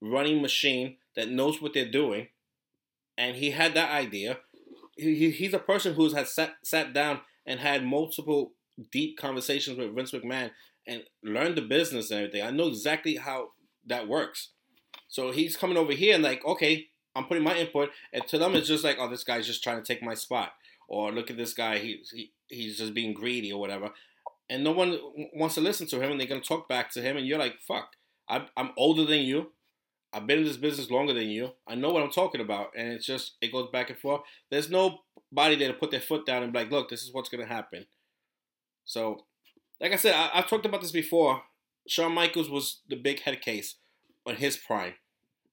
running 0.00 0.40
machine 0.40 0.96
that 1.16 1.28
knows 1.28 1.60
what 1.60 1.74
they're 1.74 1.90
doing, 1.90 2.28
and 3.18 3.36
he 3.36 3.50
had 3.50 3.74
that 3.74 3.90
idea. 3.90 4.38
He, 4.96 5.30
he's 5.30 5.54
a 5.54 5.58
person 5.58 5.94
who's 5.94 6.12
had 6.12 6.28
sat, 6.28 6.54
sat 6.62 6.92
down 6.92 7.20
and 7.46 7.60
had 7.60 7.84
multiple 7.84 8.52
deep 8.92 9.18
conversations 9.18 9.78
with 9.78 9.94
Vince 9.94 10.12
McMahon 10.12 10.50
and 10.90 11.04
learned 11.22 11.56
the 11.56 11.62
business 11.62 12.10
and 12.10 12.20
everything. 12.20 12.42
I 12.46 12.50
know 12.50 12.66
exactly 12.66 13.16
how 13.16 13.50
that 13.86 14.08
works. 14.08 14.50
So 15.08 15.30
he's 15.30 15.56
coming 15.56 15.78
over 15.78 15.92
here 15.92 16.14
and 16.14 16.24
like, 16.24 16.44
okay, 16.44 16.88
I'm 17.16 17.24
putting 17.24 17.44
my 17.44 17.56
input, 17.56 17.90
and 18.12 18.26
to 18.28 18.38
them 18.38 18.54
it's 18.54 18.68
just 18.68 18.84
like, 18.84 18.96
oh, 19.00 19.08
this 19.08 19.24
guy's 19.24 19.46
just 19.46 19.64
trying 19.64 19.82
to 19.82 19.86
take 19.86 20.02
my 20.02 20.14
spot, 20.14 20.52
or 20.88 21.10
look 21.10 21.30
at 21.30 21.36
this 21.36 21.54
guy, 21.54 21.78
he, 21.78 22.02
he 22.12 22.32
he's 22.48 22.78
just 22.78 22.94
being 22.94 23.14
greedy 23.14 23.52
or 23.52 23.60
whatever, 23.60 23.90
and 24.48 24.62
no 24.62 24.70
one 24.70 24.98
wants 25.34 25.56
to 25.56 25.60
listen 25.60 25.88
to 25.88 26.00
him, 26.00 26.12
and 26.12 26.20
they're 26.20 26.28
gonna 26.28 26.40
talk 26.40 26.68
back 26.68 26.90
to 26.92 27.02
him, 27.02 27.16
and 27.16 27.26
you're 27.26 27.38
like, 27.38 27.56
fuck, 27.66 27.96
I'm 28.28 28.46
I'm 28.56 28.70
older 28.76 29.04
than 29.04 29.20
you, 29.20 29.50
I've 30.12 30.28
been 30.28 30.38
in 30.38 30.44
this 30.44 30.56
business 30.56 30.90
longer 30.90 31.12
than 31.12 31.30
you, 31.30 31.50
I 31.66 31.74
know 31.74 31.90
what 31.90 32.04
I'm 32.04 32.12
talking 32.12 32.40
about, 32.40 32.68
and 32.76 32.92
it's 32.92 33.06
just 33.06 33.32
it 33.40 33.50
goes 33.50 33.68
back 33.72 33.90
and 33.90 33.98
forth. 33.98 34.20
There's 34.48 34.70
nobody 34.70 35.56
there 35.56 35.72
to 35.72 35.78
put 35.78 35.90
their 35.90 36.00
foot 36.00 36.24
down 36.26 36.44
and 36.44 36.52
be 36.52 36.60
like, 36.60 36.70
look, 36.70 36.90
this 36.90 37.02
is 37.02 37.12
what's 37.12 37.28
gonna 37.28 37.44
happen. 37.44 37.86
So, 38.84 39.24
like 39.80 39.92
I 39.92 39.96
said, 39.96 40.14
I, 40.14 40.30
I've 40.34 40.48
talked 40.48 40.66
about 40.66 40.80
this 40.80 40.92
before. 40.92 41.42
Shawn 41.86 42.12
Michaels 42.12 42.50
was 42.50 42.80
the 42.88 42.96
big 42.96 43.20
head 43.20 43.40
case 43.40 43.76
on 44.26 44.36
his 44.36 44.56
prime. 44.56 44.94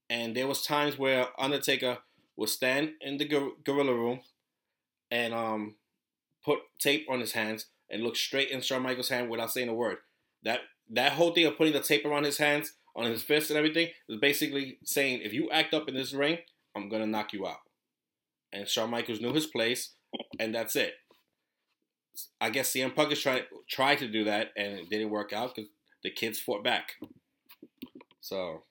And 0.09 0.35
there 0.35 0.47
was 0.47 0.61
times 0.61 0.97
where 0.97 1.27
Undertaker 1.39 1.99
would 2.35 2.49
stand 2.49 2.91
in 3.01 3.17
the 3.17 3.25
gorilla 3.65 3.93
room 3.93 4.21
and 5.09 5.33
um 5.33 5.75
put 6.43 6.59
tape 6.79 7.07
on 7.09 7.19
his 7.19 7.31
hands 7.33 7.67
and 7.89 8.03
look 8.03 8.15
straight 8.15 8.49
in 8.51 8.61
Shawn 8.61 8.83
Michaels' 8.83 9.09
hand 9.09 9.29
without 9.29 9.51
saying 9.51 9.69
a 9.69 9.73
word. 9.73 9.97
That 10.43 10.61
that 10.89 11.13
whole 11.13 11.33
thing 11.33 11.45
of 11.45 11.57
putting 11.57 11.73
the 11.73 11.81
tape 11.81 12.05
around 12.05 12.23
his 12.23 12.37
hands, 12.37 12.73
on 12.95 13.05
his 13.05 13.21
fists 13.21 13.49
and 13.49 13.57
everything, 13.57 13.89
is 14.09 14.19
basically 14.19 14.79
saying, 14.83 15.21
if 15.21 15.33
you 15.33 15.49
act 15.51 15.73
up 15.73 15.87
in 15.87 15.95
this 15.95 16.13
ring, 16.13 16.39
I'm 16.75 16.89
gonna 16.89 17.05
knock 17.05 17.33
you 17.33 17.45
out. 17.45 17.59
And 18.51 18.67
Shawn 18.67 18.89
Michaels 18.89 19.21
knew 19.21 19.33
his 19.33 19.47
place, 19.47 19.93
and 20.39 20.55
that's 20.55 20.75
it. 20.75 20.93
I 22.39 22.49
guess 22.49 22.71
CM 22.71 22.95
Punk 22.95 23.11
is 23.11 23.21
trying 23.21 23.43
tried 23.69 23.99
to 23.99 24.07
do 24.07 24.23
that, 24.25 24.51
and 24.55 24.79
it 24.79 24.89
didn't 24.89 25.09
work 25.09 25.33
out 25.33 25.55
because 25.55 25.69
the 26.03 26.09
kids 26.09 26.39
fought 26.39 26.63
back. 26.63 26.93
So 28.21 28.63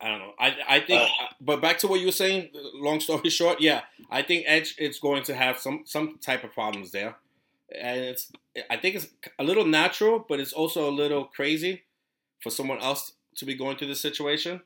I 0.00 0.08
don't 0.08 0.18
know. 0.18 0.32
I 0.38 0.56
I 0.68 0.80
think, 0.80 1.02
uh, 1.02 1.26
but 1.40 1.60
back 1.60 1.78
to 1.78 1.88
what 1.88 2.00
you 2.00 2.06
were 2.06 2.12
saying. 2.12 2.50
Long 2.74 3.00
story 3.00 3.30
short, 3.40 3.60
yeah, 3.60 3.82
I 4.10 4.22
think 4.22 4.44
Edge 4.46 4.74
is 4.78 4.98
going 4.98 5.22
to 5.24 5.34
have 5.34 5.58
some 5.58 5.82
some 5.84 6.18
type 6.18 6.44
of 6.44 6.52
problems 6.52 6.90
there, 6.90 7.16
and 7.78 8.00
it's 8.00 8.30
I 8.70 8.76
think 8.76 8.96
it's 8.96 9.08
a 9.38 9.44
little 9.44 9.66
natural, 9.66 10.24
but 10.26 10.40
it's 10.40 10.52
also 10.52 10.88
a 10.88 10.92
little 10.92 11.24
crazy 11.24 11.84
for 12.42 12.50
someone 12.50 12.80
else 12.80 13.12
to 13.36 13.44
be 13.44 13.54
going 13.54 13.76
through 13.76 13.88
this 13.88 14.00
situation. 14.00 14.62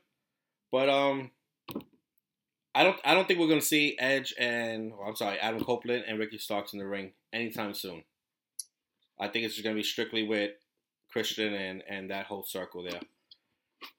But 0.71 0.89
um, 0.89 1.31
I 2.73 2.83
don't 2.83 2.97
I 3.03 3.13
don't 3.13 3.27
think 3.27 3.39
we're 3.39 3.47
going 3.47 3.59
to 3.59 3.65
see 3.65 3.97
Edge 3.99 4.33
and 4.39 4.93
I'm 5.05 5.15
sorry 5.15 5.37
Adam 5.39 5.63
Copeland 5.63 6.05
and 6.07 6.17
Ricky 6.17 6.37
Starks 6.37 6.73
in 6.73 6.79
the 6.79 6.85
ring 6.85 7.11
anytime 7.33 7.73
soon. 7.73 8.03
I 9.19 9.27
think 9.27 9.45
it's 9.45 9.55
just 9.55 9.63
going 9.63 9.75
to 9.75 9.79
be 9.79 9.87
strictly 9.87 10.23
with 10.23 10.51
Christian 11.11 11.53
and 11.53 11.83
and 11.87 12.09
that 12.09 12.27
whole 12.27 12.43
circle 12.43 12.83
there. 12.83 13.01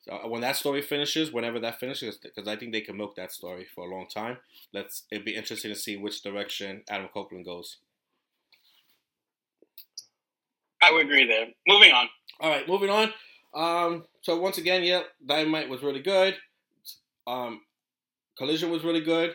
So 0.02 0.12
uh, 0.12 0.28
when 0.28 0.40
that 0.42 0.56
story 0.56 0.80
finishes, 0.80 1.32
whenever 1.32 1.58
that 1.60 1.80
finishes, 1.80 2.16
because 2.16 2.48
I 2.48 2.56
think 2.56 2.72
they 2.72 2.80
can 2.80 2.96
milk 2.96 3.16
that 3.16 3.32
story 3.32 3.66
for 3.74 3.84
a 3.84 3.90
long 3.94 4.06
time. 4.08 4.38
Let's 4.72 5.04
it'd 5.10 5.24
be 5.24 5.34
interesting 5.34 5.72
to 5.72 5.78
see 5.78 5.96
which 5.96 6.22
direction 6.22 6.82
Adam 6.88 7.08
Copeland 7.12 7.44
goes. 7.44 7.78
I 10.82 10.90
would 10.92 11.06
agree 11.06 11.26
there. 11.26 11.46
Moving 11.68 11.92
on. 11.92 12.08
All 12.40 12.50
right, 12.50 12.66
moving 12.66 12.90
on. 12.90 13.12
Um, 13.54 14.04
so 14.22 14.38
once 14.40 14.58
again, 14.58 14.82
yeah, 14.82 15.02
Dynamite 15.24 15.68
was 15.68 15.82
really 15.82 16.02
good. 16.02 16.36
Um, 17.26 17.60
Collision 18.38 18.70
was 18.70 18.84
really 18.84 19.00
good. 19.00 19.34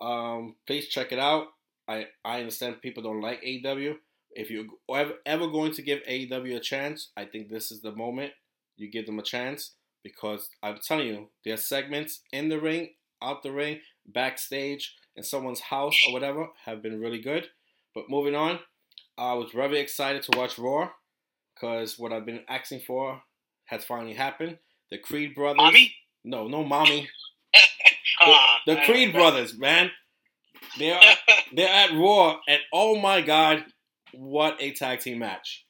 Um, 0.00 0.56
please 0.66 0.88
check 0.88 1.12
it 1.12 1.18
out. 1.18 1.48
I 1.88 2.06
I 2.24 2.40
understand 2.40 2.82
people 2.82 3.02
don't 3.02 3.20
like 3.20 3.42
AEW. 3.42 3.96
If 4.30 4.50
you're 4.50 4.66
ever, 4.94 5.14
ever 5.24 5.48
going 5.48 5.72
to 5.72 5.82
give 5.82 6.00
AEW 6.08 6.56
a 6.56 6.60
chance, 6.60 7.10
I 7.16 7.24
think 7.24 7.48
this 7.48 7.72
is 7.72 7.80
the 7.80 7.92
moment 7.92 8.32
you 8.76 8.90
give 8.90 9.06
them 9.06 9.18
a 9.18 9.22
chance 9.22 9.72
because 10.02 10.48
I'm 10.62 10.78
telling 10.86 11.06
you, 11.06 11.28
their 11.44 11.56
segments 11.56 12.20
in 12.32 12.48
the 12.48 12.60
ring, 12.60 12.90
out 13.22 13.42
the 13.42 13.52
ring, 13.52 13.80
backstage, 14.06 14.94
in 15.16 15.24
someone's 15.24 15.60
house 15.60 15.96
or 16.06 16.12
whatever 16.12 16.48
have 16.64 16.82
been 16.82 17.00
really 17.00 17.20
good. 17.20 17.48
But 17.94 18.08
moving 18.08 18.36
on, 18.36 18.60
I 19.18 19.34
was 19.34 19.50
very 19.50 19.80
excited 19.80 20.22
to 20.22 20.38
watch 20.38 20.58
Raw 20.58 20.90
because 21.54 21.98
what 21.98 22.12
I've 22.12 22.24
been 22.24 22.44
asking 22.48 22.82
for 22.86 23.22
has 23.64 23.84
finally 23.84 24.14
happened. 24.14 24.58
The 24.90 24.98
Creed 24.98 25.34
brothers. 25.34 25.56
Mommy? 25.56 25.94
No, 26.24 26.46
no, 26.46 26.62
mommy. 26.64 27.08
The, 28.24 28.74
the 28.74 28.80
Creed 28.82 29.12
brothers, 29.12 29.58
man. 29.58 29.90
They're 30.78 31.00
they're 31.54 31.68
at 31.68 31.92
Raw, 31.92 32.38
and 32.48 32.60
oh 32.72 32.98
my 33.00 33.20
god, 33.20 33.64
what 34.12 34.56
a 34.60 34.72
tag 34.72 35.00
team 35.00 35.20
match! 35.20 35.66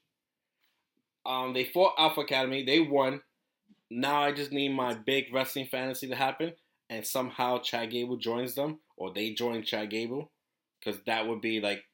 Um, 1.25 1.53
they 1.53 1.65
fought 1.65 1.95
Alpha 1.99 2.21
Academy. 2.23 2.65
They 2.65 2.81
won. 2.81 3.21
Now 3.91 4.23
I 4.23 4.33
just 4.33 4.53
need 4.53 4.71
my 4.71 4.95
big 4.95 5.33
wrestling 5.33 5.67
fantasy 5.71 6.09
to 6.09 6.15
happen, 6.15 6.53
and 6.91 7.07
somehow 7.07 7.59
Chad 7.59 7.91
Gable 7.91 8.17
joins 8.17 8.55
them, 8.55 8.81
or 8.97 9.13
they 9.13 9.33
join 9.33 9.63
Chad 9.63 9.91
Gable, 9.91 10.31
because 10.79 11.01
that 11.07 11.27
would 11.27 11.41
be 11.41 11.61
like 11.61 11.85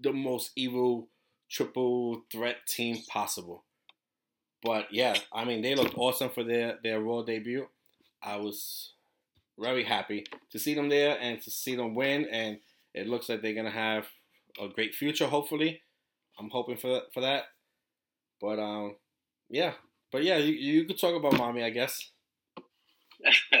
the 0.00 0.12
most 0.12 0.52
evil 0.56 1.08
triple 1.50 2.22
threat 2.30 2.66
team 2.66 2.98
possible. 3.08 3.64
But 4.62 4.88
yeah, 4.92 5.14
I 5.32 5.44
mean 5.44 5.62
they 5.62 5.74
looked 5.74 5.96
awesome 5.96 6.30
for 6.30 6.44
their 6.44 6.78
their 6.82 7.00
Raw 7.00 7.22
debut. 7.22 7.66
I 8.22 8.36
was 8.36 8.92
very 9.58 9.84
happy 9.84 10.24
to 10.50 10.58
see 10.58 10.74
them 10.74 10.88
there 10.88 11.18
and 11.20 11.40
to 11.42 11.50
see 11.50 11.76
them 11.76 11.94
win, 11.94 12.26
and 12.30 12.58
it 12.94 13.06
looks 13.06 13.28
like 13.28 13.42
they're 13.42 13.54
gonna 13.54 13.70
have 13.70 14.06
a 14.60 14.68
great 14.68 14.94
future. 14.94 15.26
Hopefully, 15.26 15.80
I'm 16.38 16.50
hoping 16.50 16.76
for 16.76 17.02
for 17.12 17.20
that. 17.20 17.44
But 18.40 18.58
um, 18.58 18.96
yeah, 19.48 19.72
but 20.12 20.24
yeah, 20.24 20.36
you, 20.36 20.52
you 20.52 20.84
could 20.84 21.00
talk 21.00 21.14
about 21.14 21.38
mommy, 21.38 21.62
I 21.62 21.70
guess. 21.70 22.10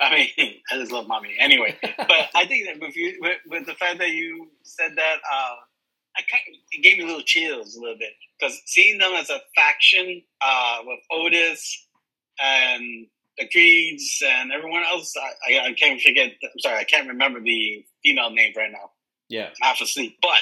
I 0.00 0.14
mean, 0.14 0.54
I 0.70 0.76
just 0.76 0.92
love 0.92 1.08
mommy 1.08 1.34
anyway. 1.40 1.76
but 1.82 2.28
I 2.34 2.46
think 2.46 2.66
that 2.66 2.80
with 2.80 2.96
you, 2.96 3.18
with, 3.20 3.38
with 3.48 3.66
the 3.66 3.74
fact 3.74 3.98
that 3.98 4.10
you 4.10 4.48
said 4.62 4.92
that, 4.94 5.16
uh, 5.30 5.54
I 6.16 6.22
kind 6.30 6.42
of, 6.48 6.54
it 6.70 6.82
gave 6.82 6.98
me 6.98 7.04
a 7.04 7.06
little 7.06 7.22
chills 7.22 7.76
a 7.76 7.80
little 7.80 7.98
bit 7.98 8.12
because 8.38 8.60
seeing 8.66 8.98
them 8.98 9.12
as 9.14 9.30
a 9.30 9.40
faction 9.56 10.22
uh, 10.40 10.78
with 10.84 11.00
Otis 11.10 11.88
and 12.40 13.06
the 13.38 13.48
Creeds 13.48 14.22
and 14.24 14.52
everyone 14.52 14.82
else, 14.82 15.12
I, 15.16 15.54
I, 15.54 15.66
I, 15.68 15.72
can't 15.72 16.00
forget. 16.00 16.32
I'm 16.42 16.58
sorry, 16.58 16.78
I 16.78 16.84
can't 16.84 17.08
remember 17.08 17.40
the 17.40 17.84
female 18.04 18.30
name 18.30 18.52
right 18.56 18.70
now. 18.72 18.90
Yeah, 19.28 19.46
I'm 19.46 19.52
half 19.62 19.80
asleep, 19.80 20.16
but 20.22 20.40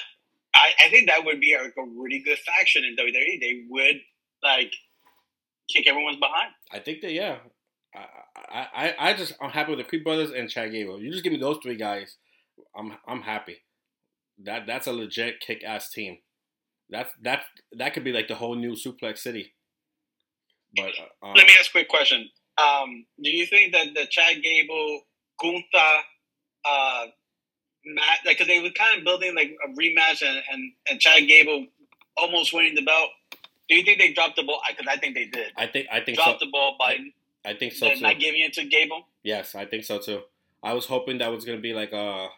I, 0.55 0.71
I 0.87 0.91
think 0.91 1.09
that 1.09 1.25
would 1.25 1.41
be 1.41 1.53
a, 1.53 1.63
a 1.63 1.87
really 1.97 2.21
good 2.21 2.39
faction 2.39 2.85
in 2.85 2.97
WWE. 2.97 3.41
They 3.41 3.65
would 3.69 3.97
like 4.43 4.73
kick 5.71 5.87
everyone's 5.87 6.19
behind. 6.19 6.53
I 6.73 6.79
think 6.79 7.01
that 7.03 7.13
yeah. 7.13 7.39
I, 7.95 8.67
I, 8.75 8.95
I 8.99 9.15
just 9.15 9.35
I'm 9.41 9.51
happy 9.51 9.71
with 9.71 9.79
the 9.79 9.89
Creed 9.89 10.05
brothers 10.05 10.31
and 10.31 10.51
Chad 10.51 10.73
Gable. 10.73 11.01
You 11.01 11.11
just 11.11 11.25
give 11.25 11.33
me 11.33 11.39
those 11.39 11.59
three 11.63 11.77
guys, 11.77 12.17
I'm 12.77 12.93
I'm 13.07 13.23
happy. 13.23 13.57
that 14.45 14.67
that's 14.67 14.87
a 14.87 14.93
legit 14.93 15.41
kick 15.41 15.63
ass 15.65 15.91
team. 15.91 16.19
That's 16.91 17.11
that 17.23 17.43
that 17.73 17.95
could 17.95 18.05
be 18.05 18.13
like 18.13 18.29
the 18.29 18.35
whole 18.35 18.55
new 18.55 18.73
Suplex 18.73 19.19
City. 19.19 19.55
But 20.77 20.93
uh, 21.23 21.33
let 21.35 21.47
me 21.47 21.55
ask 21.59 21.71
a 21.71 21.73
quick 21.73 21.89
question. 21.89 22.29
Um, 22.59 23.05
do 23.23 23.31
you 23.31 23.47
think 23.47 23.73
that 23.73 23.89
the 23.95 24.07
Chad 24.07 24.43
Gable 24.43 25.03
Gunther 25.41 26.03
uh, 26.65 27.07
match, 27.85 28.21
like, 28.25 28.39
because 28.39 28.47
they 28.47 28.61
were 28.61 28.71
kind 28.71 28.99
of 28.99 29.05
building 29.05 29.35
like 29.35 29.57
a 29.65 29.69
rematch, 29.79 30.23
and, 30.23 30.43
and 30.51 30.73
and 30.91 31.01
Chad 31.01 31.27
Gable 31.27 31.67
almost 32.17 32.53
winning 32.53 32.75
the 32.75 32.83
belt. 32.83 33.11
Do 33.69 33.75
you 33.75 33.83
think 33.83 33.99
they 33.99 34.13
dropped 34.13 34.37
the 34.37 34.43
ball? 34.43 34.61
Because 34.69 34.87
I 34.89 34.97
think 34.99 35.15
they 35.15 35.27
did. 35.27 35.53
I 35.57 35.67
think 35.67 35.89
I 35.93 36.01
think 36.01 36.17
dropped 36.17 36.41
so. 36.41 36.47
the 36.47 36.51
ball 36.51 36.77
by. 36.79 36.97
I 37.45 37.55
think 37.55 37.73
so 37.73 37.89
too. 37.95 38.01
Not 38.01 38.19
giving 38.19 38.41
it 38.41 38.53
to 38.55 38.65
Gable. 38.65 39.07
Yes, 39.23 39.55
I 39.55 39.67
think 39.67 39.85
so 39.85 39.99
too. 39.99 40.23
I 40.63 40.73
was 40.73 40.87
hoping 40.87 41.19
that 41.19 41.31
was 41.31 41.45
gonna 41.45 41.61
be 41.61 41.75
like 41.75 41.93
a 41.93 42.29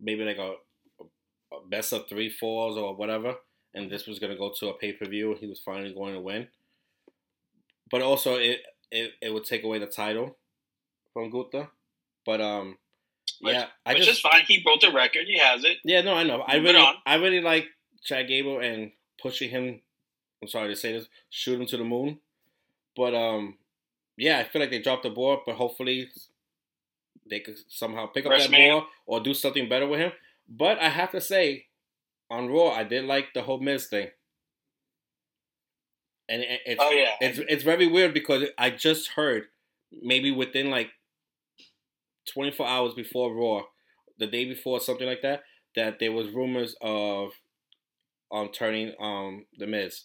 maybe 0.00 0.24
like 0.24 0.38
a, 0.38 0.54
a 1.02 1.68
best 1.68 1.92
of 1.92 2.08
three 2.08 2.30
falls 2.30 2.76
or 2.76 2.94
whatever, 2.94 3.34
and 3.74 3.90
this 3.90 4.06
was 4.06 4.18
gonna 4.18 4.36
go 4.36 4.52
to 4.58 4.68
a 4.68 4.74
pay 4.74 4.92
per 4.92 5.06
view. 5.06 5.36
He 5.38 5.46
was 5.46 5.60
finally 5.60 5.92
going 5.92 6.14
to 6.14 6.20
win, 6.20 6.48
but 7.90 8.02
also 8.02 8.36
it, 8.36 8.60
it 8.90 9.12
it 9.20 9.32
would 9.32 9.44
take 9.44 9.64
away 9.64 9.78
the 9.78 9.86
title 9.86 10.36
from 11.12 11.30
Gunther. 11.30 11.68
But 12.24 12.40
um, 12.40 12.78
yeah, 13.40 13.66
I 13.86 13.94
which 13.94 14.04
just, 14.04 14.18
is 14.18 14.20
fine. 14.20 14.42
He 14.46 14.62
broke 14.62 14.80
the 14.80 14.92
record. 14.92 15.26
He 15.26 15.38
has 15.38 15.64
it. 15.64 15.78
Yeah, 15.84 16.02
no, 16.02 16.14
I 16.14 16.22
know. 16.24 16.42
I 16.46 16.56
really, 16.56 16.84
I 17.06 17.14
really 17.16 17.40
like 17.40 17.66
Chad 18.02 18.28
Gable 18.28 18.60
and 18.60 18.92
pushing 19.20 19.50
him. 19.50 19.80
I'm 20.42 20.48
sorry 20.48 20.68
to 20.68 20.76
say 20.76 20.92
this, 20.92 21.08
shoot 21.30 21.60
him 21.60 21.66
to 21.66 21.76
the 21.76 21.84
moon. 21.84 22.18
But 22.96 23.14
um, 23.14 23.56
yeah, 24.16 24.38
I 24.38 24.44
feel 24.44 24.60
like 24.60 24.70
they 24.70 24.80
dropped 24.80 25.04
the 25.04 25.10
ball. 25.10 25.42
But 25.44 25.56
hopefully, 25.56 26.08
they 27.28 27.40
could 27.40 27.56
somehow 27.68 28.06
pick 28.06 28.26
up 28.26 28.36
that 28.36 28.50
ball 28.50 28.86
or 29.06 29.20
do 29.20 29.34
something 29.34 29.68
better 29.68 29.86
with 29.86 30.00
him. 30.00 30.12
But 30.48 30.78
I 30.78 30.88
have 30.88 31.12
to 31.12 31.20
say, 31.20 31.66
on 32.30 32.48
Raw, 32.48 32.70
I 32.70 32.84
did 32.84 33.04
like 33.04 33.34
the 33.34 33.42
whole 33.42 33.60
Miz 33.60 33.86
thing. 33.86 34.08
And 36.28 36.42
it, 36.42 36.60
it's, 36.66 36.80
oh, 36.82 36.90
yeah. 36.90 37.14
it's 37.20 37.38
it's 37.48 37.64
very 37.64 37.86
weird 37.86 38.12
because 38.12 38.44
I 38.58 38.70
just 38.70 39.10
heard 39.10 39.44
maybe 40.02 40.30
within 40.30 40.70
like 40.70 40.90
24 42.32 42.66
hours 42.66 42.94
before 42.94 43.34
Raw, 43.34 43.62
the 44.18 44.26
day 44.26 44.44
before, 44.44 44.80
something 44.80 45.06
like 45.06 45.22
that, 45.22 45.42
that 45.74 45.98
there 45.98 46.12
was 46.12 46.28
rumors 46.28 46.76
of 46.80 47.32
um 48.30 48.50
turning 48.52 48.92
um 49.00 49.46
the 49.56 49.66
Miz 49.66 50.04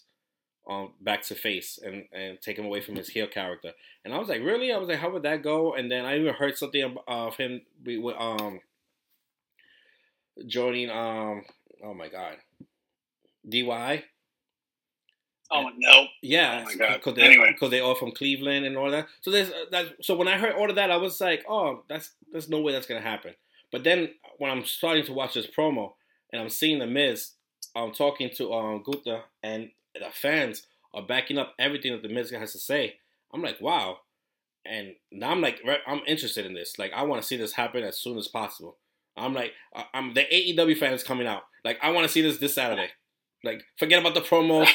um 0.68 0.92
back 1.00 1.20
to 1.22 1.34
face 1.34 1.78
and 1.82 2.04
and 2.12 2.40
taking 2.40 2.64
him 2.64 2.68
away 2.68 2.80
from 2.80 2.96
his 2.96 3.08
heel 3.08 3.26
character. 3.26 3.72
And 4.04 4.14
I 4.14 4.18
was 4.18 4.28
like, 4.28 4.40
really? 4.42 4.72
I 4.72 4.78
was 4.78 4.88
like, 4.88 4.98
how 4.98 5.10
would 5.10 5.24
that 5.24 5.42
go? 5.42 5.74
And 5.74 5.90
then 5.90 6.06
I 6.06 6.18
even 6.18 6.32
heard 6.34 6.56
something 6.56 6.96
of 7.06 7.36
him 7.36 7.62
with 7.84 8.16
um 8.18 8.60
joining 10.46 10.90
um 10.90 11.44
oh 11.84 11.94
my 11.94 12.08
god 12.08 12.36
DIY. 13.48 14.04
Oh 15.50 15.70
no! 15.76 16.06
Yeah, 16.22 16.64
because 16.64 16.98
oh 17.06 17.20
anyway. 17.20 17.52
because 17.52 17.70
they 17.70 17.80
all 17.80 17.94
from 17.94 18.12
Cleveland 18.12 18.64
and 18.64 18.76
all 18.76 18.90
that. 18.90 19.06
So 19.20 19.30
there's 19.30 19.50
uh, 19.50 19.64
that. 19.70 19.86
So 20.02 20.16
when 20.16 20.28
I 20.28 20.38
heard 20.38 20.54
all 20.54 20.70
of 20.70 20.76
that, 20.76 20.90
I 20.90 20.96
was 20.96 21.20
like, 21.20 21.44
oh, 21.48 21.82
that's 21.88 22.12
there's 22.32 22.48
no 22.48 22.60
way 22.60 22.72
that's 22.72 22.86
gonna 22.86 23.00
happen. 23.00 23.34
But 23.70 23.84
then 23.84 24.10
when 24.38 24.50
I'm 24.50 24.64
starting 24.64 25.04
to 25.06 25.12
watch 25.12 25.34
this 25.34 25.46
promo 25.46 25.92
and 26.32 26.40
I'm 26.40 26.48
seeing 26.48 26.78
the 26.78 26.86
Miz, 26.86 27.32
I'm 27.76 27.92
talking 27.92 28.30
to 28.36 28.52
um 28.54 28.82
Gunther 28.84 29.22
and 29.42 29.70
the 29.94 30.10
fans 30.12 30.66
are 30.92 31.02
backing 31.02 31.38
up 31.38 31.54
everything 31.58 31.92
that 31.92 32.02
the 32.02 32.12
Miz 32.12 32.30
has 32.30 32.52
to 32.52 32.58
say. 32.58 32.96
I'm 33.32 33.42
like, 33.42 33.60
wow. 33.60 33.98
And 34.64 34.94
now 35.12 35.30
I'm 35.30 35.40
like, 35.40 35.60
I'm 35.86 36.00
interested 36.06 36.46
in 36.46 36.54
this. 36.54 36.78
Like, 36.78 36.92
I 36.94 37.02
want 37.02 37.20
to 37.20 37.26
see 37.26 37.36
this 37.36 37.52
happen 37.52 37.84
as 37.84 37.98
soon 37.98 38.16
as 38.16 38.28
possible. 38.28 38.78
I'm 39.16 39.34
like, 39.34 39.52
I'm 39.92 40.14
the 40.14 40.22
AEW 40.22 40.78
fans 40.78 41.02
coming 41.02 41.26
out. 41.26 41.42
Like, 41.64 41.78
I 41.82 41.90
want 41.90 42.06
to 42.06 42.12
see 42.12 42.22
this 42.22 42.38
this 42.38 42.54
Saturday. 42.54 42.90
Like, 43.44 43.64
forget 43.78 44.00
about 44.00 44.14
the 44.14 44.20
promos. 44.20 44.68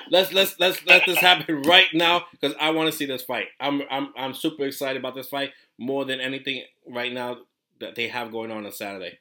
let's 0.10 0.32
let's 0.32 0.58
let's 0.58 0.84
let 0.86 1.04
this 1.06 1.18
happen 1.18 1.62
right 1.62 1.86
now 1.94 2.24
because 2.32 2.54
I 2.60 2.70
want 2.70 2.90
to 2.90 2.96
see 2.96 3.06
this 3.06 3.22
fight. 3.22 3.46
I'm 3.58 3.82
I'm 3.90 4.12
I'm 4.16 4.34
super 4.34 4.64
excited 4.64 4.98
about 4.98 5.14
this 5.14 5.28
fight 5.28 5.50
more 5.78 6.04
than 6.04 6.20
anything 6.20 6.62
right 6.86 7.12
now 7.12 7.38
that 7.80 7.94
they 7.94 8.08
have 8.08 8.30
going 8.30 8.50
on 8.50 8.66
on 8.66 8.72
Saturday. 8.72 9.18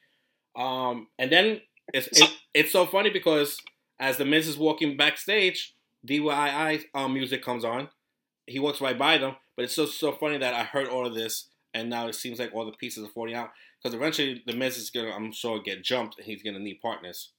Um, 0.55 1.07
and 1.17 1.31
then 1.31 1.61
it's 1.93 2.07
it, 2.11 2.29
it's 2.53 2.71
so 2.71 2.85
funny 2.85 3.09
because 3.09 3.57
as 3.99 4.17
the 4.17 4.25
Miz 4.25 4.47
is 4.47 4.57
walking 4.57 4.97
backstage, 4.97 5.73
DIY 6.07 6.83
um, 6.93 7.13
music 7.13 7.43
comes 7.43 7.63
on. 7.63 7.89
He 8.47 8.59
walks 8.59 8.81
right 8.81 8.97
by 8.97 9.17
them, 9.17 9.35
but 9.55 9.63
it's 9.63 9.75
so 9.75 9.85
so 9.85 10.11
funny 10.11 10.37
that 10.37 10.53
I 10.53 10.63
heard 10.63 10.87
all 10.87 11.05
of 11.05 11.15
this, 11.15 11.47
and 11.73 11.89
now 11.89 12.07
it 12.07 12.15
seems 12.15 12.39
like 12.39 12.53
all 12.53 12.65
the 12.65 12.71
pieces 12.73 13.05
are 13.05 13.11
falling 13.11 13.35
out 13.35 13.51
because 13.81 13.95
eventually 13.95 14.43
the 14.45 14.53
Miz 14.53 14.77
is 14.77 14.89
gonna, 14.89 15.11
I'm 15.11 15.31
sure, 15.31 15.61
get 15.61 15.83
jumped, 15.83 16.17
and 16.17 16.25
he's 16.25 16.43
gonna 16.43 16.59
need 16.59 16.81
partners. 16.81 17.31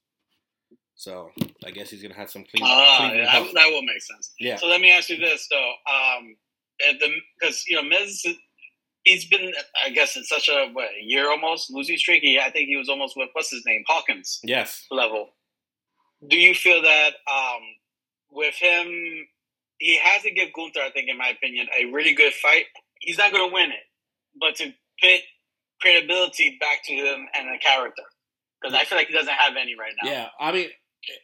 So 1.03 1.33
I 1.67 1.73
guess 1.73 1.91
he's 1.91 2.01
gonna 2.01 2.15
have 2.15 2.31
some 2.31 2.45
clean. 2.45 2.63
Ah, 2.65 3.11
yeah, 3.11 3.25
that, 3.25 3.71
will 3.71 3.83
make 3.83 4.01
sense. 4.03 4.33
Yeah. 4.39 4.55
So 4.55 4.69
let 4.69 4.81
me 4.81 4.93
ask 4.93 5.09
you 5.09 5.17
this 5.17 5.49
though, 5.51 5.73
um, 5.91 6.37
the 6.79 7.09
because 7.41 7.67
you 7.67 7.75
know 7.75 7.83
Miz, 7.83 8.25
he's 9.03 9.25
been 9.25 9.53
I 9.85 9.91
guess 9.91 10.15
in 10.15 10.23
such 10.23 10.49
a 10.49 10.71
what 10.73 10.91
a 10.97 11.03
year 11.03 11.29
almost 11.29 11.73
losing 11.73 11.97
streak. 11.97 12.23
He, 12.23 12.39
I 12.39 12.51
think 12.51 12.69
he 12.69 12.77
was 12.77 12.89
almost 12.89 13.17
with 13.17 13.31
what's 13.33 13.51
his 13.51 13.67
name 13.67 13.83
Hawkins. 13.89 14.39
Yes. 14.45 14.87
Level. 14.93 15.31
Do 16.29 16.37
you 16.37 16.55
feel 16.55 16.81
that 16.81 17.11
um, 17.29 17.63
with 18.31 18.55
him, 18.55 18.87
he 19.79 19.99
has 20.05 20.23
to 20.23 20.31
give 20.31 20.53
Gunther, 20.53 20.83
I 20.87 20.91
think, 20.93 21.09
in 21.09 21.19
my 21.19 21.31
opinion, 21.31 21.67
a 21.77 21.87
really 21.87 22.15
good 22.15 22.33
fight. 22.33 22.67
He's 23.01 23.19
not 23.19 23.33
going 23.33 23.51
to 23.51 23.53
win 23.53 23.73
it, 23.73 23.83
but 24.39 24.55
to 24.59 24.73
put 25.03 25.21
credibility 25.81 26.59
back 26.61 26.85
to 26.85 26.93
him 26.93 27.27
and 27.37 27.49
the 27.49 27.59
character, 27.59 28.05
because 28.61 28.73
I 28.73 28.85
feel 28.85 28.99
like 28.99 29.09
he 29.09 29.15
doesn't 29.15 29.35
have 29.35 29.55
any 29.61 29.75
right 29.75 29.95
now. 30.01 30.09
Yeah, 30.09 30.29
I 30.39 30.53
mean, 30.53 30.69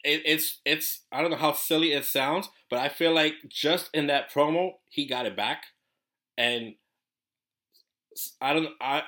it, 0.05 0.23
it's 0.25 0.61
it's 0.65 1.05
I 1.13 1.21
don't 1.21 1.31
know 1.31 1.37
how 1.37 1.53
silly 1.53 1.93
it 1.93 2.05
sounds, 2.05 2.49
but 2.71 2.79
I 2.79 2.89
feel 2.89 3.15
like 3.15 3.35
just 3.49 3.91
in 3.95 4.07
that 4.09 4.33
promo 4.33 4.73
he 4.89 5.07
got 5.07 5.27
it 5.27 5.37
back, 5.37 5.65
and 6.37 6.75
I 8.41 8.53
don't 8.53 8.69
I. 8.81 9.03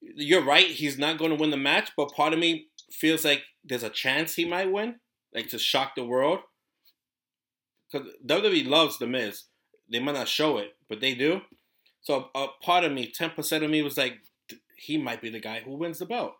You're 0.00 0.44
right. 0.44 0.66
He's 0.66 0.98
not 0.98 1.18
going 1.18 1.30
to 1.30 1.40
win 1.40 1.50
the 1.50 1.56
match, 1.56 1.90
but 1.96 2.12
part 2.12 2.32
of 2.32 2.38
me 2.38 2.66
feels 2.92 3.24
like 3.24 3.42
there's 3.64 3.82
a 3.82 3.90
chance 3.90 4.34
he 4.34 4.44
might 4.44 4.70
win, 4.70 4.96
like 5.34 5.48
to 5.48 5.58
shock 5.58 5.94
the 5.96 6.04
world. 6.04 6.40
Because 7.90 8.08
WWE 8.26 8.68
loves 8.68 8.98
the 8.98 9.06
Miz. 9.06 9.44
They 9.90 10.00
might 10.00 10.14
not 10.14 10.28
show 10.28 10.58
it, 10.58 10.76
but 10.88 11.00
they 11.00 11.14
do. 11.14 11.40
So 12.02 12.28
a 12.34 12.48
part 12.62 12.84
of 12.84 12.92
me, 12.92 13.10
ten 13.10 13.30
percent 13.30 13.64
of 13.64 13.70
me, 13.70 13.82
was 13.82 13.96
like, 13.96 14.18
he 14.76 14.98
might 14.98 15.22
be 15.22 15.30
the 15.30 15.40
guy 15.40 15.60
who 15.64 15.76
wins 15.76 15.98
the 15.98 16.06
belt 16.06 16.34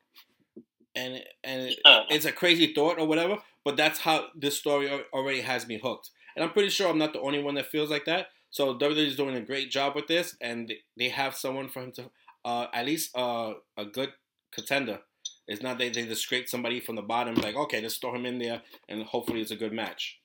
and 0.96 1.22
and 1.44 1.62
it, 1.68 1.78
it's 1.84 2.24
a 2.24 2.32
crazy 2.32 2.72
thought 2.72 2.98
or 2.98 3.06
whatever. 3.06 3.38
But 3.64 3.76
that's 3.76 4.00
how 4.00 4.26
this 4.34 4.56
story 4.56 4.90
already 5.12 5.42
has 5.42 5.66
me 5.68 5.78
hooked, 5.82 6.10
and 6.34 6.44
I'm 6.44 6.52
pretty 6.52 6.70
sure 6.70 6.88
I'm 6.88 6.98
not 6.98 7.12
the 7.12 7.20
only 7.20 7.42
one 7.42 7.54
that 7.54 7.66
feels 7.66 7.90
like 7.90 8.06
that. 8.06 8.28
So 8.50 8.74
WWE 8.74 9.06
is 9.06 9.16
doing 9.16 9.36
a 9.36 9.40
great 9.40 9.70
job 9.70 9.94
with 9.94 10.06
this, 10.06 10.36
and 10.40 10.72
they 10.96 11.10
have 11.10 11.36
someone 11.36 11.68
for 11.68 11.82
him 11.82 11.92
to 11.92 12.10
uh, 12.44 12.66
at 12.72 12.86
least 12.86 13.16
uh, 13.16 13.54
a 13.76 13.84
good 13.84 14.12
contender. 14.52 15.00
It's 15.46 15.62
not 15.62 15.78
they 15.78 15.90
they 15.90 16.06
just 16.06 16.22
scrape 16.22 16.48
somebody 16.48 16.80
from 16.80 16.96
the 16.96 17.02
bottom 17.02 17.34
like 17.36 17.54
okay, 17.54 17.80
let's 17.80 17.98
throw 17.98 18.14
him 18.14 18.26
in 18.26 18.38
there, 18.38 18.62
and 18.88 19.02
hopefully 19.04 19.40
it's 19.40 19.50
a 19.50 19.56
good 19.56 19.72
match. 19.72 20.20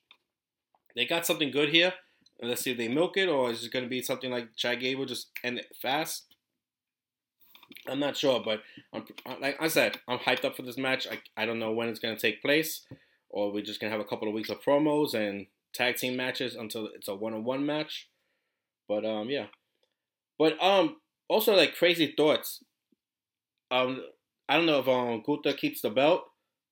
They 0.96 1.06
got 1.06 1.26
something 1.26 1.50
good 1.50 1.70
here. 1.70 1.92
Let's 2.40 2.62
see 2.62 2.72
if 2.72 2.78
they 2.78 2.88
milk 2.88 3.16
it, 3.16 3.28
or 3.28 3.50
is 3.50 3.64
it 3.64 3.72
going 3.72 3.84
to 3.84 3.88
be 3.88 4.02
something 4.02 4.30
like 4.30 4.56
Chad 4.56 4.80
Gable 4.80 5.04
just 5.04 5.28
end 5.44 5.58
it 5.58 5.76
fast? 5.80 6.31
I'm 7.88 7.98
not 7.98 8.16
sure, 8.16 8.42
but 8.44 8.60
I'm, 8.92 9.04
like 9.40 9.56
I 9.60 9.68
said, 9.68 9.98
I'm 10.08 10.18
hyped 10.18 10.44
up 10.44 10.56
for 10.56 10.62
this 10.62 10.78
match. 10.78 11.06
I, 11.10 11.20
I 11.36 11.46
don't 11.46 11.58
know 11.58 11.72
when 11.72 11.88
it's 11.88 11.98
going 11.98 12.14
to 12.14 12.20
take 12.20 12.42
place, 12.42 12.84
or 13.28 13.52
we're 13.52 13.64
just 13.64 13.80
going 13.80 13.90
to 13.90 13.96
have 13.96 14.04
a 14.04 14.08
couple 14.08 14.28
of 14.28 14.34
weeks 14.34 14.50
of 14.50 14.62
promos 14.62 15.14
and 15.14 15.46
tag 15.74 15.96
team 15.96 16.16
matches 16.16 16.54
until 16.54 16.88
it's 16.94 17.08
a 17.08 17.14
one 17.14 17.34
on 17.34 17.44
one 17.44 17.64
match. 17.66 18.08
But 18.88 19.04
um, 19.04 19.30
yeah. 19.30 19.46
But 20.38 20.62
um, 20.62 20.96
also 21.28 21.54
like 21.54 21.76
crazy 21.76 22.12
thoughts. 22.16 22.62
Um, 23.70 24.02
I 24.48 24.56
don't 24.56 24.66
know 24.66 24.80
if 24.80 24.88
um 24.88 25.22
Gunther 25.24 25.54
keeps 25.54 25.80
the 25.80 25.90
belt 25.90 26.24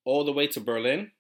all 0.05 0.25
the 0.25 0.33
way 0.33 0.47
to 0.49 0.61
Berlin, 0.61 1.13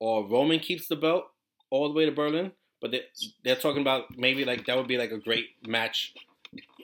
or 0.00 0.26
Roman 0.26 0.58
keeps 0.58 0.88
the 0.88 0.96
belt 0.96 1.24
all 1.70 1.88
the 1.88 1.94
way 1.94 2.06
to 2.06 2.12
Berlin. 2.12 2.52
But 2.80 2.90
they, 2.90 3.02
they're 3.44 3.56
talking 3.56 3.82
about 3.82 4.16
maybe 4.16 4.44
like 4.44 4.66
that 4.66 4.76
would 4.76 4.88
be 4.88 4.98
like 4.98 5.12
a 5.12 5.18
great 5.18 5.46
match 5.66 6.12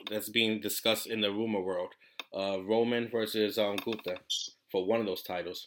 that's 0.09 0.29
being 0.29 0.61
discussed 0.61 1.07
in 1.07 1.21
the 1.21 1.31
rumor 1.31 1.61
world 1.61 1.89
uh, 2.33 2.61
Roman 2.63 3.09
versus 3.09 3.57
um, 3.57 3.75
Gunther 3.77 4.17
for 4.71 4.85
one 4.85 4.99
of 4.99 5.05
those 5.05 5.23
titles, 5.23 5.65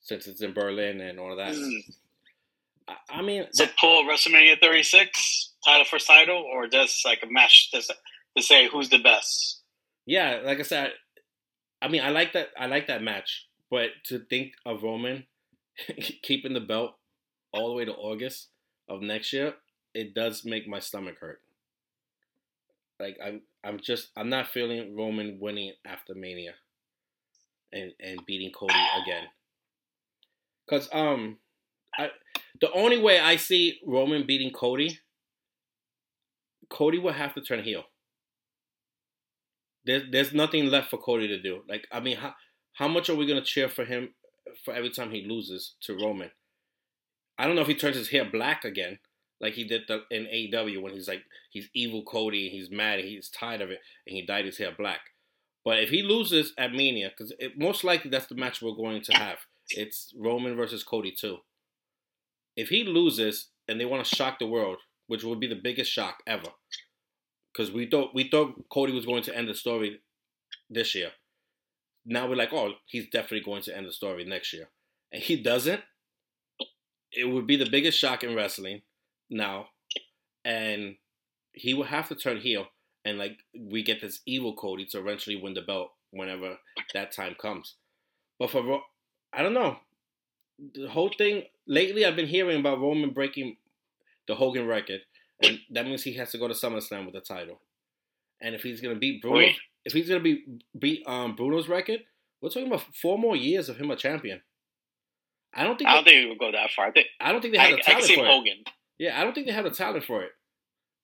since 0.00 0.26
it's 0.26 0.42
in 0.42 0.52
Berlin 0.52 1.00
and 1.00 1.18
all 1.18 1.36
that. 1.36 1.54
Mm. 1.54 1.80
I, 2.88 2.96
I, 3.10 3.22
mean, 3.22 3.46
so 3.52 3.64
that, 3.64 3.76
pull 3.78 4.04
WrestleMania 4.04 4.60
36 4.60 5.52
title 5.64 5.84
for 5.84 5.98
title, 5.98 6.42
or 6.52 6.66
just 6.66 7.04
like 7.04 7.22
a 7.22 7.26
match 7.26 7.70
to, 7.72 7.82
to 8.36 8.42
say 8.42 8.68
who's 8.68 8.88
the 8.88 8.98
best? 8.98 9.62
Yeah, 10.06 10.40
like 10.44 10.58
I 10.58 10.62
said, 10.62 10.92
I 11.82 11.88
mean, 11.88 12.02
I 12.02 12.10
like 12.10 12.32
that. 12.32 12.48
I 12.58 12.66
like 12.66 12.86
that 12.86 13.02
match, 13.02 13.46
but 13.70 13.90
to 14.06 14.18
think 14.18 14.52
of 14.64 14.82
Roman 14.82 15.26
keeping 16.22 16.54
the 16.54 16.60
belt 16.60 16.92
all 17.52 17.68
the 17.68 17.74
way 17.74 17.84
to 17.84 17.92
August 17.92 18.48
of 18.88 19.02
next 19.02 19.32
year, 19.32 19.54
it 19.94 20.14
does 20.14 20.44
make 20.44 20.66
my 20.66 20.78
stomach 20.78 21.16
hurt. 21.20 21.40
Like 22.98 23.16
I'm, 23.24 23.42
I'm 23.64 23.78
just, 23.80 24.10
I'm 24.16 24.28
not 24.30 24.48
feeling 24.48 24.96
Roman 24.96 25.38
winning 25.40 25.72
after 25.86 26.14
Mania. 26.14 26.54
and 27.72 27.92
and 28.00 28.24
beating 28.26 28.50
Cody 28.52 28.74
again. 29.02 29.24
Cause 30.68 30.88
um, 30.92 31.38
I 31.98 32.10
the 32.60 32.70
only 32.72 32.98
way 32.98 33.18
I 33.20 33.36
see 33.36 33.80
Roman 33.86 34.26
beating 34.26 34.52
Cody, 34.52 35.00
Cody 36.70 36.98
will 36.98 37.12
have 37.12 37.34
to 37.34 37.40
turn 37.40 37.62
heel. 37.64 37.84
There's 39.84 40.04
there's 40.10 40.32
nothing 40.32 40.66
left 40.66 40.90
for 40.90 40.98
Cody 40.98 41.28
to 41.28 41.40
do. 41.40 41.62
Like 41.68 41.86
I 41.92 42.00
mean, 42.00 42.16
how 42.18 42.34
how 42.74 42.88
much 42.88 43.08
are 43.10 43.14
we 43.16 43.26
gonna 43.26 43.42
cheer 43.44 43.68
for 43.68 43.84
him 43.84 44.14
for 44.64 44.74
every 44.74 44.90
time 44.90 45.10
he 45.10 45.26
loses 45.28 45.74
to 45.82 45.94
Roman? 45.96 46.30
I 47.38 47.46
don't 47.46 47.56
know 47.56 47.62
if 47.62 47.68
he 47.68 47.74
turns 47.74 47.96
his 47.96 48.10
hair 48.10 48.24
black 48.24 48.64
again, 48.64 48.98
like 49.40 49.54
he 49.54 49.64
did 49.64 49.82
the, 49.86 50.02
in 50.10 50.24
AEW 50.24 50.82
when 50.82 50.92
he's 50.92 51.08
like 51.08 51.22
he's 51.50 51.68
evil 51.74 52.02
Cody, 52.02 52.46
and 52.46 52.56
he's 52.56 52.70
mad, 52.70 52.98
and 52.98 53.08
he's 53.08 53.28
tired 53.28 53.60
of 53.60 53.70
it, 53.70 53.80
and 54.06 54.16
he 54.16 54.26
dyed 54.26 54.44
his 54.44 54.58
hair 54.58 54.72
black. 54.76 55.00
But 55.64 55.80
if 55.80 55.90
he 55.90 56.02
loses 56.02 56.52
at 56.58 56.72
Mania, 56.72 57.10
because 57.10 57.32
most 57.56 57.84
likely 57.84 58.10
that's 58.10 58.26
the 58.26 58.34
match 58.34 58.62
we're 58.62 58.72
going 58.72 59.02
to 59.02 59.12
have, 59.12 59.38
it's 59.70 60.12
Roman 60.18 60.56
versus 60.56 60.82
Cody 60.82 61.12
too. 61.12 61.38
If 62.56 62.70
he 62.70 62.84
loses 62.84 63.48
and 63.68 63.78
they 63.78 63.84
want 63.84 64.04
to 64.04 64.16
shock 64.16 64.38
the 64.38 64.46
world, 64.46 64.78
which 65.06 65.24
would 65.24 65.38
be 65.38 65.46
the 65.46 65.54
biggest 65.54 65.92
shock 65.92 66.22
ever, 66.26 66.48
because 67.52 67.70
we 67.72 67.86
thought 67.86 68.14
we 68.14 68.28
thought 68.28 68.64
Cody 68.70 68.92
was 68.92 69.06
going 69.06 69.22
to 69.24 69.36
end 69.36 69.48
the 69.48 69.54
story 69.54 70.00
this 70.70 70.94
year. 70.94 71.10
Now 72.04 72.28
we're 72.28 72.36
like, 72.36 72.52
oh, 72.52 72.72
he's 72.86 73.10
definitely 73.10 73.44
going 73.44 73.62
to 73.62 73.76
end 73.76 73.86
the 73.86 73.92
story 73.92 74.24
next 74.24 74.52
year, 74.52 74.68
and 75.12 75.22
he 75.22 75.40
doesn't. 75.40 75.82
It 77.12 77.24
would 77.24 77.46
be 77.46 77.56
the 77.56 77.70
biggest 77.70 77.98
shock 77.98 78.24
in 78.24 78.34
wrestling 78.34 78.82
now, 79.30 79.66
and 80.44 80.96
he 81.52 81.74
will 81.74 81.84
have 81.84 82.08
to 82.08 82.14
turn 82.14 82.38
heel, 82.38 82.66
and 83.04 83.18
like 83.18 83.38
we 83.58 83.82
get 83.82 84.00
this 84.00 84.20
evil 84.26 84.54
Cody 84.54 84.86
to 84.86 84.98
eventually 84.98 85.36
win 85.36 85.54
the 85.54 85.62
belt 85.62 85.90
whenever 86.10 86.58
that 86.94 87.12
time 87.12 87.34
comes. 87.40 87.74
But 88.38 88.50
for 88.50 88.80
I 89.32 89.42
don't 89.42 89.54
know, 89.54 89.78
the 90.74 90.88
whole 90.88 91.10
thing 91.16 91.44
lately 91.66 92.04
I've 92.04 92.16
been 92.16 92.26
hearing 92.26 92.60
about 92.60 92.80
Roman 92.80 93.10
breaking 93.10 93.56
the 94.26 94.34
Hogan 94.34 94.66
record, 94.66 95.00
and 95.42 95.58
that 95.70 95.86
means 95.86 96.02
he 96.02 96.14
has 96.14 96.30
to 96.32 96.38
go 96.38 96.48
to 96.48 96.54
SummerSlam 96.54 97.04
with 97.04 97.14
the 97.14 97.20
title. 97.20 97.60
And 98.40 98.54
if 98.54 98.62
he's 98.62 98.80
gonna 98.80 98.94
beat 98.94 99.20
Bruno, 99.20 99.38
Wait. 99.38 99.56
if 99.84 99.92
he's 99.92 100.08
gonna 100.08 100.20
be 100.20 100.44
beat 100.78 101.02
um, 101.06 101.34
Bruno's 101.34 101.68
record, 101.68 102.00
we're 102.40 102.50
talking 102.50 102.68
about 102.68 102.84
four 102.94 103.18
more 103.18 103.36
years 103.36 103.68
of 103.68 103.78
him 103.78 103.90
a 103.90 103.96
champion. 103.96 104.42
I 105.54 105.64
don't 105.64 105.76
think. 105.76 105.90
I 105.90 105.94
don't 105.94 106.04
they, 106.04 106.12
think 106.12 106.26
it 106.26 106.28
would 106.28 106.38
go 106.38 106.52
that 106.52 106.70
far. 106.70 106.86
I, 106.86 106.90
think, 106.92 107.06
I 107.20 107.32
don't 107.32 107.40
think 107.40 107.54
they 107.54 107.58
have 107.58 107.72
I, 107.72 107.76
the 107.76 107.82
talent 107.82 107.96
I 107.96 108.00
can 108.00 108.08
see 108.08 108.16
for 108.16 108.26
Hogan. 108.26 108.52
it. 108.64 108.72
Yeah, 108.98 109.18
I 109.20 109.24
don't 109.24 109.34
think 109.34 109.46
they 109.46 109.52
have 109.52 109.64
the 109.64 109.70
talent 109.70 110.04
for 110.04 110.22
it. 110.22 110.32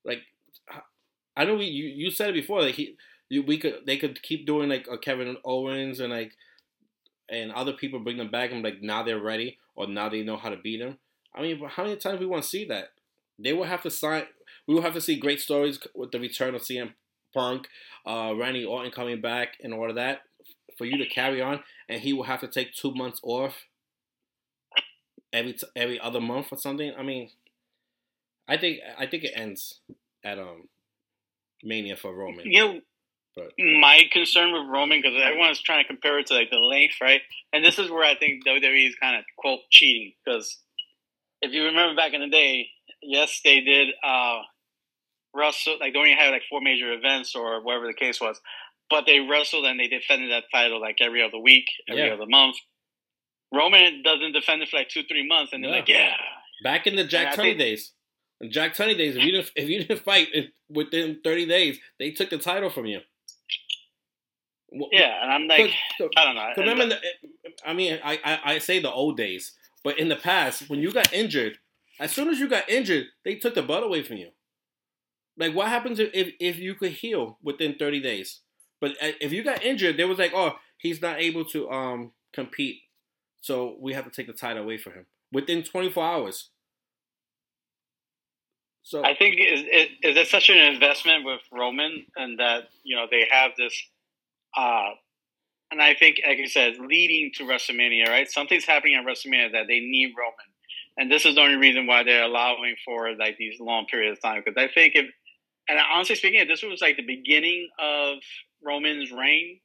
Like, 0.05 0.21
I 1.37 1.45
know 1.45 1.57
we, 1.57 1.67
you 1.67 1.87
you 1.87 2.11
said 2.11 2.31
it 2.31 2.35
before. 2.35 2.63
Like 2.63 2.75
he, 2.75 2.97
we 3.31 3.59
could 3.59 3.81
they 3.87 3.97
could 3.97 4.23
keep 4.23 4.47
doing 4.47 4.69
like 4.69 4.87
a 4.91 4.99
Kevin 4.99 5.37
Owens 5.45 6.01
and 6.01 6.13
like, 6.13 6.33
and 7.31 7.53
other 7.53 7.73
people 7.73 8.01
bring 8.01 8.19
them 8.19 8.31
back 8.31 8.53
and 8.53 8.63
like 8.63 8.83
now 8.83 9.03
they're 9.03 9.21
ready 9.21 9.59
or 9.75 9.87
now 9.87 10.09
they 10.09 10.23
know 10.23 10.37
how 10.37 10.51
to 10.51 10.57
beat 10.57 10.81
him. 10.81 10.99
I 11.35 11.43
mean, 11.43 11.61
how 11.69 11.85
many 11.85 11.97
times 11.97 12.21
we 12.21 12.27
want 12.27 12.45
to 12.45 12.49
see 12.49 12.65
that? 12.67 12.91
They 13.39 13.53
will 13.53 13.65
have 13.65 13.83
to 13.83 13.91
sign. 13.91 14.25
We 14.67 14.75
will 14.75 14.83
have 14.83 14.95
to 14.95 15.01
see 15.01 15.19
great 15.19 15.41
stories 15.41 15.79
with 15.95 16.13
the 16.13 16.21
return 16.21 16.55
of 16.55 16.63
CM 16.63 16.95
Punk, 17.35 17.69
uh, 18.07 18.35
Randy 18.39 18.65
Orton 18.65 18.93
coming 18.93 19.21
back, 19.21 19.57
and 19.63 19.75
all 19.75 19.89
of 19.91 19.97
that 19.97 20.23
for 20.79 20.85
you 20.85 20.97
to 20.99 21.07
carry 21.07 21.43
on. 21.43 21.61
And 21.89 22.01
he 22.03 22.13
will 22.13 22.25
have 22.25 22.41
to 22.41 22.49
take 22.49 22.75
two 22.75 22.95
months 22.95 23.21
off 23.25 23.67
every 25.33 25.53
t- 25.55 25.67
every 25.77 26.01
other 26.01 26.21
month 26.21 26.49
or 26.53 26.59
something. 26.59 26.93
I 26.97 27.03
mean, 27.03 27.31
I 28.49 28.57
think 28.57 28.81
I 28.99 29.07
think 29.07 29.25
it 29.25 29.33
ends 29.35 29.81
at 30.25 30.39
um 30.39 30.69
Mania 31.63 31.97
for 31.97 32.15
Roman. 32.15 32.45
You 32.45 32.59
know, 32.59 32.81
but. 33.37 33.53
my 33.59 34.03
concern 34.13 34.53
with 34.53 34.69
Roman 34.69 35.01
because 35.01 35.19
everyone's 35.21 35.61
trying 35.61 35.83
to 35.83 35.89
compare 35.89 36.19
it 36.19 36.27
to 36.27 36.35
like 36.35 36.51
the 36.51 36.59
length, 36.59 36.97
right? 37.01 37.21
And 37.53 37.65
this 37.65 37.79
is 37.79 37.91
where 37.91 38.05
I 38.05 38.17
think 38.17 38.47
WWE 38.47 38.89
is 38.89 38.95
kind 38.97 39.17
of 39.17 39.25
quote 39.39 39.61
cheating 39.71 40.13
because 40.25 40.59
if 41.43 41.53
you 41.53 41.65
remember 41.65 41.97
back 41.97 42.13
in 42.13 42.21
the 42.21 42.29
day, 42.29 42.69
yes, 43.03 43.41
they 43.45 43.61
did 43.61 43.89
uh 44.03 44.41
wrestle 45.35 45.79
like 45.81 45.93
they 45.93 45.99
only 45.99 46.15
had 46.15 46.31
like 46.31 46.43
four 46.49 46.61
major 46.61 46.93
events 46.93 47.35
or 47.35 47.63
whatever 47.63 47.87
the 47.87 47.95
case 47.95 48.21
was, 48.21 48.41
but 48.91 49.05
they 49.07 49.21
wrestled 49.21 49.65
and 49.65 49.81
they 49.81 49.89
defended 49.89 50.31
that 50.31 50.45
title 50.53 50.81
like 50.81 50.97
every 51.01 51.23
other 51.23 51.39
week, 51.39 51.65
every 51.89 52.07
yeah. 52.07 52.15
other 52.15 52.27
month. 52.27 52.57
Roman 53.53 54.03
doesn't 54.03 54.33
defend 54.33 54.63
it 54.63 54.69
for 54.69 54.77
like 54.79 54.89
two, 54.89 55.03
three 55.05 55.27
months, 55.27 55.53
and 55.53 55.63
they're 55.63 55.71
yeah. 55.71 55.77
like, 55.77 55.89
"Yeah." 55.89 56.13
Back 56.63 56.87
in 56.87 56.97
the 56.97 57.05
Jack 57.05 57.37
Tunney 57.37 57.57
days, 57.57 57.93
in 58.41 58.51
Jack 58.51 58.75
Tunney 58.75 58.97
days, 58.97 59.17
if 59.17 59.23
you 59.23 59.33
didn't 59.33 59.51
if 59.57 59.69
you 59.69 59.85
didn't 59.85 60.03
fight 60.03 60.29
within 60.69 61.21
thirty 61.23 61.47
days, 61.47 61.79
they 61.99 62.11
took 62.11 62.31
the 62.31 62.39
title 62.39 62.71
from 62.71 62.87
you. 62.87 63.01
Yeah, 64.91 65.23
and 65.23 65.33
I'm 65.33 65.47
like, 65.47 65.71
I 66.17 66.25
don't 66.25 66.35
know. 66.35 66.51
Remember, 66.57 66.87
the, 66.87 66.99
I 67.65 67.75
mean, 67.75 68.01
I, 68.03 68.19
I 68.25 68.55
I 68.55 68.59
say 68.59 68.81
the 68.81 68.91
old 68.91 69.17
days, 69.17 69.53
but 69.85 69.99
in 69.99 70.09
the 70.09 70.17
past, 70.17 70.69
when 70.69 70.81
you 70.81 70.91
got 70.91 71.13
injured, 71.13 71.59
as 72.01 72.11
soon 72.11 72.29
as 72.29 72.41
you 72.41 72.49
got 72.49 72.69
injured, 72.69 73.07
they 73.25 73.37
took 73.37 73.55
the 73.55 73.63
belt 73.63 73.85
away 73.85 74.03
from 74.03 74.17
you. 74.17 74.31
Like, 75.37 75.55
what 75.55 75.69
happens 75.69 76.01
if 76.01 76.11
if 76.41 76.59
you 76.59 76.75
could 76.75 76.93
heal 76.93 77.39
within 77.43 77.77
thirty 77.77 78.01
days? 78.01 78.41
But 78.81 78.93
uh, 79.01 79.13
if 79.21 79.33
you 79.33 79.45
got 79.45 79.63
injured, 79.63 79.97
they 79.97 80.05
was 80.05 80.19
like, 80.19 80.33
oh, 80.35 80.57
he's 80.79 81.01
not 81.01 81.21
able 81.21 81.45
to 81.47 81.71
um 81.71 82.13
compete, 82.33 82.81
so 83.41 83.77
we 83.81 83.93
have 83.93 84.05
to 84.05 84.11
take 84.11 84.27
the 84.27 84.33
title 84.33 84.65
away 84.65 84.79
from 84.79 84.95
him 84.95 85.07
within 85.33 85.63
twenty 85.63 85.91
four 85.91 86.05
hours. 86.05 86.51
So 88.85 89.03
I 89.03 89.15
think 89.15 89.37
is 89.41 89.63
is 89.63 90.17
it 90.17 90.29
such 90.29 90.51
an 90.51 90.59
investment 90.59 91.25
with 91.25 91.41
Roman 91.51 92.05
and 92.17 92.39
that 92.39 92.65
you 92.83 92.95
know 92.95 93.07
they 93.11 93.27
have 93.31 93.53
this, 93.57 93.75
uh, 94.57 94.91
and 95.71 95.81
I 95.81 95.95
think 95.95 96.21
like 96.27 96.37
you 96.37 96.47
said, 96.47 96.75
leading 96.79 97.33
to 97.37 97.45
WrestleMania, 97.45 98.09
right? 98.09 98.31
Something's 98.31 98.67
happening 98.67 98.97
at 98.97 99.07
WrestleMania 99.07 99.53
that 99.53 99.69
they 99.69 99.81
need 99.81 100.13
Roman, 100.19 100.53
and 100.99 101.11
this 101.11 101.25
is 101.25 101.37
the 101.37 101.41
only 101.41 101.57
reason 101.57 101.87
why 101.87 102.03
they're 102.03 102.25
allowing 102.25 102.77
for 102.85 103.17
like 103.17 103.39
these 103.39 103.59
long 103.59 103.87
periods 103.87 104.19
of 104.19 104.23
time. 104.23 104.43
Because 104.45 104.63
I 104.63 104.71
think 104.73 104.93
if, 104.97 105.07
and 105.67 105.79
honestly 105.91 106.17
speaking, 106.17 106.41
if 106.41 106.49
this 106.49 106.63
was 106.63 106.83
like 106.83 106.99
the 106.99 107.07
beginning 107.07 107.71
of 107.79 108.19
Roman's 108.63 109.11
reign, 109.11 109.61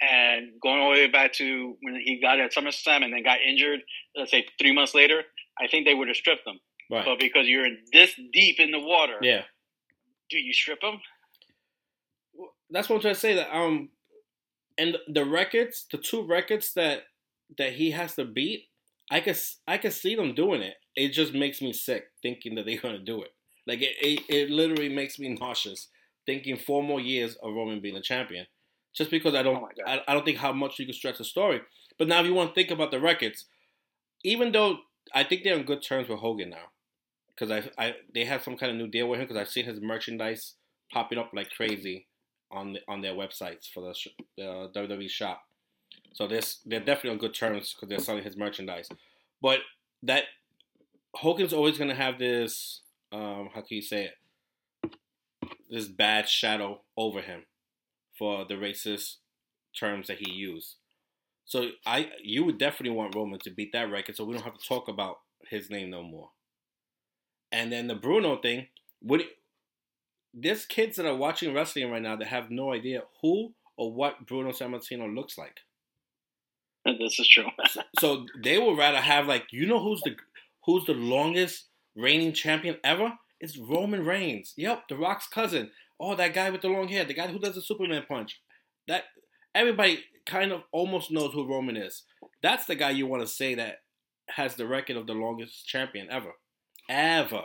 and 0.00 0.52
going 0.60 0.80
all 0.80 0.92
the 0.92 1.02
way 1.02 1.08
back 1.08 1.34
to 1.34 1.76
when 1.82 2.00
he 2.04 2.20
got 2.20 2.40
at 2.40 2.52
SummerSlam 2.52 3.04
and 3.04 3.12
then 3.12 3.22
got 3.22 3.38
injured, 3.46 3.78
let's 4.16 4.32
say 4.32 4.44
three 4.58 4.74
months 4.74 4.92
later, 4.92 5.22
I 5.56 5.68
think 5.68 5.86
they 5.86 5.94
would 5.94 6.08
have 6.08 6.16
stripped 6.16 6.44
him. 6.44 6.58
Right. 6.90 7.04
But 7.04 7.18
because 7.18 7.46
you're 7.46 7.68
this 7.92 8.18
deep 8.32 8.58
in 8.58 8.70
the 8.70 8.80
water, 8.80 9.16
yeah, 9.22 9.42
do 10.28 10.38
you 10.38 10.52
strip 10.52 10.80
them? 10.80 11.00
That's 12.70 12.88
what 12.88 12.96
I'm 12.96 13.02
trying 13.02 13.14
to 13.14 13.20
say. 13.20 13.34
That 13.34 13.54
um, 13.54 13.90
and 14.76 14.96
the 15.08 15.24
records, 15.24 15.86
the 15.90 15.98
two 15.98 16.26
records 16.26 16.74
that 16.74 17.04
that 17.58 17.74
he 17.74 17.92
has 17.92 18.14
to 18.16 18.24
beat, 18.24 18.68
I 19.10 19.20
could 19.20 19.38
I 19.68 19.78
could 19.78 19.92
see 19.92 20.16
them 20.16 20.34
doing 20.34 20.62
it. 20.62 20.74
It 20.96 21.10
just 21.10 21.32
makes 21.32 21.62
me 21.62 21.72
sick 21.72 22.06
thinking 22.22 22.56
that 22.56 22.66
they're 22.66 22.80
gonna 22.80 22.98
do 22.98 23.22
it. 23.22 23.30
Like 23.66 23.82
it, 23.82 23.96
it, 24.00 24.22
it 24.28 24.50
literally 24.50 24.88
makes 24.88 25.18
me 25.18 25.28
nauseous 25.28 25.88
thinking 26.26 26.56
four 26.56 26.82
more 26.82 27.00
years 27.00 27.36
of 27.36 27.54
Roman 27.54 27.80
being 27.80 27.96
a 27.96 28.02
champion. 28.02 28.46
Just 28.92 29.10
because 29.10 29.34
I 29.34 29.42
don't, 29.42 29.62
oh 29.62 29.68
I, 29.86 30.00
I 30.08 30.14
don't 30.14 30.24
think 30.24 30.38
how 30.38 30.52
much 30.52 30.78
you 30.78 30.86
can 30.86 30.94
stretch 30.94 31.18
the 31.18 31.24
story. 31.24 31.60
But 31.98 32.08
now, 32.08 32.20
if 32.20 32.26
you 32.26 32.34
want 32.34 32.50
to 32.50 32.54
think 32.54 32.70
about 32.70 32.90
the 32.90 32.98
records, 32.98 33.46
even 34.24 34.50
though 34.50 34.78
I 35.14 35.22
think 35.22 35.44
they're 35.44 35.54
on 35.54 35.62
good 35.62 35.82
terms 35.82 36.08
with 36.08 36.18
Hogan 36.18 36.50
now, 36.50 36.70
because 37.40 37.64
I, 37.78 37.82
I 37.82 37.94
they 38.14 38.24
have 38.24 38.42
some 38.42 38.56
kind 38.56 38.72
of 38.72 38.78
new 38.78 38.88
deal 38.88 39.08
with 39.08 39.18
him 39.18 39.26
because 39.26 39.40
I've 39.40 39.48
seen 39.48 39.64
his 39.64 39.80
merchandise 39.80 40.54
popping 40.92 41.18
up 41.18 41.30
like 41.34 41.50
crazy 41.50 42.06
on 42.50 42.74
the, 42.74 42.80
on 42.88 43.00
their 43.00 43.14
websites 43.14 43.70
for 43.72 43.80
the, 43.80 43.94
the 44.36 44.70
WWE 44.74 45.08
shop. 45.08 45.42
So 46.12 46.26
this 46.26 46.60
they're 46.66 46.80
definitely 46.80 47.10
on 47.10 47.18
good 47.18 47.34
terms 47.34 47.72
because 47.72 47.88
they're 47.88 47.98
selling 47.98 48.24
his 48.24 48.36
merchandise. 48.36 48.88
But 49.40 49.60
that 50.02 50.24
Hogan's 51.14 51.52
always 51.52 51.78
gonna 51.78 51.94
have 51.94 52.18
this 52.18 52.82
um, 53.12 53.48
how 53.54 53.62
can 53.62 53.76
you 53.76 53.82
say 53.82 54.06
it? 54.06 54.90
This 55.70 55.86
bad 55.86 56.28
shadow 56.28 56.82
over 56.96 57.20
him 57.20 57.44
for 58.18 58.44
the 58.44 58.54
racist 58.54 59.16
terms 59.78 60.08
that 60.08 60.18
he 60.18 60.30
used. 60.30 60.76
So 61.46 61.70
I 61.86 62.10
you 62.22 62.44
would 62.44 62.58
definitely 62.58 62.96
want 62.96 63.14
Roman 63.14 63.38
to 63.40 63.50
beat 63.50 63.72
that 63.72 63.90
record 63.90 64.16
so 64.16 64.24
we 64.24 64.34
don't 64.34 64.44
have 64.44 64.58
to 64.58 64.68
talk 64.68 64.88
about 64.88 65.20
his 65.48 65.70
name 65.70 65.90
no 65.90 66.02
more. 66.02 66.30
And 67.52 67.72
then 67.72 67.88
the 67.88 67.94
Bruno 67.94 68.36
thing, 68.36 68.68
what 69.00 69.22
there's 70.32 70.64
kids 70.64 70.96
that 70.96 71.06
are 71.06 71.16
watching 71.16 71.52
wrestling 71.52 71.90
right 71.90 72.02
now 72.02 72.16
that 72.16 72.28
have 72.28 72.50
no 72.50 72.72
idea 72.72 73.02
who 73.22 73.52
or 73.76 73.92
what 73.92 74.26
Bruno 74.26 74.50
Sammartino 74.50 75.14
looks 75.14 75.36
like. 75.36 75.60
This 76.98 77.18
is 77.18 77.28
true. 77.28 77.44
so, 77.68 77.82
so 77.98 78.26
they 78.42 78.58
would 78.58 78.78
rather 78.78 79.00
have 79.00 79.26
like 79.26 79.46
you 79.50 79.66
know 79.66 79.82
who's 79.82 80.00
the 80.02 80.16
who's 80.64 80.86
the 80.86 80.94
longest 80.94 81.66
reigning 81.94 82.32
champion 82.32 82.76
ever? 82.82 83.12
It's 83.38 83.58
Roman 83.58 84.04
Reigns. 84.04 84.54
Yep, 84.56 84.88
The 84.88 84.96
Rock's 84.96 85.26
cousin. 85.26 85.70
Oh, 85.98 86.14
that 86.14 86.34
guy 86.34 86.50
with 86.50 86.62
the 86.62 86.68
long 86.68 86.88
hair, 86.88 87.04
the 87.04 87.14
guy 87.14 87.26
who 87.26 87.38
does 87.38 87.54
the 87.54 87.62
Superman 87.62 88.04
punch. 88.08 88.40
That 88.88 89.04
everybody 89.54 90.04
kind 90.26 90.52
of 90.52 90.62
almost 90.72 91.10
knows 91.10 91.32
who 91.32 91.48
Roman 91.48 91.76
is. 91.76 92.02
That's 92.42 92.66
the 92.66 92.74
guy 92.74 92.90
you 92.90 93.06
want 93.06 93.22
to 93.22 93.28
say 93.28 93.54
that 93.54 93.80
has 94.28 94.54
the 94.54 94.66
record 94.66 94.96
of 94.96 95.06
the 95.06 95.14
longest 95.14 95.66
champion 95.66 96.08
ever 96.10 96.32
ever. 96.90 97.44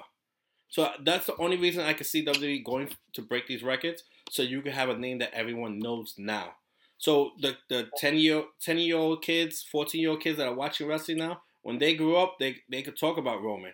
So 0.69 0.89
that's 1.05 1.27
the 1.27 1.37
only 1.37 1.57
reason 1.57 1.85
I 1.85 1.93
can 1.93 2.05
see 2.05 2.25
WWE 2.25 2.65
going 2.65 2.89
to 3.13 3.21
break 3.21 3.47
these 3.47 3.63
records, 3.63 4.03
so 4.29 4.41
you 4.41 4.61
can 4.61 4.73
have 4.73 4.89
a 4.89 4.97
name 4.97 5.19
that 5.19 5.33
everyone 5.33 5.79
knows 5.79 6.15
now. 6.17 6.55
So 6.97 7.31
the 7.39 7.55
the 7.69 7.87
ten 7.97 8.17
year 8.17 8.43
ten 8.59 8.77
year 8.79 8.97
old 8.97 9.21
kids, 9.21 9.63
fourteen 9.71 10.01
year 10.01 10.09
old 10.09 10.21
kids 10.21 10.37
that 10.37 10.47
are 10.47 10.55
watching 10.55 10.87
wrestling 10.87 11.19
now, 11.19 11.41
when 11.61 11.77
they 11.77 11.95
grew 11.95 12.17
up, 12.17 12.37
they 12.39 12.57
they 12.69 12.81
could 12.81 12.97
talk 12.97 13.17
about 13.17 13.43
Roman, 13.43 13.73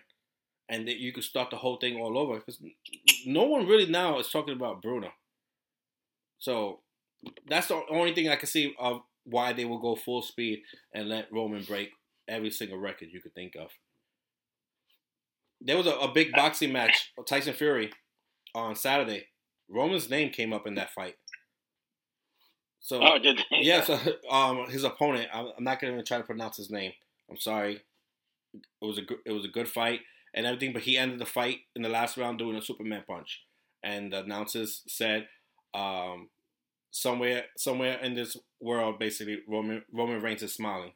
and 0.68 0.86
that 0.86 0.98
you 0.98 1.12
could 1.12 1.24
start 1.24 1.50
the 1.50 1.56
whole 1.56 1.76
thing 1.76 2.00
all 2.00 2.18
over 2.18 2.36
because 2.36 2.60
no 3.26 3.44
one 3.44 3.66
really 3.66 3.86
now 3.86 4.18
is 4.18 4.28
talking 4.28 4.54
about 4.54 4.82
Bruno. 4.82 5.08
So 6.38 6.80
that's 7.48 7.68
the 7.68 7.80
only 7.90 8.14
thing 8.14 8.28
I 8.28 8.36
can 8.36 8.48
see 8.48 8.74
of 8.78 9.00
why 9.24 9.52
they 9.52 9.64
will 9.64 9.78
go 9.78 9.96
full 9.96 10.22
speed 10.22 10.62
and 10.92 11.08
let 11.08 11.32
Roman 11.32 11.62
break 11.62 11.90
every 12.28 12.50
single 12.50 12.78
record 12.78 13.08
you 13.12 13.20
could 13.20 13.34
think 13.34 13.54
of. 13.56 13.70
There 15.64 15.76
was 15.76 15.86
a, 15.86 15.92
a 15.92 16.12
big 16.12 16.32
boxing 16.32 16.72
match, 16.72 17.12
Tyson 17.26 17.54
Fury, 17.54 17.90
on 18.54 18.74
Saturday. 18.74 19.26
Roman's 19.68 20.10
name 20.10 20.30
came 20.30 20.52
up 20.52 20.66
in 20.66 20.74
that 20.74 20.92
fight. 20.92 21.14
So, 22.80 23.00
oh, 23.00 23.18
did 23.18 23.38
they? 23.50 23.58
yeah, 23.60 23.82
so 23.82 23.98
um, 24.30 24.66
his 24.68 24.84
opponent, 24.84 25.28
I'm, 25.32 25.48
I'm 25.56 25.64
not 25.64 25.80
gonna 25.80 25.92
even 25.92 26.04
try 26.04 26.18
to 26.18 26.24
pronounce 26.24 26.56
his 26.56 26.70
name. 26.70 26.92
I'm 27.30 27.38
sorry. 27.38 27.80
It 28.54 28.84
was 28.84 28.98
a 28.98 29.02
good, 29.02 29.18
it 29.24 29.32
was 29.32 29.44
a 29.44 29.48
good 29.48 29.68
fight 29.68 30.00
and 30.34 30.46
everything, 30.46 30.72
but 30.72 30.82
he 30.82 30.98
ended 30.98 31.18
the 31.18 31.26
fight 31.26 31.58
in 31.76 31.82
the 31.82 31.88
last 31.88 32.16
round 32.16 32.38
doing 32.38 32.56
a 32.56 32.62
Superman 32.62 33.04
punch, 33.06 33.42
and 33.82 34.12
the 34.12 34.20
announcers 34.20 34.82
said, 34.88 35.28
um, 35.74 36.28
somewhere, 36.90 37.44
somewhere 37.56 37.98
in 38.00 38.14
this 38.14 38.36
world, 38.60 38.98
basically, 38.98 39.38
Roman 39.48 39.84
Roman 39.92 40.20
Reigns 40.20 40.42
is 40.42 40.54
smiling. 40.54 40.92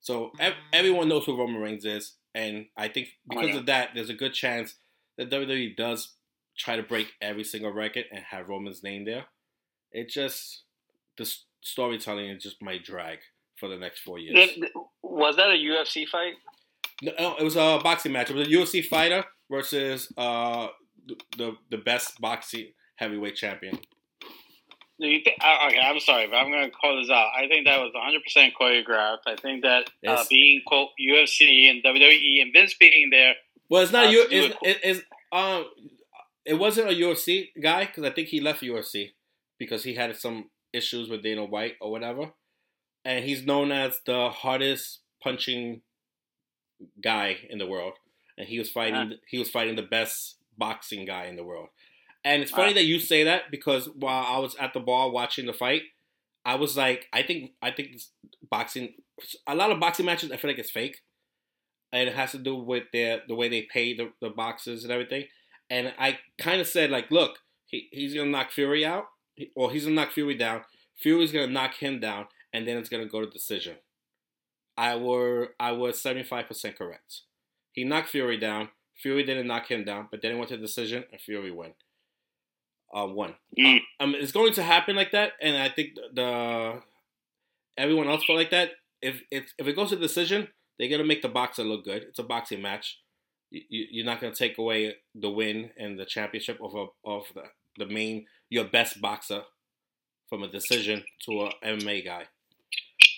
So 0.00 0.32
ev- 0.38 0.54
everyone 0.72 1.08
knows 1.08 1.24
who 1.24 1.38
Roman 1.38 1.60
Reigns 1.60 1.84
is, 1.84 2.14
and 2.36 2.66
I 2.76 2.88
think 2.88 3.08
because 3.26 3.56
of 3.56 3.64
that, 3.66 3.90
there's 3.94 4.10
a 4.10 4.14
good 4.14 4.34
chance 4.34 4.74
that 5.16 5.30
WWE 5.30 5.74
does 5.74 6.16
try 6.56 6.76
to 6.76 6.82
break 6.82 7.14
every 7.22 7.44
single 7.44 7.72
record 7.72 8.04
and 8.12 8.22
have 8.24 8.50
Roman's 8.50 8.82
name 8.82 9.06
there. 9.06 9.24
It 9.90 10.10
just 10.10 10.64
the 11.16 11.34
storytelling 11.62 12.28
is 12.28 12.42
just 12.42 12.62
might 12.62 12.84
drag 12.84 13.20
for 13.58 13.70
the 13.70 13.78
next 13.78 14.00
four 14.00 14.18
years. 14.18 14.50
Was 15.02 15.36
that 15.36 15.48
a 15.48 15.54
UFC 15.54 16.06
fight? 16.06 16.34
No, 17.00 17.36
it 17.38 17.42
was 17.42 17.56
a 17.56 17.80
boxing 17.82 18.12
match. 18.12 18.28
It 18.28 18.36
was 18.36 18.48
a 18.48 18.50
UFC 18.50 18.84
fighter 18.84 19.24
versus 19.50 20.12
uh, 20.18 20.68
the 21.38 21.56
the 21.70 21.78
best 21.78 22.20
boxing 22.20 22.72
heavyweight 22.96 23.36
champion. 23.36 23.78
Do 24.98 25.06
you 25.06 25.20
think? 25.22 25.36
Uh, 25.44 25.66
okay, 25.66 25.78
I'm 25.78 26.00
sorry, 26.00 26.26
but 26.26 26.36
I'm 26.36 26.50
going 26.50 26.70
to 26.70 26.70
call 26.70 26.98
this 26.98 27.10
out. 27.10 27.28
I 27.36 27.48
think 27.48 27.66
that 27.66 27.78
was 27.80 27.92
100 27.92 28.22
percent 28.22 28.54
choreographed. 28.58 29.26
I 29.26 29.36
think 29.36 29.62
that 29.62 29.90
uh, 30.06 30.24
being 30.30 30.62
quote 30.66 30.88
UFC 30.98 31.70
and 31.70 31.82
WWE 31.84 32.42
and 32.42 32.52
Vince 32.52 32.74
being 32.74 33.10
there. 33.10 33.34
Well, 33.68 33.82
it's 33.82 33.92
not 33.92 34.06
uh, 34.06 34.10
you. 34.10 34.26
It's, 34.30 34.56
it, 34.62 34.78
it's 34.82 35.00
um, 35.32 35.66
it 36.46 36.54
wasn't 36.54 36.88
a 36.88 36.94
UFC 36.94 37.48
guy 37.60 37.84
because 37.84 38.04
I 38.04 38.10
think 38.10 38.28
he 38.28 38.40
left 38.40 38.62
UFC 38.62 39.12
because 39.58 39.84
he 39.84 39.94
had 39.94 40.16
some 40.16 40.50
issues 40.72 41.10
with 41.10 41.22
Dana 41.22 41.44
White 41.44 41.74
or 41.80 41.90
whatever, 41.90 42.30
and 43.04 43.22
he's 43.22 43.44
known 43.44 43.72
as 43.72 44.00
the 44.06 44.30
hardest 44.30 45.00
punching 45.22 45.82
guy 47.02 47.36
in 47.50 47.58
the 47.58 47.66
world, 47.66 47.94
and 48.38 48.48
he 48.48 48.58
was 48.58 48.70
fighting. 48.70 48.94
Uh-huh. 48.94 49.14
He 49.28 49.38
was 49.38 49.50
fighting 49.50 49.76
the 49.76 49.82
best 49.82 50.36
boxing 50.56 51.04
guy 51.04 51.26
in 51.26 51.36
the 51.36 51.44
world. 51.44 51.68
And 52.26 52.42
it's 52.42 52.50
funny 52.50 52.72
that 52.72 52.84
you 52.86 52.98
say 52.98 53.22
that 53.22 53.52
because 53.52 53.88
while 53.94 54.24
I 54.26 54.40
was 54.40 54.56
at 54.56 54.74
the 54.74 54.80
bar 54.80 55.10
watching 55.10 55.46
the 55.46 55.52
fight, 55.52 55.82
I 56.44 56.56
was 56.56 56.76
like, 56.76 57.06
I 57.12 57.22
think, 57.22 57.52
I 57.62 57.70
think 57.70 58.00
boxing, 58.50 58.94
a 59.46 59.54
lot 59.54 59.70
of 59.70 59.78
boxing 59.78 60.06
matches, 60.06 60.32
I 60.32 60.36
feel 60.36 60.50
like 60.50 60.58
it's 60.58 60.72
fake, 60.72 61.02
and 61.92 62.08
it 62.08 62.16
has 62.16 62.32
to 62.32 62.38
do 62.38 62.56
with 62.56 62.82
their 62.92 63.22
the 63.28 63.36
way 63.36 63.48
they 63.48 63.62
pay 63.72 63.96
the, 63.96 64.10
the 64.20 64.30
boxers 64.30 64.82
and 64.82 64.92
everything. 64.92 65.26
And 65.70 65.94
I 66.00 66.18
kind 66.36 66.60
of 66.60 66.66
said 66.66 66.90
like, 66.90 67.12
look, 67.12 67.38
he, 67.66 67.88
he's 67.92 68.12
gonna 68.12 68.30
knock 68.30 68.50
Fury 68.50 68.84
out, 68.84 69.04
or 69.54 69.70
he's 69.70 69.84
gonna 69.84 69.94
knock 69.94 70.10
Fury 70.10 70.34
down. 70.36 70.62
Fury's 71.00 71.30
gonna 71.30 71.46
knock 71.46 71.74
him 71.74 72.00
down, 72.00 72.26
and 72.52 72.66
then 72.66 72.76
it's 72.76 72.88
gonna 72.88 73.06
go 73.06 73.20
to 73.20 73.30
decision. 73.30 73.76
I 74.76 74.96
were 74.96 75.50
I 75.60 75.70
was 75.72 76.02
seventy 76.02 76.24
five 76.24 76.48
percent 76.48 76.76
correct. 76.76 77.22
He 77.70 77.84
knocked 77.84 78.08
Fury 78.08 78.36
down. 78.36 78.70
Fury 79.00 79.22
didn't 79.22 79.46
knock 79.46 79.70
him 79.70 79.84
down, 79.84 80.08
but 80.10 80.22
then 80.22 80.32
it 80.32 80.38
went 80.38 80.48
to 80.48 80.56
decision, 80.56 81.04
and 81.12 81.20
Fury 81.20 81.52
won. 81.52 81.74
Uh, 82.94 83.06
won. 83.06 83.34
Mm. 83.58 83.78
Uh, 83.78 84.04
um, 84.04 84.14
it's 84.14 84.32
going 84.32 84.52
to 84.54 84.62
happen 84.62 84.96
like 84.96 85.10
that, 85.12 85.32
and 85.40 85.56
I 85.56 85.68
think 85.68 85.94
the, 85.94 86.02
the 86.14 86.82
everyone 87.76 88.08
else 88.08 88.24
felt 88.24 88.38
like 88.38 88.50
that. 88.50 88.70
If 89.02 89.22
if 89.30 89.52
if 89.58 89.66
it 89.66 89.76
goes 89.76 89.90
to 89.90 89.96
decision, 89.96 90.48
they're 90.78 90.88
gonna 90.88 91.04
make 91.04 91.22
the 91.22 91.28
boxer 91.28 91.64
look 91.64 91.84
good. 91.84 92.02
It's 92.02 92.18
a 92.18 92.24
boxing 92.24 92.62
match. 92.62 92.98
You, 93.50 93.86
you're 93.90 94.06
not 94.06 94.20
gonna 94.20 94.34
take 94.34 94.58
away 94.58 94.94
the 95.14 95.30
win 95.30 95.70
and 95.78 95.98
the 95.98 96.04
championship 96.04 96.58
of 96.62 96.74
a, 96.74 96.86
of 97.04 97.24
the, 97.34 97.42
the 97.78 97.86
main 97.86 98.26
your 98.50 98.64
best 98.64 99.00
boxer 99.00 99.42
from 100.28 100.42
a 100.42 100.48
decision 100.48 101.04
to 101.24 101.46
a 101.46 101.50
MMA 101.64 102.04
guy. 102.04 102.24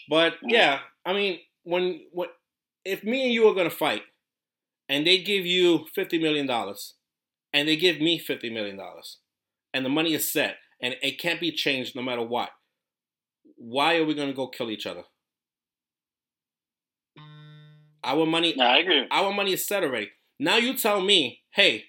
But 0.08 0.34
yeah, 0.42 0.80
I 1.04 1.12
mean, 1.12 1.40
when 1.64 2.00
when 2.12 2.28
if 2.84 3.04
me 3.04 3.24
and 3.24 3.32
you 3.32 3.46
are 3.48 3.54
gonna 3.54 3.70
fight, 3.70 4.02
and 4.88 5.06
they 5.06 5.22
give 5.22 5.46
you 5.46 5.86
fifty 5.94 6.18
million 6.18 6.46
dollars, 6.46 6.94
and 7.52 7.68
they 7.68 7.76
give 7.76 8.00
me 8.00 8.18
fifty 8.18 8.50
million 8.50 8.76
dollars, 8.76 9.18
and 9.78 9.84
the 9.84 9.90
money 9.90 10.12
is 10.12 10.28
set, 10.28 10.56
and 10.82 10.96
it 11.02 11.20
can't 11.20 11.40
be 11.40 11.52
changed 11.52 11.94
no 11.94 12.02
matter 12.02 12.20
what, 12.20 12.50
why 13.54 13.96
are 13.96 14.04
we 14.04 14.12
gonna 14.12 14.32
go 14.32 14.48
kill 14.48 14.72
each 14.72 14.86
other? 14.86 15.04
Our 18.02 18.26
money, 18.26 18.54
no, 18.56 18.64
I 18.64 18.78
agree. 18.78 19.06
Our 19.08 19.32
money 19.32 19.52
is 19.52 19.68
set 19.68 19.84
already. 19.84 20.10
Now 20.40 20.56
you 20.56 20.76
tell 20.76 21.00
me, 21.00 21.42
hey, 21.52 21.84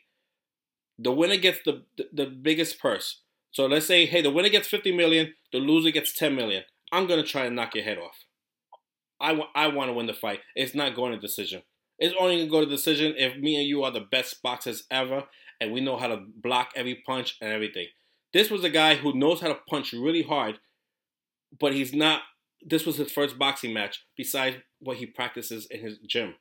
the 1.00 1.12
winner 1.12 1.38
gets 1.38 1.62
the, 1.66 1.84
the, 1.98 2.10
the 2.14 2.26
biggest 2.28 2.80
purse. 2.80 3.22
So 3.50 3.66
let's 3.66 3.88
say, 3.88 4.06
hey, 4.06 4.22
the 4.22 4.30
winner 4.30 4.50
gets 4.50 4.68
50 4.68 4.96
million, 4.96 5.34
the 5.52 5.58
loser 5.58 5.90
gets 5.90 6.14
10 6.14 6.36
million. 6.36 6.62
I'm 6.92 7.08
gonna 7.08 7.24
try 7.24 7.46
and 7.46 7.56
knock 7.56 7.74
your 7.74 7.86
head 7.86 7.98
off. 7.98 8.18
I, 9.20 9.42
I 9.56 9.68
want 9.68 9.90
to 9.90 9.94
win 9.94 10.06
the 10.06 10.14
fight. 10.14 10.42
It's 10.56 10.76
not 10.76 10.96
going 10.96 11.12
to 11.14 11.20
decision. 11.20 11.64
It's 11.98 12.14
only 12.20 12.38
gonna 12.38 12.52
go 12.52 12.60
to 12.62 12.70
decision 12.70 13.16
if 13.18 13.36
me 13.36 13.56
and 13.56 13.68
you 13.68 13.84
are 13.84 13.92
the 13.92 14.00
best 14.12 14.44
boxers 14.44 14.84
ever, 14.92 15.24
and 15.60 15.72
we 15.72 15.82
know 15.82 15.98
how 15.98 16.08
to 16.08 16.22
block 16.36 16.72
every 16.76 16.96
punch 17.06 17.38
and 17.42 17.52
everything. 17.52 17.88
This 18.34 18.50
was 18.50 18.64
a 18.64 18.70
guy 18.70 18.96
who 18.96 19.14
knows 19.14 19.42
how 19.42 19.48
to 19.48 19.58
punch 19.68 19.94
really 19.94 20.22
hard, 20.22 20.60
but 21.60 21.74
he's 21.74 21.94
not. 21.94 22.22
This 22.62 22.86
was 22.86 22.98
his 22.98 23.12
first 23.12 23.40
boxing 23.40 23.74
match, 23.74 24.06
besides 24.18 24.58
what 24.80 24.98
he 24.98 25.06
practices 25.06 25.68
in 25.72 25.80
his 25.80 25.98
gym. 26.00 26.36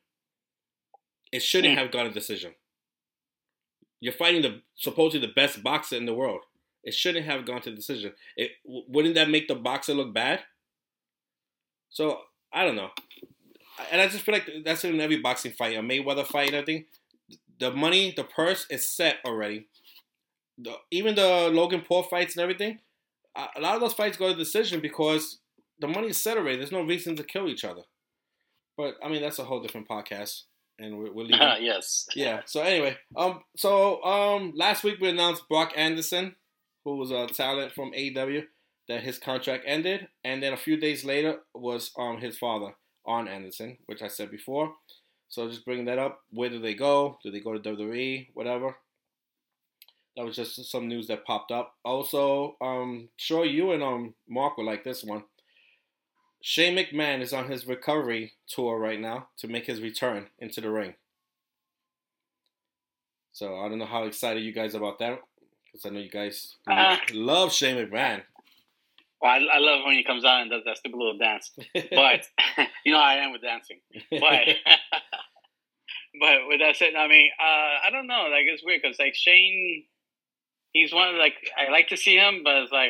It 1.31 1.41
shouldn't 1.41 1.77
have 1.77 1.91
gone 1.91 2.07
a 2.07 2.11
decision. 2.11 2.53
You're 4.01 4.13
fighting 4.13 4.41
the 4.41 4.61
supposedly 4.75 5.25
the 5.25 5.33
best 5.33 5.63
boxer 5.63 5.95
in 5.95 6.05
the 6.05 6.13
world. 6.13 6.41
It 6.83 6.93
shouldn't 6.93 7.25
have 7.25 7.45
gone 7.45 7.61
to 7.61 7.75
decision. 7.75 8.13
It 8.37 8.51
wouldn't 8.65 9.15
that 9.15 9.29
make 9.29 9.47
the 9.47 9.55
boxer 9.55 9.93
look 9.93 10.13
bad? 10.13 10.41
So 11.89 12.19
I 12.53 12.63
don't 12.63 12.75
know, 12.75 12.89
and 13.91 14.01
I 14.01 14.07
just 14.07 14.23
feel 14.23 14.33
like 14.33 14.49
that's 14.63 14.83
in 14.83 14.99
every 14.99 15.17
boxing 15.17 15.51
fight, 15.51 15.77
a 15.77 15.81
Mayweather 15.81 16.25
fight, 16.25 16.53
I 16.53 16.63
think 16.63 16.85
the 17.59 17.71
money, 17.71 18.13
the 18.15 18.23
purse 18.23 18.65
is 18.69 18.91
set 18.91 19.17
already. 19.25 19.67
The, 20.57 20.73
even 20.91 21.15
the 21.15 21.49
Logan 21.51 21.83
Paul 21.87 22.03
fights 22.03 22.35
and 22.35 22.43
everything, 22.43 22.79
a 23.35 23.61
lot 23.61 23.75
of 23.75 23.81
those 23.81 23.93
fights 23.93 24.17
go 24.17 24.29
to 24.29 24.35
decision 24.35 24.81
because 24.81 25.39
the 25.79 25.87
money 25.87 26.09
is 26.09 26.21
set 26.21 26.37
already. 26.37 26.57
There's 26.57 26.71
no 26.71 26.81
reason 26.81 27.15
to 27.15 27.23
kill 27.23 27.47
each 27.47 27.63
other. 27.63 27.83
But 28.77 28.95
I 29.03 29.09
mean, 29.09 29.21
that's 29.21 29.39
a 29.39 29.43
whole 29.43 29.61
different 29.61 29.87
podcast, 29.87 30.43
and 30.77 30.97
we're, 30.97 31.11
we're 31.13 31.23
leaving. 31.23 31.39
Uh, 31.41 31.57
yes. 31.61 32.07
Yeah. 32.15 32.41
So 32.45 32.61
anyway, 32.61 32.97
um, 33.15 33.41
so 33.55 34.03
um, 34.03 34.53
last 34.55 34.83
week 34.83 34.99
we 34.99 35.09
announced 35.09 35.47
Brock 35.49 35.73
Anderson 35.75 36.35
who 36.89 36.97
was 36.97 37.11
a 37.11 37.27
talent 37.27 37.73
from 37.73 37.91
AEW, 37.91 38.43
that 38.87 39.03
his 39.03 39.19
contract 39.19 39.63
ended, 39.67 40.07
and 40.23 40.41
then 40.41 40.53
a 40.53 40.57
few 40.57 40.77
days 40.77 41.05
later 41.05 41.39
was 41.53 41.91
um 41.97 42.19
his 42.19 42.37
father, 42.37 42.73
Arn 43.05 43.27
Anderson, 43.27 43.77
which 43.85 44.01
I 44.01 44.07
said 44.07 44.31
before. 44.31 44.73
So 45.29 45.47
just 45.47 45.65
bringing 45.65 45.85
that 45.85 45.99
up. 45.99 46.23
Where 46.31 46.49
do 46.49 46.59
they 46.59 46.73
go? 46.73 47.19
Do 47.23 47.31
they 47.31 47.39
go 47.39 47.57
to 47.57 47.75
WWE? 47.75 48.29
Whatever. 48.33 48.75
That 50.17 50.25
was 50.25 50.35
just 50.35 50.69
some 50.69 50.87
news 50.87 51.07
that 51.07 51.25
popped 51.25 51.51
up. 51.51 51.75
Also, 51.85 52.57
um, 52.59 53.09
sure 53.15 53.45
you 53.45 53.71
and 53.71 53.83
um 53.83 54.15
Mark 54.27 54.57
will 54.57 54.65
like 54.65 54.83
this 54.83 55.03
one. 55.03 55.23
Shane 56.41 56.77
McMahon 56.77 57.21
is 57.21 57.33
on 57.33 57.49
his 57.49 57.67
recovery 57.67 58.33
tour 58.47 58.79
right 58.79 58.99
now 58.99 59.27
to 59.37 59.47
make 59.47 59.65
his 59.65 59.81
return 59.81 60.27
into 60.39 60.61
the 60.61 60.69
ring. 60.69 60.95
So 63.31 63.57
I 63.59 63.69
don't 63.69 63.79
know 63.79 63.85
how 63.85 64.03
excited 64.05 64.43
you 64.43 64.51
guys 64.51 64.73
about 64.73 64.99
that 64.99 65.19
because 65.65 65.85
I 65.85 65.89
know 65.89 65.99
you 65.99 66.09
guys 66.09 66.55
uh, 66.67 66.97
love 67.13 67.53
Shane 67.53 67.75
McMahon. 67.77 68.23
Well, 69.21 69.31
I, 69.31 69.55
I, 69.55 69.59
love 69.59 69.81
when 69.85 69.95
he 69.95 70.03
comes 70.03 70.23
out 70.23 70.41
and 70.41 70.49
does 70.49 70.63
that 70.65 70.77
stupid 70.77 70.97
little 70.97 71.17
dance. 71.17 71.51
But 71.73 72.25
you 72.85 72.93
know, 72.93 72.99
I 72.99 73.15
am 73.15 73.31
with 73.31 73.41
dancing. 73.41 73.79
But 74.11 74.19
but 76.19 76.37
with 76.47 76.59
that 76.61 76.75
said, 76.77 76.95
I 76.97 77.07
mean, 77.07 77.29
uh, 77.39 77.87
I 77.87 77.89
don't 77.91 78.07
know. 78.07 78.27
Like 78.31 78.45
it's 78.47 78.63
weird 78.63 78.81
because 78.81 78.97
like 78.99 79.15
Shane, 79.15 79.83
he's 80.71 80.93
one 80.93 81.09
of 81.09 81.15
like 81.15 81.35
I 81.57 81.71
like 81.71 81.89
to 81.89 81.97
see 81.97 82.15
him, 82.15 82.41
but 82.43 82.55
it's 82.57 82.71
like 82.71 82.89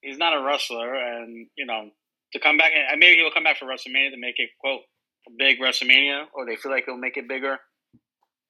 he's 0.00 0.18
not 0.18 0.36
a 0.36 0.42
wrestler, 0.42 0.94
and 0.94 1.48
you 1.56 1.66
know, 1.66 1.90
to 2.32 2.38
come 2.38 2.56
back 2.56 2.72
and 2.74 3.00
maybe 3.00 3.16
he'll 3.16 3.32
come 3.32 3.44
back 3.44 3.58
for 3.58 3.66
WrestleMania 3.66 4.10
to 4.10 4.18
make 4.18 4.36
it 4.38 4.50
quote 4.60 4.82
a 5.26 5.30
big 5.38 5.58
WrestleMania, 5.58 6.24
or 6.34 6.46
they 6.46 6.56
feel 6.56 6.70
like 6.70 6.84
he'll 6.84 6.96
make 6.96 7.16
it 7.16 7.28
bigger. 7.28 7.58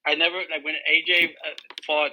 I 0.06 0.14
never 0.14 0.36
like 0.36 0.62
when 0.62 0.74
AJ 0.74 1.24
uh, 1.24 1.54
fought 1.86 2.10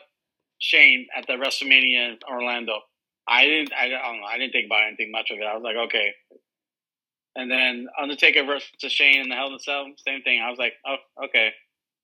Shane 0.59 1.07
at 1.17 1.27
the 1.27 1.33
WrestleMania 1.33 2.11
in 2.11 2.17
Orlando. 2.29 2.79
I 3.27 3.45
didn't. 3.45 3.71
I, 3.73 3.85
I 3.85 3.89
don't 3.89 4.19
know. 4.21 4.25
I 4.27 4.37
didn't 4.37 4.51
think 4.51 4.65
about 4.65 4.87
anything 4.87 5.11
much 5.11 5.29
of 5.31 5.37
it. 5.39 5.43
I 5.45 5.53
was 5.55 5.63
like, 5.63 5.75
okay. 5.87 6.13
And 7.35 7.49
then 7.49 7.87
Undertaker 7.99 8.43
versus 8.43 8.69
Shane 8.91 9.21
in 9.21 9.29
the 9.29 9.35
Hell 9.35 9.47
in 9.47 9.53
a 9.53 9.59
Cell, 9.59 9.85
same 10.05 10.21
thing. 10.21 10.41
I 10.41 10.49
was 10.49 10.59
like, 10.59 10.73
oh, 10.85 10.97
okay. 11.25 11.51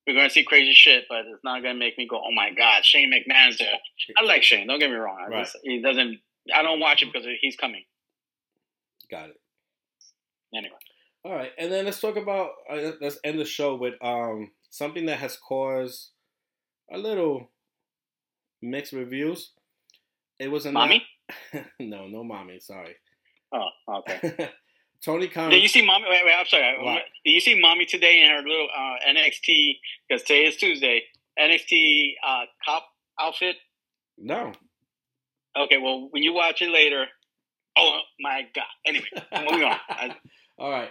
We're 0.08 0.16
gonna 0.16 0.30
see 0.30 0.44
crazy 0.46 0.74
shit, 0.74 1.04
but 1.10 1.26
it's 1.26 1.44
not 1.44 1.62
gonna 1.64 1.78
make 1.78 1.98
me 1.98 2.08
go, 2.10 2.18
oh 2.18 2.32
my 2.34 2.52
god, 2.54 2.86
Shane 2.86 3.12
McMahon's 3.12 3.58
there. 3.58 3.74
I 4.18 4.24
like 4.24 4.42
Shane. 4.44 4.68
Don't 4.68 4.80
get 4.80 4.90
me 4.90 4.96
wrong. 4.96 5.18
I 5.20 5.28
Right. 5.30 5.44
just, 5.44 5.58
he 5.64 5.82
doesn't. 5.82 6.20
I 6.54 6.62
don't 6.62 6.80
watch 6.80 7.02
it 7.02 7.12
because 7.12 7.28
he's 7.42 7.58
coming. 7.58 7.84
Got 9.12 9.30
it. 9.30 9.42
Anyway, 10.56 10.78
All 11.26 11.34
right, 11.36 11.52
and 11.58 11.70
then 11.70 11.84
let's 11.84 12.00
talk 12.00 12.16
about. 12.16 12.52
Uh, 12.72 12.92
let's 13.02 13.20
end 13.26 13.38
the 13.38 13.44
show 13.44 13.76
with 13.76 13.96
um 14.02 14.52
something 14.70 15.08
that 15.08 15.18
has 15.20 15.36
caused 15.38 16.12
a 16.90 16.98
little 16.98 17.50
mixed 18.62 18.94
reviews. 18.94 19.52
It 20.40 20.50
was 20.50 20.66
a 20.66 20.72
mommy. 20.72 21.06
no, 21.80 22.08
no, 22.08 22.24
mommy. 22.24 22.60
Sorry. 22.60 22.96
Oh, 23.54 23.68
okay. 24.00 24.50
Tony 25.06 25.28
Khan. 25.28 25.50
Did 25.52 25.62
you 25.62 25.68
see 25.68 25.86
mommy? 25.86 26.06
Wait, 26.10 26.22
wait. 26.26 26.34
I'm 26.38 26.46
sorry. 26.48 26.76
What? 26.82 27.04
Did 27.26 27.32
you 27.32 27.40
see 27.40 27.60
mommy 27.60 27.86
today 27.86 28.24
in 28.24 28.30
her 28.32 28.42
little 28.42 28.68
uh, 28.76 28.96
NXT? 29.10 29.78
Because 30.08 30.24
today 30.24 30.46
is 30.46 30.58
Tuesday. 30.58 31.04
NXT 31.40 32.14
uh, 32.28 32.42
cop 32.66 32.84
outfit. 33.20 33.56
no. 34.18 34.52
Okay, 35.58 35.80
well, 35.80 36.08
when 36.12 36.22
you 36.22 36.34
watch 36.34 36.62
it 36.62 36.70
later, 36.70 37.06
oh 37.76 38.00
my 38.20 38.44
god. 38.54 38.66
Anyway, 38.86 39.08
moving 39.34 39.64
on. 39.64 39.78
I, 39.90 40.16
All 40.60 40.70
right. 40.70 40.90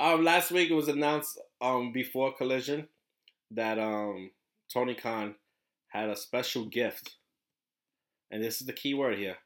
um, 0.00 0.24
last 0.24 0.50
week 0.50 0.68
it 0.68 0.74
was 0.74 0.88
announced 0.88 1.40
um 1.60 1.92
before 1.92 2.34
Collision 2.34 2.88
that 3.52 3.78
um 3.78 4.30
Tony 4.72 4.94
Khan 4.96 5.36
had 5.88 6.08
a 6.08 6.16
special 6.16 6.64
gift, 6.66 7.14
and 8.30 8.42
this 8.42 8.60
is 8.60 8.66
the 8.66 8.72
key 8.72 8.94
word 8.94 9.18
here: 9.18 9.36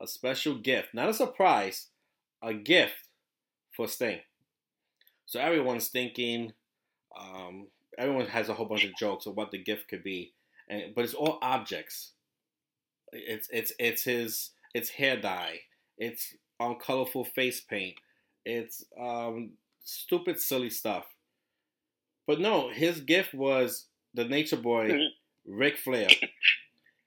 a 0.00 0.06
special 0.06 0.56
gift, 0.56 0.94
not 0.94 1.08
a 1.08 1.14
surprise, 1.14 1.88
a 2.42 2.54
gift 2.54 3.08
for 3.76 3.88
Sting. 3.88 4.20
So 5.26 5.40
everyone's 5.40 5.88
thinking, 5.88 6.52
um, 7.18 7.68
everyone 7.98 8.26
has 8.26 8.48
a 8.48 8.54
whole 8.54 8.66
bunch 8.66 8.84
of 8.84 8.94
jokes 8.96 9.26
of 9.26 9.36
what 9.36 9.50
the 9.50 9.58
gift 9.58 9.88
could 9.88 10.02
be, 10.02 10.32
and 10.68 10.94
but 10.94 11.04
it's 11.04 11.14
all 11.14 11.38
objects. 11.42 12.12
It's 13.12 13.48
it's 13.50 13.72
it's 13.78 14.04
his 14.04 14.50
it's 14.74 14.90
hair 14.90 15.16
dye. 15.20 15.60
It's 15.98 16.34
um 16.60 16.76
colorful 16.80 17.24
face 17.24 17.60
paint. 17.60 17.96
It's 18.44 18.84
um 19.00 19.52
stupid 19.84 20.38
silly 20.40 20.70
stuff. 20.70 21.06
But 22.26 22.40
no, 22.40 22.70
his 22.70 23.00
gift 23.00 23.34
was 23.34 23.86
the 24.14 24.24
Nature 24.24 24.56
Boy, 24.56 24.88
Mhm. 24.88 25.08
Ric 25.46 25.76
Flair. 25.78 26.08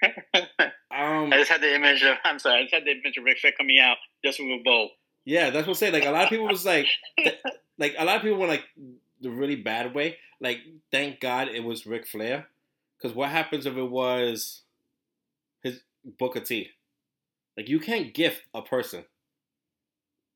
Um, 1.24 1.34
I 1.34 1.38
just 1.38 1.51
had 1.51 1.61
the 1.61 1.74
image 1.74 2.03
of. 2.03 2.17
I'm 2.24 2.39
sorry. 2.39 2.59
I 2.59 2.61
just 2.63 2.74
had 2.74 2.86
the 2.86 2.91
image 2.91 3.17
of 3.17 3.24
Ric 3.24 3.39
Flair 3.39 3.53
coming 3.57 3.80
out 3.80 3.97
just 4.24 4.39
with 4.39 4.49
a 4.49 4.61
bow. 4.63 4.89
yeah, 5.26 5.49
that's 5.49 5.67
what 5.67 5.74
I'm 5.74 5.76
saying. 5.76 5.93
Like 5.93 6.05
a 6.05 6.11
lot 6.11 6.24
of 6.24 6.30
people 6.30 6.47
was 6.47 6.65
like, 6.65 6.88
th- 7.17 7.39
like 7.78 7.95
a 7.97 8.05
lot 8.05 8.17
of 8.17 8.21
people 8.21 8.38
were 8.39 8.47
like 8.47 8.63
the 9.21 9.30
really 9.30 9.55
bad 9.55 9.93
way. 9.95 10.17
Like, 10.39 10.59
thank 10.91 11.19
God 11.21 11.47
it 11.47 11.63
was 11.63 11.86
Ric 11.86 12.05
Flair, 12.05 12.47
because 12.97 13.15
what 13.15 13.30
happens 13.30 13.65
if 13.65 13.78
it 13.78 13.89
was 13.89 14.61
his 15.61 15.80
Booker 16.19 16.41
T? 16.41 16.69
Like, 17.55 17.69
you 17.69 17.80
can't 17.80 18.13
gift 18.13 18.41
a 18.53 18.61
person. 18.61 19.05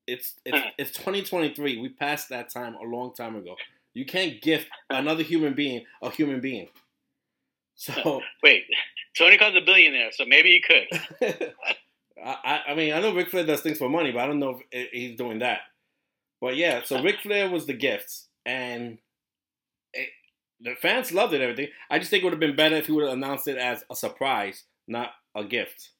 It's 0.06 0.34
it's 0.46 0.58
it's 0.78 0.90
2023. 0.92 1.78
We 1.80 1.88
passed 1.90 2.30
that 2.30 2.48
time 2.48 2.74
a 2.76 2.84
long 2.84 3.12
time 3.14 3.36
ago. 3.36 3.56
You 3.92 4.06
can't 4.06 4.40
gift 4.40 4.68
another 4.90 5.22
human 5.22 5.52
being 5.54 5.84
a 6.00 6.10
human 6.10 6.40
being. 6.40 6.68
So 7.74 8.22
Wait, 8.42 8.64
Tony 9.18 9.36
Khan's 9.36 9.56
a 9.56 9.60
billionaire, 9.60 10.10
so 10.12 10.24
maybe 10.26 10.50
he 10.50 10.60
could. 10.60 11.52
I, 12.24 12.60
I- 12.68 12.74
mean, 12.74 12.92
I 12.94 13.00
know 13.00 13.14
Ric 13.14 13.28
Flair 13.30 13.44
does 13.46 13.60
things 13.60 13.78
for 13.78 13.88
money, 13.88 14.12
but 14.12 14.20
I 14.20 14.26
don't 14.26 14.38
know 14.40 14.60
if 14.72 14.90
he's 14.90 15.16
doing 15.16 15.38
that. 15.40 15.60
But 16.40 16.56
yeah, 16.56 16.82
so 16.84 17.02
Ric 17.08 17.20
Flair 17.20 17.48
was 17.50 17.66
the 17.66 17.74
gift, 17.74 18.12
and 18.46 18.98
it, 19.92 20.08
the 20.60 20.74
fans 20.76 21.12
loved 21.12 21.32
it. 21.34 21.40
and 21.42 21.50
Everything. 21.50 21.72
I 21.90 21.98
just 21.98 22.10
think 22.10 22.22
it 22.22 22.24
would 22.24 22.32
have 22.32 22.40
been 22.40 22.56
better 22.56 22.76
if 22.76 22.86
he 22.86 22.92
would 22.92 23.04
have 23.04 23.12
announced 23.12 23.48
it 23.48 23.58
as 23.58 23.84
a 23.90 23.94
surprise, 23.96 24.64
not 24.86 25.10
a 25.34 25.44
gift. 25.44 25.90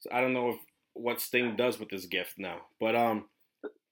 So 0.00 0.10
I 0.12 0.20
don't 0.20 0.32
know 0.32 0.50
if 0.50 0.56
what 0.94 1.20
Sting 1.20 1.56
does 1.56 1.78
with 1.78 1.88
this 1.90 2.06
gift 2.06 2.34
now, 2.38 2.58
but 2.80 2.94
um, 2.96 3.26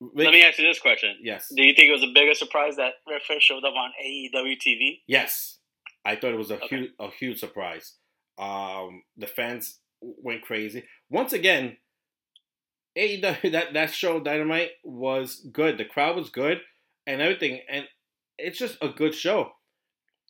Ric, 0.00 0.26
Let 0.26 0.32
me 0.32 0.42
ask 0.42 0.58
you 0.58 0.66
this 0.66 0.80
question: 0.80 1.16
yes, 1.22 1.52
Do 1.54 1.62
you 1.62 1.74
think 1.74 1.88
it 1.88 1.92
was 1.92 2.02
a 2.02 2.12
bigger 2.14 2.34
surprise 2.34 2.76
that 2.76 2.94
Ric 3.08 3.22
Flair 3.26 3.40
showed 3.40 3.64
up 3.64 3.74
on 3.74 3.90
AEW 4.04 4.56
TV? 4.58 5.00
yes, 5.06 5.58
I 6.04 6.16
thought 6.16 6.32
it 6.32 6.38
was 6.38 6.50
a 6.50 6.56
Okay. 6.56 6.76
huge, 6.76 6.90
a 6.98 7.10
huge 7.10 7.38
surprise. 7.38 7.94
Um, 8.38 9.02
the 9.16 9.26
fans 9.26 9.78
went 10.00 10.42
crazy 10.42 10.84
once 11.10 11.32
again. 11.32 11.76
AEW 12.98 13.52
that 13.52 13.72
that 13.74 13.94
show 13.94 14.20
Dynamite 14.20 14.70
was 14.84 15.46
good. 15.52 15.78
The 15.78 15.84
crowd 15.84 16.16
was 16.16 16.30
good 16.30 16.60
and 17.06 17.20
everything, 17.20 17.60
and 17.68 17.86
it's 18.38 18.58
just 18.58 18.78
a 18.80 18.88
good 18.88 19.14
show. 19.14 19.52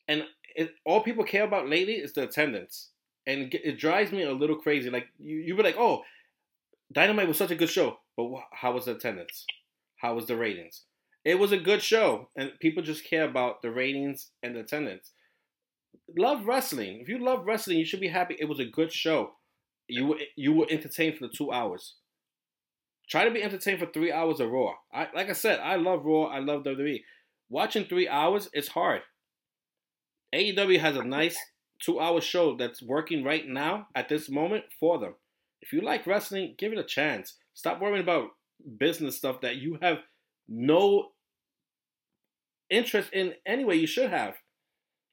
And 0.08 0.24
it, 0.54 0.70
all 0.84 1.02
people 1.02 1.24
care 1.24 1.44
about 1.44 1.68
lately 1.68 1.94
is 1.94 2.12
the 2.12 2.24
attendance, 2.24 2.90
and 3.26 3.54
it, 3.54 3.60
it 3.64 3.78
drives 3.78 4.12
me 4.12 4.22
a 4.22 4.32
little 4.32 4.56
crazy. 4.56 4.90
Like 4.90 5.06
you, 5.18 5.36
you 5.38 5.56
be 5.56 5.62
like, 5.62 5.78
oh, 5.78 6.02
Dynamite 6.92 7.28
was 7.28 7.38
such 7.38 7.50
a 7.50 7.56
good 7.56 7.70
show, 7.70 7.98
but 8.16 8.28
wh- 8.28 8.56
how 8.56 8.72
was 8.72 8.86
the 8.86 8.92
attendance? 8.92 9.46
How 9.96 10.14
was 10.14 10.26
the 10.26 10.36
ratings? 10.36 10.82
It 11.24 11.38
was 11.38 11.52
a 11.52 11.58
good 11.58 11.82
show, 11.82 12.28
and 12.36 12.52
people 12.60 12.82
just 12.82 13.04
care 13.04 13.24
about 13.24 13.62
the 13.62 13.70
ratings 13.70 14.30
and 14.42 14.56
the 14.56 14.60
attendance. 14.60 15.12
Love 16.16 16.46
wrestling. 16.46 17.00
If 17.00 17.08
you 17.08 17.18
love 17.18 17.46
wrestling, 17.46 17.78
you 17.78 17.84
should 17.84 18.00
be 18.00 18.08
happy. 18.08 18.36
It 18.38 18.48
was 18.48 18.60
a 18.60 18.64
good 18.64 18.92
show. 18.92 19.32
You 19.88 20.06
were 20.06 20.18
you 20.36 20.52
were 20.52 20.66
entertained 20.70 21.16
for 21.16 21.26
the 21.26 21.32
two 21.32 21.52
hours. 21.52 21.94
Try 23.08 23.24
to 23.24 23.30
be 23.30 23.42
entertained 23.42 23.80
for 23.80 23.86
three 23.86 24.12
hours 24.12 24.38
of 24.38 24.50
Raw. 24.50 24.74
I 24.92 25.08
like 25.14 25.28
I 25.28 25.32
said, 25.32 25.60
I 25.60 25.76
love 25.76 26.04
Raw. 26.04 26.24
I 26.24 26.38
love 26.38 26.62
WWE. 26.62 27.00
Watching 27.48 27.84
three 27.84 28.08
hours 28.08 28.48
is 28.54 28.68
hard. 28.68 29.02
AEW 30.32 30.78
has 30.78 30.96
a 30.96 31.02
nice 31.02 31.36
two-hour 31.82 32.20
show 32.20 32.56
that's 32.56 32.82
working 32.82 33.24
right 33.24 33.48
now 33.48 33.88
at 33.94 34.08
this 34.08 34.28
moment 34.28 34.64
for 34.78 34.98
them. 34.98 35.14
If 35.60 35.72
you 35.72 35.80
like 35.80 36.06
wrestling, 36.06 36.54
give 36.56 36.72
it 36.72 36.78
a 36.78 36.84
chance. 36.84 37.36
Stop 37.54 37.80
worrying 37.80 38.02
about 38.02 38.28
business 38.78 39.16
stuff 39.16 39.40
that 39.40 39.56
you 39.56 39.78
have 39.82 39.98
no 40.48 41.08
interest 42.70 43.10
in 43.12 43.34
anyway. 43.44 43.76
You 43.76 43.86
should 43.86 44.10
have. 44.10 44.34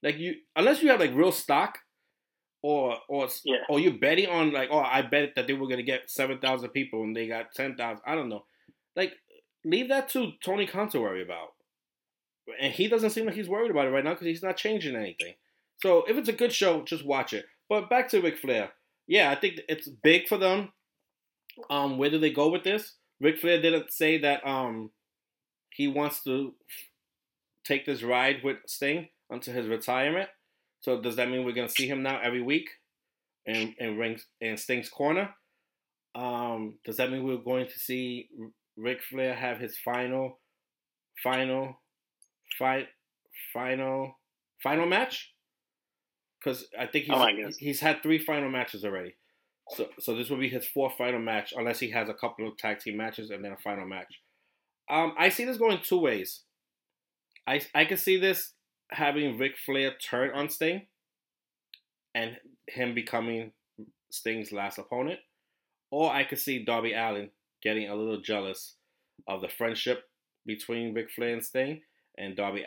Like 0.03 0.17
you, 0.17 0.35
unless 0.55 0.81
you 0.81 0.89
have 0.89 0.99
like 0.99 1.13
real 1.13 1.31
stock, 1.31 1.79
or 2.61 2.97
or 3.07 3.27
Yeah. 3.45 3.57
or 3.69 3.79
you're 3.79 3.93
betting 3.97 4.27
on 4.27 4.51
like, 4.51 4.69
oh, 4.71 4.79
I 4.79 5.01
bet 5.01 5.33
that 5.35 5.47
they 5.47 5.53
were 5.53 5.67
gonna 5.67 5.83
get 5.83 6.09
seven 6.09 6.39
thousand 6.39 6.69
people 6.69 7.03
and 7.03 7.15
they 7.15 7.27
got 7.27 7.53
ten 7.53 7.75
thousand. 7.75 8.03
I 8.05 8.15
don't 8.15 8.29
know. 8.29 8.45
Like, 8.95 9.13
leave 9.63 9.89
that 9.89 10.09
to 10.09 10.31
Tony 10.43 10.65
Khan 10.67 10.89
to 10.89 10.99
worry 11.01 11.21
about. 11.21 11.53
And 12.61 12.73
he 12.73 12.87
doesn't 12.87 13.09
seem 13.11 13.25
like 13.25 13.35
he's 13.35 13.49
worried 13.49 13.71
about 13.71 13.87
it 13.87 13.91
right 13.91 14.03
now 14.03 14.11
because 14.13 14.27
he's 14.27 14.43
not 14.43 14.57
changing 14.57 14.95
anything. 14.95 15.33
So 15.81 16.05
if 16.07 16.17
it's 16.17 16.29
a 16.29 16.33
good 16.33 16.53
show, 16.53 16.83
just 16.83 17.05
watch 17.05 17.33
it. 17.33 17.45
But 17.69 17.89
back 17.89 18.09
to 18.09 18.21
Ric 18.21 18.37
Flair. 18.37 18.71
Yeah, 19.05 19.29
I 19.29 19.35
think 19.35 19.59
it's 19.67 19.87
big 19.87 20.27
for 20.27 20.37
them. 20.37 20.71
Um, 21.69 21.97
where 21.97 22.09
do 22.09 22.19
they 22.19 22.31
go 22.31 22.49
with 22.49 22.63
this? 22.63 22.95
Ric 23.19 23.39
Flair 23.39 23.61
didn't 23.61 23.91
say 23.91 24.17
that 24.19 24.45
um 24.47 24.91
he 25.71 25.87
wants 25.87 26.23
to 26.23 26.53
take 27.63 27.85
this 27.85 28.01
ride 28.03 28.43
with 28.43 28.57
Sting 28.65 29.09
until 29.29 29.53
his 29.53 29.67
retirement. 29.67 30.29
So 30.79 31.01
does 31.01 31.15
that 31.15 31.29
mean 31.29 31.43
we're 31.43 31.53
gonna 31.53 31.69
see 31.69 31.87
him 31.87 32.03
now 32.03 32.19
every 32.21 32.41
week 32.41 32.69
in 33.45 33.75
in 33.79 33.97
rings 33.97 34.25
in 34.41 34.57
Sting's 34.57 34.89
corner? 34.89 35.33
Um, 36.15 36.79
does 36.83 36.97
that 36.97 37.11
mean 37.11 37.23
we're 37.23 37.37
going 37.37 37.67
to 37.67 37.79
see 37.79 38.29
Ric 38.75 39.01
Flair 39.03 39.35
have 39.35 39.59
his 39.59 39.77
final, 39.77 40.39
final, 41.21 41.81
fight, 42.57 42.87
final, 43.53 44.13
final 44.63 44.87
match? 44.87 45.33
Because 46.39 46.65
I 46.79 46.87
think 46.87 47.05
he's 47.05 47.15
Oh 47.15 47.51
he's 47.59 47.79
had 47.79 48.01
three 48.01 48.19
final 48.19 48.49
matches 48.49 48.83
already. 48.83 49.15
So 49.69 49.87
so 49.99 50.15
this 50.15 50.29
will 50.29 50.37
be 50.37 50.49
his 50.49 50.67
fourth 50.67 50.93
final 50.97 51.19
match, 51.19 51.53
unless 51.55 51.79
he 51.79 51.91
has 51.91 52.09
a 52.09 52.13
couple 52.13 52.47
of 52.47 52.57
tag 52.57 52.79
team 52.79 52.97
matches 52.97 53.29
and 53.29 53.43
then 53.43 53.51
a 53.51 53.57
final 53.57 53.85
match. 53.85 54.13
Um, 54.89 55.13
I 55.17 55.29
see 55.29 55.45
this 55.45 55.57
going 55.57 55.79
two 55.83 55.99
ways. 55.99 56.43
I 57.45 57.61
I 57.75 57.85
can 57.85 57.97
see 57.97 58.17
this 58.17 58.53
having 58.91 59.37
Ric 59.37 59.57
Flair 59.65 59.93
turn 60.01 60.31
on 60.31 60.49
Sting, 60.49 60.87
and 62.15 62.37
him 62.67 62.95
becoming 62.95 63.51
Sting's 64.09 64.51
last 64.51 64.77
opponent, 64.77 65.19
or 65.91 66.11
I 66.11 66.23
could 66.23 66.39
see 66.39 66.63
Darby 66.63 66.93
Allin 66.93 67.29
getting 67.61 67.89
a 67.89 67.95
little 67.95 68.21
jealous 68.21 68.75
of 69.27 69.41
the 69.41 69.49
friendship 69.49 70.03
between 70.45 70.93
Ric 70.93 71.11
Flair 71.11 71.33
and 71.33 71.43
Sting, 71.43 71.81
and 72.17 72.35
Darby 72.35 72.63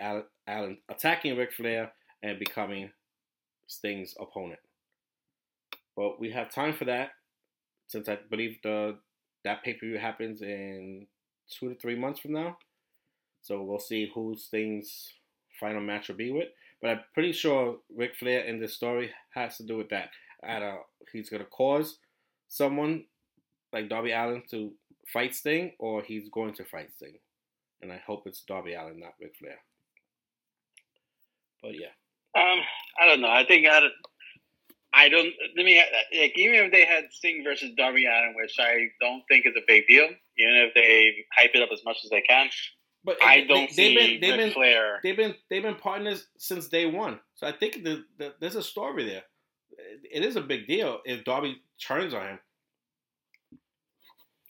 Allin 0.47 0.79
attacking 0.89 1.37
Ric 1.37 1.53
Flair 1.53 1.93
and 2.23 2.39
becoming 2.39 2.91
Sting's 3.67 4.15
opponent. 4.21 4.61
But 5.97 6.21
we 6.21 6.31
have 6.33 6.51
time 6.53 6.75
for 6.75 6.85
that, 6.85 7.11
since 7.89 8.09
I 8.09 8.19
believe 8.31 8.59
the 8.63 8.99
that 9.45 9.65
pay 9.65 9.75
per 9.75 9.87
view 9.87 9.99
happens 9.99 10.43
in 10.43 11.07
two 11.49 11.71
to 11.71 11.75
three 11.75 11.97
months 11.97 12.21
from 12.21 12.33
now. 12.33 12.59
So 13.43 13.63
we'll 13.63 13.79
see 13.79 14.11
who 14.15 14.37
Sting's 14.37 15.15
final 15.61 15.81
match 15.81 16.09
will 16.09 16.17
be 16.17 16.33
with. 16.33 16.49
But 16.81 16.91
I'm 16.91 17.01
pretty 17.15 17.33
sure 17.33 17.77
Ric 17.95 18.17
Flair 18.17 18.41
in 18.41 18.59
this 18.59 18.75
story 18.75 19.11
has 19.35 19.59
to 19.59 19.65
do 19.65 19.77
with 19.77 19.91
that. 19.91 20.11
At 20.43 20.63
a, 20.63 20.79
he's 21.13 21.29
gonna 21.29 21.45
cause 21.45 21.99
someone 22.49 23.05
like 23.73 23.89
Darby 23.89 24.13
Allin 24.13 24.43
to 24.51 24.73
fight 25.13 25.35
Sting, 25.35 25.73
or 25.79 26.03
he's 26.03 26.29
going 26.29 26.55
to 26.55 26.65
fight 26.65 26.91
Sting. 26.95 27.19
And 27.83 27.93
I 27.93 28.01
hope 28.07 28.27
it's 28.27 28.43
Darby 28.43 28.75
Allin, 28.75 29.01
not 29.01 29.15
Ric 29.21 29.35
Flair. 29.37 29.59
But 31.63 31.73
yeah. 31.75 31.93
Um, 32.35 32.61
I 33.01 33.07
don't 33.07 33.21
know. 33.21 33.31
I 33.31 33.45
think 33.45 33.67
I 33.67 33.81
don't, 33.81 33.93
I 34.95 35.09
don't. 35.09 35.33
Like 35.57 36.33
even 36.37 36.67
if 36.67 36.73
they 36.73 36.85
had 36.85 37.05
Sting 37.11 37.43
versus 37.45 37.71
Darby 37.77 38.07
Allen, 38.07 38.35
which 38.37 38.57
I 38.59 38.89
don't 39.01 39.23
think 39.29 39.47
is 39.47 39.55
a 39.57 39.65
big 39.67 39.87
deal, 39.87 40.05
even 40.39 40.57
if 40.57 40.75
they 40.75 41.25
hype 41.37 41.51
it 41.55 41.63
up 41.63 41.71
as 41.73 41.85
much 41.85 41.99
as 42.05 42.11
they 42.11 42.23
can. 42.23 42.49
But 43.05 43.17
I 43.23 43.45
don't 43.45 43.69
they, 43.69 43.75
see 43.75 43.95
they've 43.95 44.21
been, 44.21 44.21
they've 44.21 44.39
Ric 44.39 44.47
been, 44.47 44.53
Flair. 44.53 45.01
they've 45.03 45.17
been 45.17 45.35
they've 45.49 45.63
been 45.63 45.77
partners 45.77 46.27
since 46.37 46.69
day 46.69 46.87
one. 46.87 47.19
So 47.37 47.47
I 47.47 47.53
think 47.53 47.83
the, 47.83 48.05
the, 48.19 48.35
there's 48.41 48.57
a 48.57 48.63
story 48.63 49.07
there. 49.07 49.23
It 50.13 50.23
is 50.25 50.37
a 50.37 50.43
big 50.43 50.67
deal 50.67 51.01
if 51.05 51.25
Darby 51.25 51.63
turns 51.83 52.13
on 52.13 52.27
him. 52.27 52.39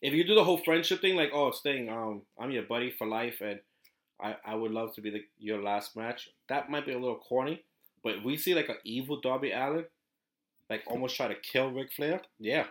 If 0.02 0.14
you 0.14 0.24
do 0.24 0.34
the 0.34 0.44
whole 0.44 0.58
friendship 0.58 1.00
thing, 1.00 1.14
like 1.14 1.30
oh 1.32 1.52
Sting, 1.52 1.88
um, 1.88 2.22
I'm 2.38 2.50
your 2.50 2.64
buddy 2.64 2.90
for 2.90 3.06
life, 3.06 3.40
and 3.40 3.60
I, 4.20 4.36
I 4.44 4.54
would 4.56 4.72
love 4.72 4.94
to 4.94 5.00
be 5.00 5.10
the, 5.10 5.22
your 5.38 5.62
last 5.62 5.96
match. 5.96 6.28
That 6.48 6.70
might 6.70 6.86
be 6.86 6.92
a 6.92 6.98
little 6.98 7.18
corny, 7.18 7.62
but 8.02 8.16
if 8.16 8.24
we 8.24 8.36
see 8.36 8.54
like 8.54 8.68
an 8.68 8.78
evil 8.84 9.20
Darby 9.20 9.52
Allin, 9.52 9.84
like 10.68 10.82
almost 10.88 11.16
try 11.16 11.28
to 11.28 11.36
kill 11.36 11.70
Ric 11.70 11.92
Flair, 11.92 12.22
yeah, 12.40 12.64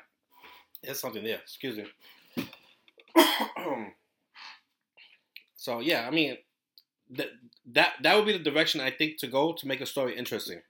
there's 0.84 1.00
something 1.00 1.24
there. 1.24 1.40
Excuse 1.40 1.78
me. 1.78 2.46
so 5.60 5.82
yeah, 5.82 6.08
I 6.08 6.12
mean, 6.12 6.38
that 7.12 7.28
that 7.74 7.94
that 8.02 8.16
would 8.16 8.26
be 8.26 8.32
the 8.32 8.50
direction 8.50 8.80
I 8.80 8.92
think 8.92 9.18
to 9.18 9.28
go 9.28 9.52
to 9.52 9.68
make 9.68 9.82
a 9.82 9.86
story 9.86 10.18
interesting. 10.18 10.62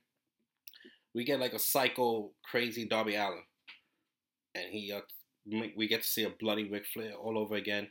We 1.14 1.24
get 1.24 1.38
like 1.38 1.52
a 1.52 1.60
psycho, 1.60 2.32
crazy 2.42 2.86
Darby 2.86 3.14
Allin, 3.14 3.44
and 4.56 4.64
he 4.68 4.92
uh, 4.92 5.00
we 5.76 5.86
get 5.86 6.02
to 6.02 6.08
see 6.08 6.24
a 6.24 6.30
bloody 6.40 6.68
Ric 6.68 6.86
Flair 6.92 7.12
all 7.12 7.38
over 7.38 7.54
again. 7.54 7.88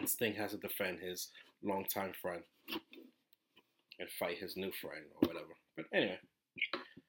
This 0.00 0.14
thing 0.14 0.34
has 0.34 0.50
to 0.50 0.56
defend 0.56 0.98
his 0.98 1.28
longtime 1.62 2.12
friend 2.20 2.42
and 4.00 4.08
fight 4.18 4.38
his 4.38 4.56
new 4.56 4.72
friend 4.80 5.04
or 5.14 5.28
whatever. 5.28 5.54
But 5.76 5.86
anyway, 5.94 6.18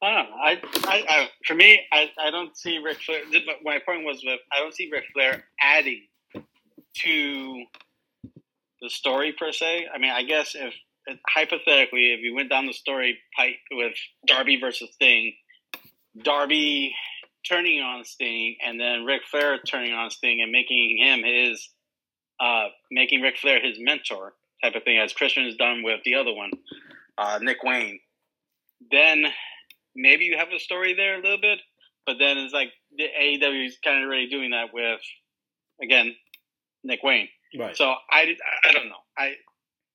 I 0.04 0.14
don't 0.14 0.30
know. 0.30 0.36
I, 0.36 0.62
I, 0.86 1.06
I 1.10 1.30
for 1.47 1.56
me, 1.56 1.82
I, 1.91 2.12
I 2.20 2.30
don't 2.30 2.56
see 2.56 2.78
Ric 2.78 2.99
Flair. 2.99 3.22
but 3.32 3.64
My 3.64 3.80
point 3.80 4.06
was 4.06 4.22
with 4.24 4.39
I 4.52 4.60
don't 4.60 4.76
see 4.76 4.91
Ric 4.91 5.06
Flair 5.12 5.45
adding 5.60 6.04
to 6.93 7.64
the 8.82 8.89
story 8.89 9.34
per 9.38 9.51
se. 9.51 9.88
I 9.93 9.97
mean, 9.97 10.11
I 10.11 10.23
guess 10.23 10.55
if 10.55 10.73
hypothetically, 11.27 12.13
if 12.13 12.21
you 12.21 12.36
went 12.36 12.49
down 12.49 12.65
the 12.65 12.73
story 12.73 13.17
pipe 13.38 13.55
with 13.71 13.93
Darby 14.25 14.59
versus 14.59 14.89
Sting, 14.93 15.34
Darby 16.21 16.93
turning 17.47 17.82
on 17.82 18.03
Sting, 18.05 18.57
and 18.65 18.79
then 18.79 19.05
Ric 19.05 19.21
Flair 19.29 19.59
turning 19.59 19.93
on 19.93 20.09
Sting 20.11 20.41
and 20.41 20.51
making 20.51 20.97
him 21.01 21.23
his, 21.23 21.69
uh, 22.39 22.67
making 22.91 23.21
Ric 23.21 23.38
Flair 23.38 23.59
his 23.61 23.77
mentor 23.79 24.34
type 24.63 24.75
of 24.75 24.84
thing, 24.84 24.97
as 24.99 25.13
Christian 25.13 25.45
has 25.45 25.55
done 25.55 25.84
with 25.84 26.01
the 26.05 26.15
other 26.15 26.34
one, 26.34 26.51
uh, 27.17 27.39
Nick 27.41 27.63
Wayne. 27.63 27.99
Then 28.91 29.25
maybe 29.95 30.25
you 30.25 30.38
have 30.38 30.49
a 30.55 30.59
story 30.59 30.93
there 30.93 31.15
a 31.19 31.21
little 31.21 31.41
bit, 31.41 31.59
but 32.05 32.17
then 32.19 32.38
it's 32.38 32.53
like 32.53 32.71
the 32.95 33.05
AEW 33.05 33.67
is 33.67 33.77
kind 33.84 34.03
of 34.03 34.07
already 34.07 34.29
doing 34.29 34.51
that 34.51 34.73
with, 34.73 35.01
again, 35.82 36.15
Nick 36.84 37.01
Wayne. 37.03 37.27
Right? 37.58 37.76
So 37.76 37.93
I, 38.10 38.36
I 38.64 38.72
don't 38.72 38.88
know. 38.88 38.95
I, 39.18 39.34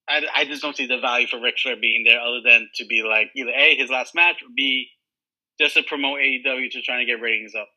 I, 0.09 0.23
I 0.35 0.45
just 0.45 0.63
don't 0.63 0.77
see 0.77 0.87
the 0.87 0.99
value 1.01 1.27
for 1.27 1.41
Ric 1.41 1.57
Flair 1.61 1.77
being 1.81 2.05
there 2.05 2.21
other 2.21 2.41
than 2.45 2.69
to 2.77 2.87
be 2.87 3.03
like 3.03 3.31
either 3.35 3.51
A, 3.51 3.75
his 3.77 3.91
last 3.91 4.15
match, 4.15 4.43
or 4.43 4.49
B, 4.55 4.89
just 5.59 5.75
to 5.75 5.83
promote 5.83 6.19
AEW 6.19 6.71
to 6.71 6.83
trying 6.83 7.05
to 7.05 7.11
get 7.11 7.21
ratings 7.21 7.55
up. 7.55 7.69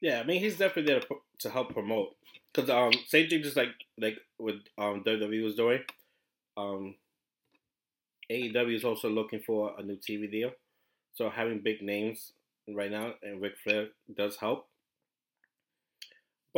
Yeah, 0.00 0.20
I 0.20 0.24
mean 0.24 0.40
he's 0.40 0.58
definitely 0.58 0.92
there 0.92 1.00
to, 1.00 1.16
to 1.40 1.50
help 1.50 1.72
promote. 1.72 2.14
Cause 2.54 2.70
um 2.70 2.92
same 3.06 3.28
thing 3.28 3.42
just 3.42 3.56
like 3.56 3.70
like 3.98 4.16
what 4.38 4.54
um 4.78 5.02
WWE 5.04 5.44
was 5.44 5.54
doing. 5.54 5.80
Um 6.56 6.94
AEW 8.30 8.76
is 8.76 8.84
also 8.84 9.08
looking 9.08 9.40
for 9.40 9.72
a 9.78 9.82
new 9.82 9.96
TV 9.96 10.30
deal, 10.30 10.50
so 11.14 11.30
having 11.30 11.60
big 11.60 11.82
names 11.82 12.32
right 12.68 12.90
now 12.90 13.14
and 13.22 13.40
Ric 13.40 13.54
Flair 13.62 13.88
does 14.14 14.36
help. 14.36 14.68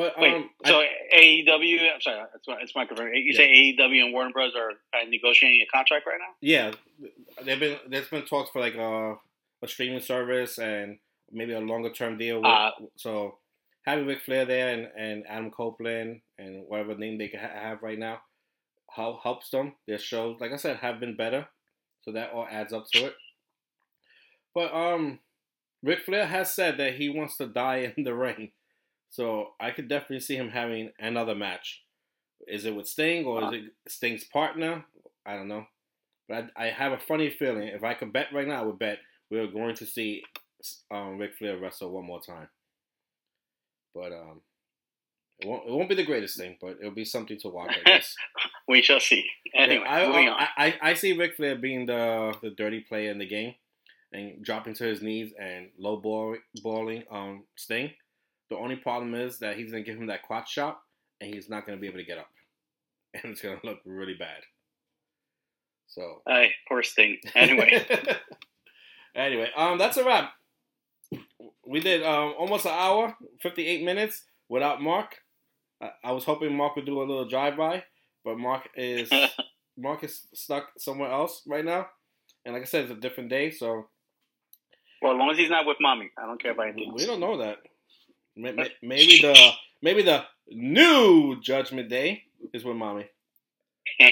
But 0.00 0.18
Wait, 0.18 0.32
um, 0.34 0.50
so 0.64 0.80
I- 0.80 0.88
AEW, 1.14 1.92
I'm 1.94 2.00
sorry, 2.00 2.22
it's 2.34 2.48
my, 2.48 2.56
it's 2.62 2.74
my 2.74 2.86
confirm. 2.86 3.12
You 3.12 3.34
say 3.34 3.48
AEW 3.78 4.04
and 4.04 4.12
Warner 4.14 4.30
Bros. 4.32 4.54
are 4.56 4.70
uh, 4.70 5.04
negotiating 5.06 5.60
a 5.60 5.66
contract 5.66 6.06
right 6.06 6.18
now? 6.18 6.32
yeah, 6.40 6.70
they've 7.44 7.60
been 7.60 7.76
there's 7.86 8.08
been 8.08 8.24
talks 8.24 8.48
for 8.50 8.60
like 8.60 8.76
a 8.76 9.16
a 9.62 9.68
streaming 9.68 10.00
service 10.00 10.56
and 10.58 10.98
maybe 11.30 11.52
a 11.52 11.60
longer 11.60 11.90
term 11.90 12.16
deal. 12.16 12.38
With, 12.38 12.46
Uh, 12.46 12.70
so 12.96 13.36
having 13.84 14.06
Ric 14.06 14.22
Flair 14.22 14.46
there 14.46 14.68
and, 14.74 14.88
and 14.96 15.24
Adam 15.28 15.50
Copeland 15.50 16.22
and 16.38 16.64
whatever 16.66 16.94
name 16.96 17.18
they 17.18 17.28
can 17.28 17.40
ha- 17.40 17.60
have 17.68 17.82
right 17.82 17.98
now 17.98 18.20
help, 18.88 19.22
helps 19.22 19.50
them. 19.50 19.74
Their 19.86 19.98
shows, 19.98 20.38
like 20.40 20.52
I 20.52 20.56
said, 20.56 20.78
have 20.78 20.98
been 20.98 21.14
better, 21.14 21.46
so 22.02 22.12
that 22.12 22.30
all 22.32 22.46
adds 22.50 22.72
up 22.72 22.86
to 22.94 23.04
it. 23.08 23.14
But 24.54 24.72
um, 24.74 25.18
Ric 25.82 26.00
Flair 26.06 26.26
has 26.26 26.54
said 26.54 26.78
that 26.78 26.94
he 26.94 27.10
wants 27.10 27.36
to 27.36 27.46
die 27.46 27.92
in 27.96 28.04
the 28.04 28.14
ring, 28.26 28.52
so 29.10 29.50
I 29.60 29.72
could 29.72 29.88
definitely 29.88 30.20
see 30.20 30.36
him 30.36 30.50
having 30.50 30.90
another 30.98 31.34
match. 31.34 31.82
Is 32.48 32.64
it 32.64 32.74
with 32.74 32.88
Sting 32.88 33.26
or 33.26 33.44
is 33.44 33.60
it 33.60 33.64
Sting's 33.88 34.24
partner? 34.24 34.84
I 35.26 35.34
don't 35.36 35.48
know, 35.48 35.66
but 36.28 36.50
I, 36.56 36.66
I 36.66 36.70
have 36.70 36.92
a 36.92 36.98
funny 36.98 37.28
feeling 37.30 37.68
if 37.68 37.84
I 37.84 37.94
could 37.94 38.12
bet 38.12 38.32
right 38.32 38.48
now, 38.48 38.62
I 38.62 38.64
would 38.64 38.78
bet 38.78 38.98
we're 39.30 39.46
going 39.46 39.74
to 39.76 39.86
see 39.86 40.22
um, 40.90 41.18
Ric 41.18 41.34
Flair 41.36 41.58
wrestle 41.58 41.90
one 41.90 42.06
more 42.06 42.20
time. 42.20 42.48
But 43.94 44.12
um, 44.12 44.40
it 45.40 45.46
won't 45.48 45.66
it 45.66 45.72
won't 45.72 45.88
be 45.88 45.94
the 45.94 46.04
greatest 46.04 46.38
thing, 46.38 46.56
but 46.60 46.76
it'll 46.80 46.92
be 46.92 47.04
something 47.04 47.38
to 47.40 47.48
watch. 47.48 47.76
I 47.78 47.82
guess. 47.84 48.14
We 48.68 48.82
shall 48.82 49.00
see. 49.00 49.24
Anyway, 49.52 49.84
Yeah, 49.84 50.30
I. 50.30 50.42
I, 50.56 50.66
I, 50.66 50.90
I 50.90 50.94
see 50.94 51.12
Ric 51.12 51.34
Flair 51.34 51.56
being 51.56 51.86
the 51.86 52.34
the 52.40 52.50
dirty 52.50 52.80
player 52.80 53.10
in 53.10 53.18
the 53.18 53.26
game 53.26 53.54
and 54.12 54.44
dropping 54.44 54.74
to 54.74 54.84
his 54.84 55.02
knees 55.02 55.32
and 55.40 55.70
low 55.76 55.96
ball, 55.96 56.36
balling 56.62 57.02
um 57.10 57.44
Sting. 57.56 57.90
The 58.50 58.56
only 58.56 58.76
problem 58.76 59.14
is 59.14 59.38
that 59.38 59.56
he's 59.56 59.70
gonna 59.70 59.84
give 59.84 59.96
him 59.96 60.08
that 60.08 60.22
quad 60.22 60.48
shot 60.48 60.80
and 61.20 61.32
he's 61.32 61.48
not 61.48 61.66
gonna 61.66 61.78
be 61.78 61.86
able 61.86 61.98
to 61.98 62.04
get 62.04 62.18
up, 62.18 62.30
and 63.14 63.32
it's 63.32 63.40
gonna 63.40 63.60
look 63.62 63.78
really 63.84 64.14
bad. 64.14 64.42
So 65.86 66.22
Hey, 66.26 66.52
poor 66.68 66.82
Sting. 66.82 67.18
Anyway, 67.34 67.84
anyway, 69.14 69.50
um, 69.56 69.78
that's 69.78 69.96
a 69.96 70.04
wrap. 70.04 70.32
We 71.66 71.80
did 71.80 72.02
um 72.02 72.34
almost 72.38 72.66
an 72.66 72.72
hour, 72.74 73.16
fifty 73.40 73.66
eight 73.66 73.84
minutes 73.84 74.24
without 74.48 74.82
Mark. 74.82 75.16
I, 75.80 75.90
I 76.04 76.12
was 76.12 76.24
hoping 76.24 76.56
Mark 76.56 76.76
would 76.76 76.86
do 76.86 76.98
a 76.98 77.04
little 77.04 77.28
drive 77.28 77.56
by, 77.56 77.84
but 78.24 78.38
Mark 78.38 78.68
is 78.74 79.10
Mark 79.78 80.02
is 80.04 80.26
stuck 80.34 80.70
somewhere 80.76 81.10
else 81.10 81.42
right 81.46 81.64
now, 81.64 81.86
and 82.44 82.54
like 82.54 82.62
I 82.62 82.66
said, 82.66 82.82
it's 82.82 82.92
a 82.92 82.96
different 82.96 83.30
day, 83.30 83.50
so 83.50 83.88
well, 85.02 85.12
as 85.12 85.18
long 85.18 85.30
as 85.30 85.38
he's 85.38 85.50
not 85.50 85.66
with 85.66 85.78
mommy, 85.80 86.10
I 86.18 86.26
don't 86.26 86.40
care 86.40 86.52
about 86.52 86.68
anything 86.68 86.92
we 86.94 87.06
don't 87.06 87.20
know 87.20 87.38
that. 87.38 87.58
May- 88.40 88.52
may- 88.52 88.72
Maybe 88.82 89.20
the 89.20 89.50
maybe 89.82 90.02
the 90.02 90.24
new 90.48 91.40
Judgment 91.40 91.88
Day 91.88 92.24
is 92.52 92.64
with 92.64 92.76
mommy. 92.76 93.06
oh, 94.00 94.08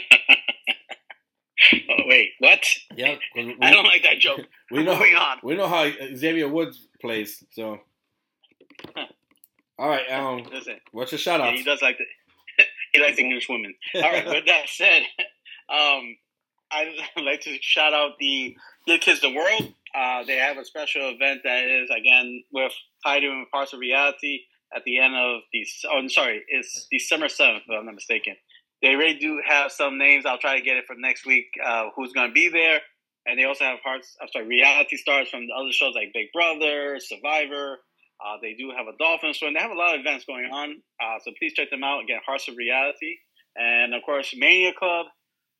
wait, 2.06 2.30
what? 2.38 2.64
Yeah, 2.96 3.16
we, 3.36 3.56
I 3.60 3.70
don't 3.70 3.84
like 3.84 4.02
that 4.02 4.18
joke. 4.18 4.40
we 4.70 4.84
know 4.84 4.94
Moving 4.94 5.16
on. 5.16 5.38
we 5.42 5.54
know 5.56 5.68
how 5.68 5.90
Xavier 6.14 6.48
Woods 6.48 6.86
plays. 7.00 7.42
So, 7.50 7.78
all 9.78 9.88
right, 9.88 10.10
um, 10.10 10.44
Listen, 10.52 10.76
what's 10.92 11.12
your 11.12 11.18
shout 11.18 11.40
yeah, 11.40 11.46
out? 11.48 11.54
he 11.54 11.62
does 11.62 11.82
like 11.82 11.98
the 11.98 12.04
he 12.92 13.00
likes 13.00 13.18
English 13.18 13.48
women. 13.48 13.74
All 13.94 14.02
right, 14.02 14.26
with 14.26 14.46
that 14.46 14.68
said, 14.68 15.02
um, 15.68 16.16
I'd 16.70 16.92
like 17.22 17.40
to 17.42 17.56
shout 17.60 17.92
out 17.92 18.12
the 18.18 18.56
Give 18.88 19.00
Kids 19.00 19.20
the 19.20 19.30
World. 19.30 19.74
Uh, 19.94 20.24
they 20.24 20.36
have 20.36 20.56
a 20.56 20.64
special 20.64 21.10
event 21.10 21.42
that 21.44 21.64
is 21.64 21.90
again 21.90 22.42
with 22.52 22.72
with 23.04 23.48
Hearts 23.52 23.72
of 23.72 23.80
Reality 23.80 24.40
at 24.74 24.82
the 24.84 24.98
end 24.98 25.14
of 25.14 25.40
the. 25.52 25.66
Oh, 25.90 25.98
I'm 25.98 26.08
sorry, 26.08 26.42
it's 26.48 26.86
December 26.90 27.28
seventh, 27.28 27.64
if 27.68 27.78
I'm 27.78 27.84
not 27.86 27.94
mistaken. 27.94 28.36
They 28.80 28.94
really 28.94 29.18
do 29.18 29.40
have 29.46 29.72
some 29.72 29.98
names. 29.98 30.24
I'll 30.24 30.38
try 30.38 30.56
to 30.58 30.64
get 30.64 30.76
it 30.76 30.84
for 30.86 30.96
next 30.96 31.26
week. 31.26 31.46
Uh, 31.62 31.90
who's 31.96 32.12
going 32.12 32.28
to 32.28 32.32
be 32.32 32.48
there? 32.48 32.80
And 33.26 33.38
they 33.38 33.44
also 33.44 33.64
have 33.64 33.82
parts. 33.82 34.16
I'm 34.22 34.28
sorry, 34.32 34.46
reality 34.46 34.96
stars 34.96 35.28
from 35.28 35.46
the 35.46 35.52
other 35.52 35.72
shows 35.72 35.94
like 35.94 36.12
Big 36.14 36.28
Brother, 36.32 36.98
Survivor. 36.98 37.78
Uh, 38.24 38.36
they 38.40 38.54
do 38.54 38.72
have 38.76 38.86
a 38.86 38.96
dolphin 38.98 39.34
swim. 39.34 39.54
They 39.54 39.60
have 39.60 39.70
a 39.70 39.74
lot 39.74 39.94
of 39.94 40.00
events 40.00 40.24
going 40.24 40.46
on. 40.46 40.80
Uh, 41.00 41.18
so 41.22 41.32
please 41.38 41.52
check 41.52 41.70
them 41.70 41.84
out. 41.84 42.02
Again, 42.04 42.20
Hearts 42.26 42.48
of 42.48 42.56
Reality. 42.56 43.16
And 43.54 43.94
of 43.94 44.02
course, 44.02 44.34
Mania 44.36 44.72
Club, 44.78 45.06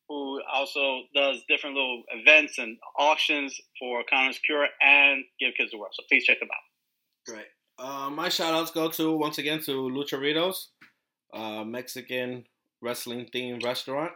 who 0.09 0.41
also 0.51 1.01
does 1.15 1.43
different 1.47 1.75
little 1.75 2.03
events 2.09 2.57
and 2.57 2.77
auctions 2.97 3.55
for 3.79 4.03
Connor's 4.09 4.39
Cure 4.39 4.67
and 4.81 5.23
Give 5.39 5.53
Kids 5.55 5.71
the 5.71 5.77
World. 5.77 5.93
So 5.93 6.03
please 6.09 6.25
check 6.25 6.39
them 6.39 6.49
out. 6.51 7.31
Great. 7.31 7.45
Uh, 7.77 8.09
my 8.09 8.27
shout 8.27 8.53
outs 8.53 8.71
go 8.71 8.89
to 8.89 9.15
once 9.15 9.37
again 9.37 9.61
to 9.61 9.71
Lucharitos, 9.71 10.65
uh, 11.33 11.63
Mexican 11.63 12.43
wrestling 12.81 13.29
themed 13.33 13.63
restaurant 13.63 14.11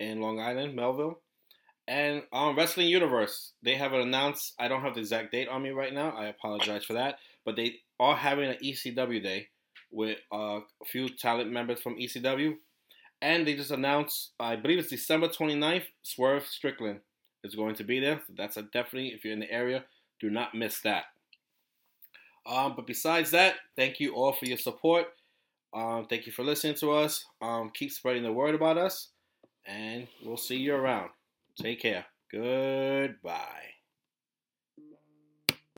in 0.00 0.20
Long 0.20 0.40
Island, 0.40 0.74
Melville. 0.74 1.20
And 1.86 2.22
um, 2.32 2.56
Wrestling 2.56 2.88
Universe, 2.88 3.52
they 3.62 3.74
have 3.74 3.92
announced. 3.92 4.54
I 4.58 4.68
don't 4.68 4.82
have 4.82 4.94
the 4.94 5.00
exact 5.00 5.32
date 5.32 5.48
on 5.48 5.62
me 5.62 5.70
right 5.70 5.92
now. 5.92 6.10
I 6.10 6.26
apologize 6.26 6.84
for 6.84 6.94
that. 6.94 7.16
But 7.44 7.56
they 7.56 7.80
are 8.00 8.16
having 8.16 8.48
an 8.48 8.56
ECW 8.64 9.22
day 9.22 9.48
with 9.90 10.18
uh, 10.32 10.60
a 10.60 10.84
few 10.86 11.08
talent 11.08 11.50
members 11.50 11.80
from 11.80 11.96
ECW. 11.96 12.54
And 13.22 13.46
they 13.46 13.54
just 13.54 13.70
announced, 13.70 14.32
I 14.40 14.56
believe 14.56 14.80
it's 14.80 14.90
December 14.90 15.28
29th, 15.28 15.84
Swerve 16.02 16.44
Strickland 16.44 17.00
is 17.44 17.54
going 17.54 17.76
to 17.76 17.84
be 17.84 18.00
there. 18.00 18.20
So 18.26 18.34
that's 18.36 18.56
a 18.56 18.62
definitely, 18.62 19.10
if 19.10 19.24
you're 19.24 19.32
in 19.32 19.40
the 19.40 19.50
area, 19.50 19.84
do 20.20 20.28
not 20.28 20.54
miss 20.54 20.80
that. 20.80 21.04
Um, 22.44 22.74
but 22.74 22.86
besides 22.88 23.30
that, 23.30 23.54
thank 23.76 24.00
you 24.00 24.14
all 24.14 24.32
for 24.32 24.46
your 24.46 24.58
support. 24.58 25.06
Um, 25.72 26.06
thank 26.10 26.26
you 26.26 26.32
for 26.32 26.42
listening 26.42 26.74
to 26.76 26.90
us. 26.90 27.24
Um, 27.40 27.70
keep 27.72 27.92
spreading 27.92 28.24
the 28.24 28.32
word 28.32 28.56
about 28.56 28.76
us, 28.76 29.10
and 29.66 30.08
we'll 30.24 30.36
see 30.36 30.56
you 30.56 30.74
around. 30.74 31.10
Take 31.56 31.80
care. 31.80 32.04
Goodbye. 32.32 33.71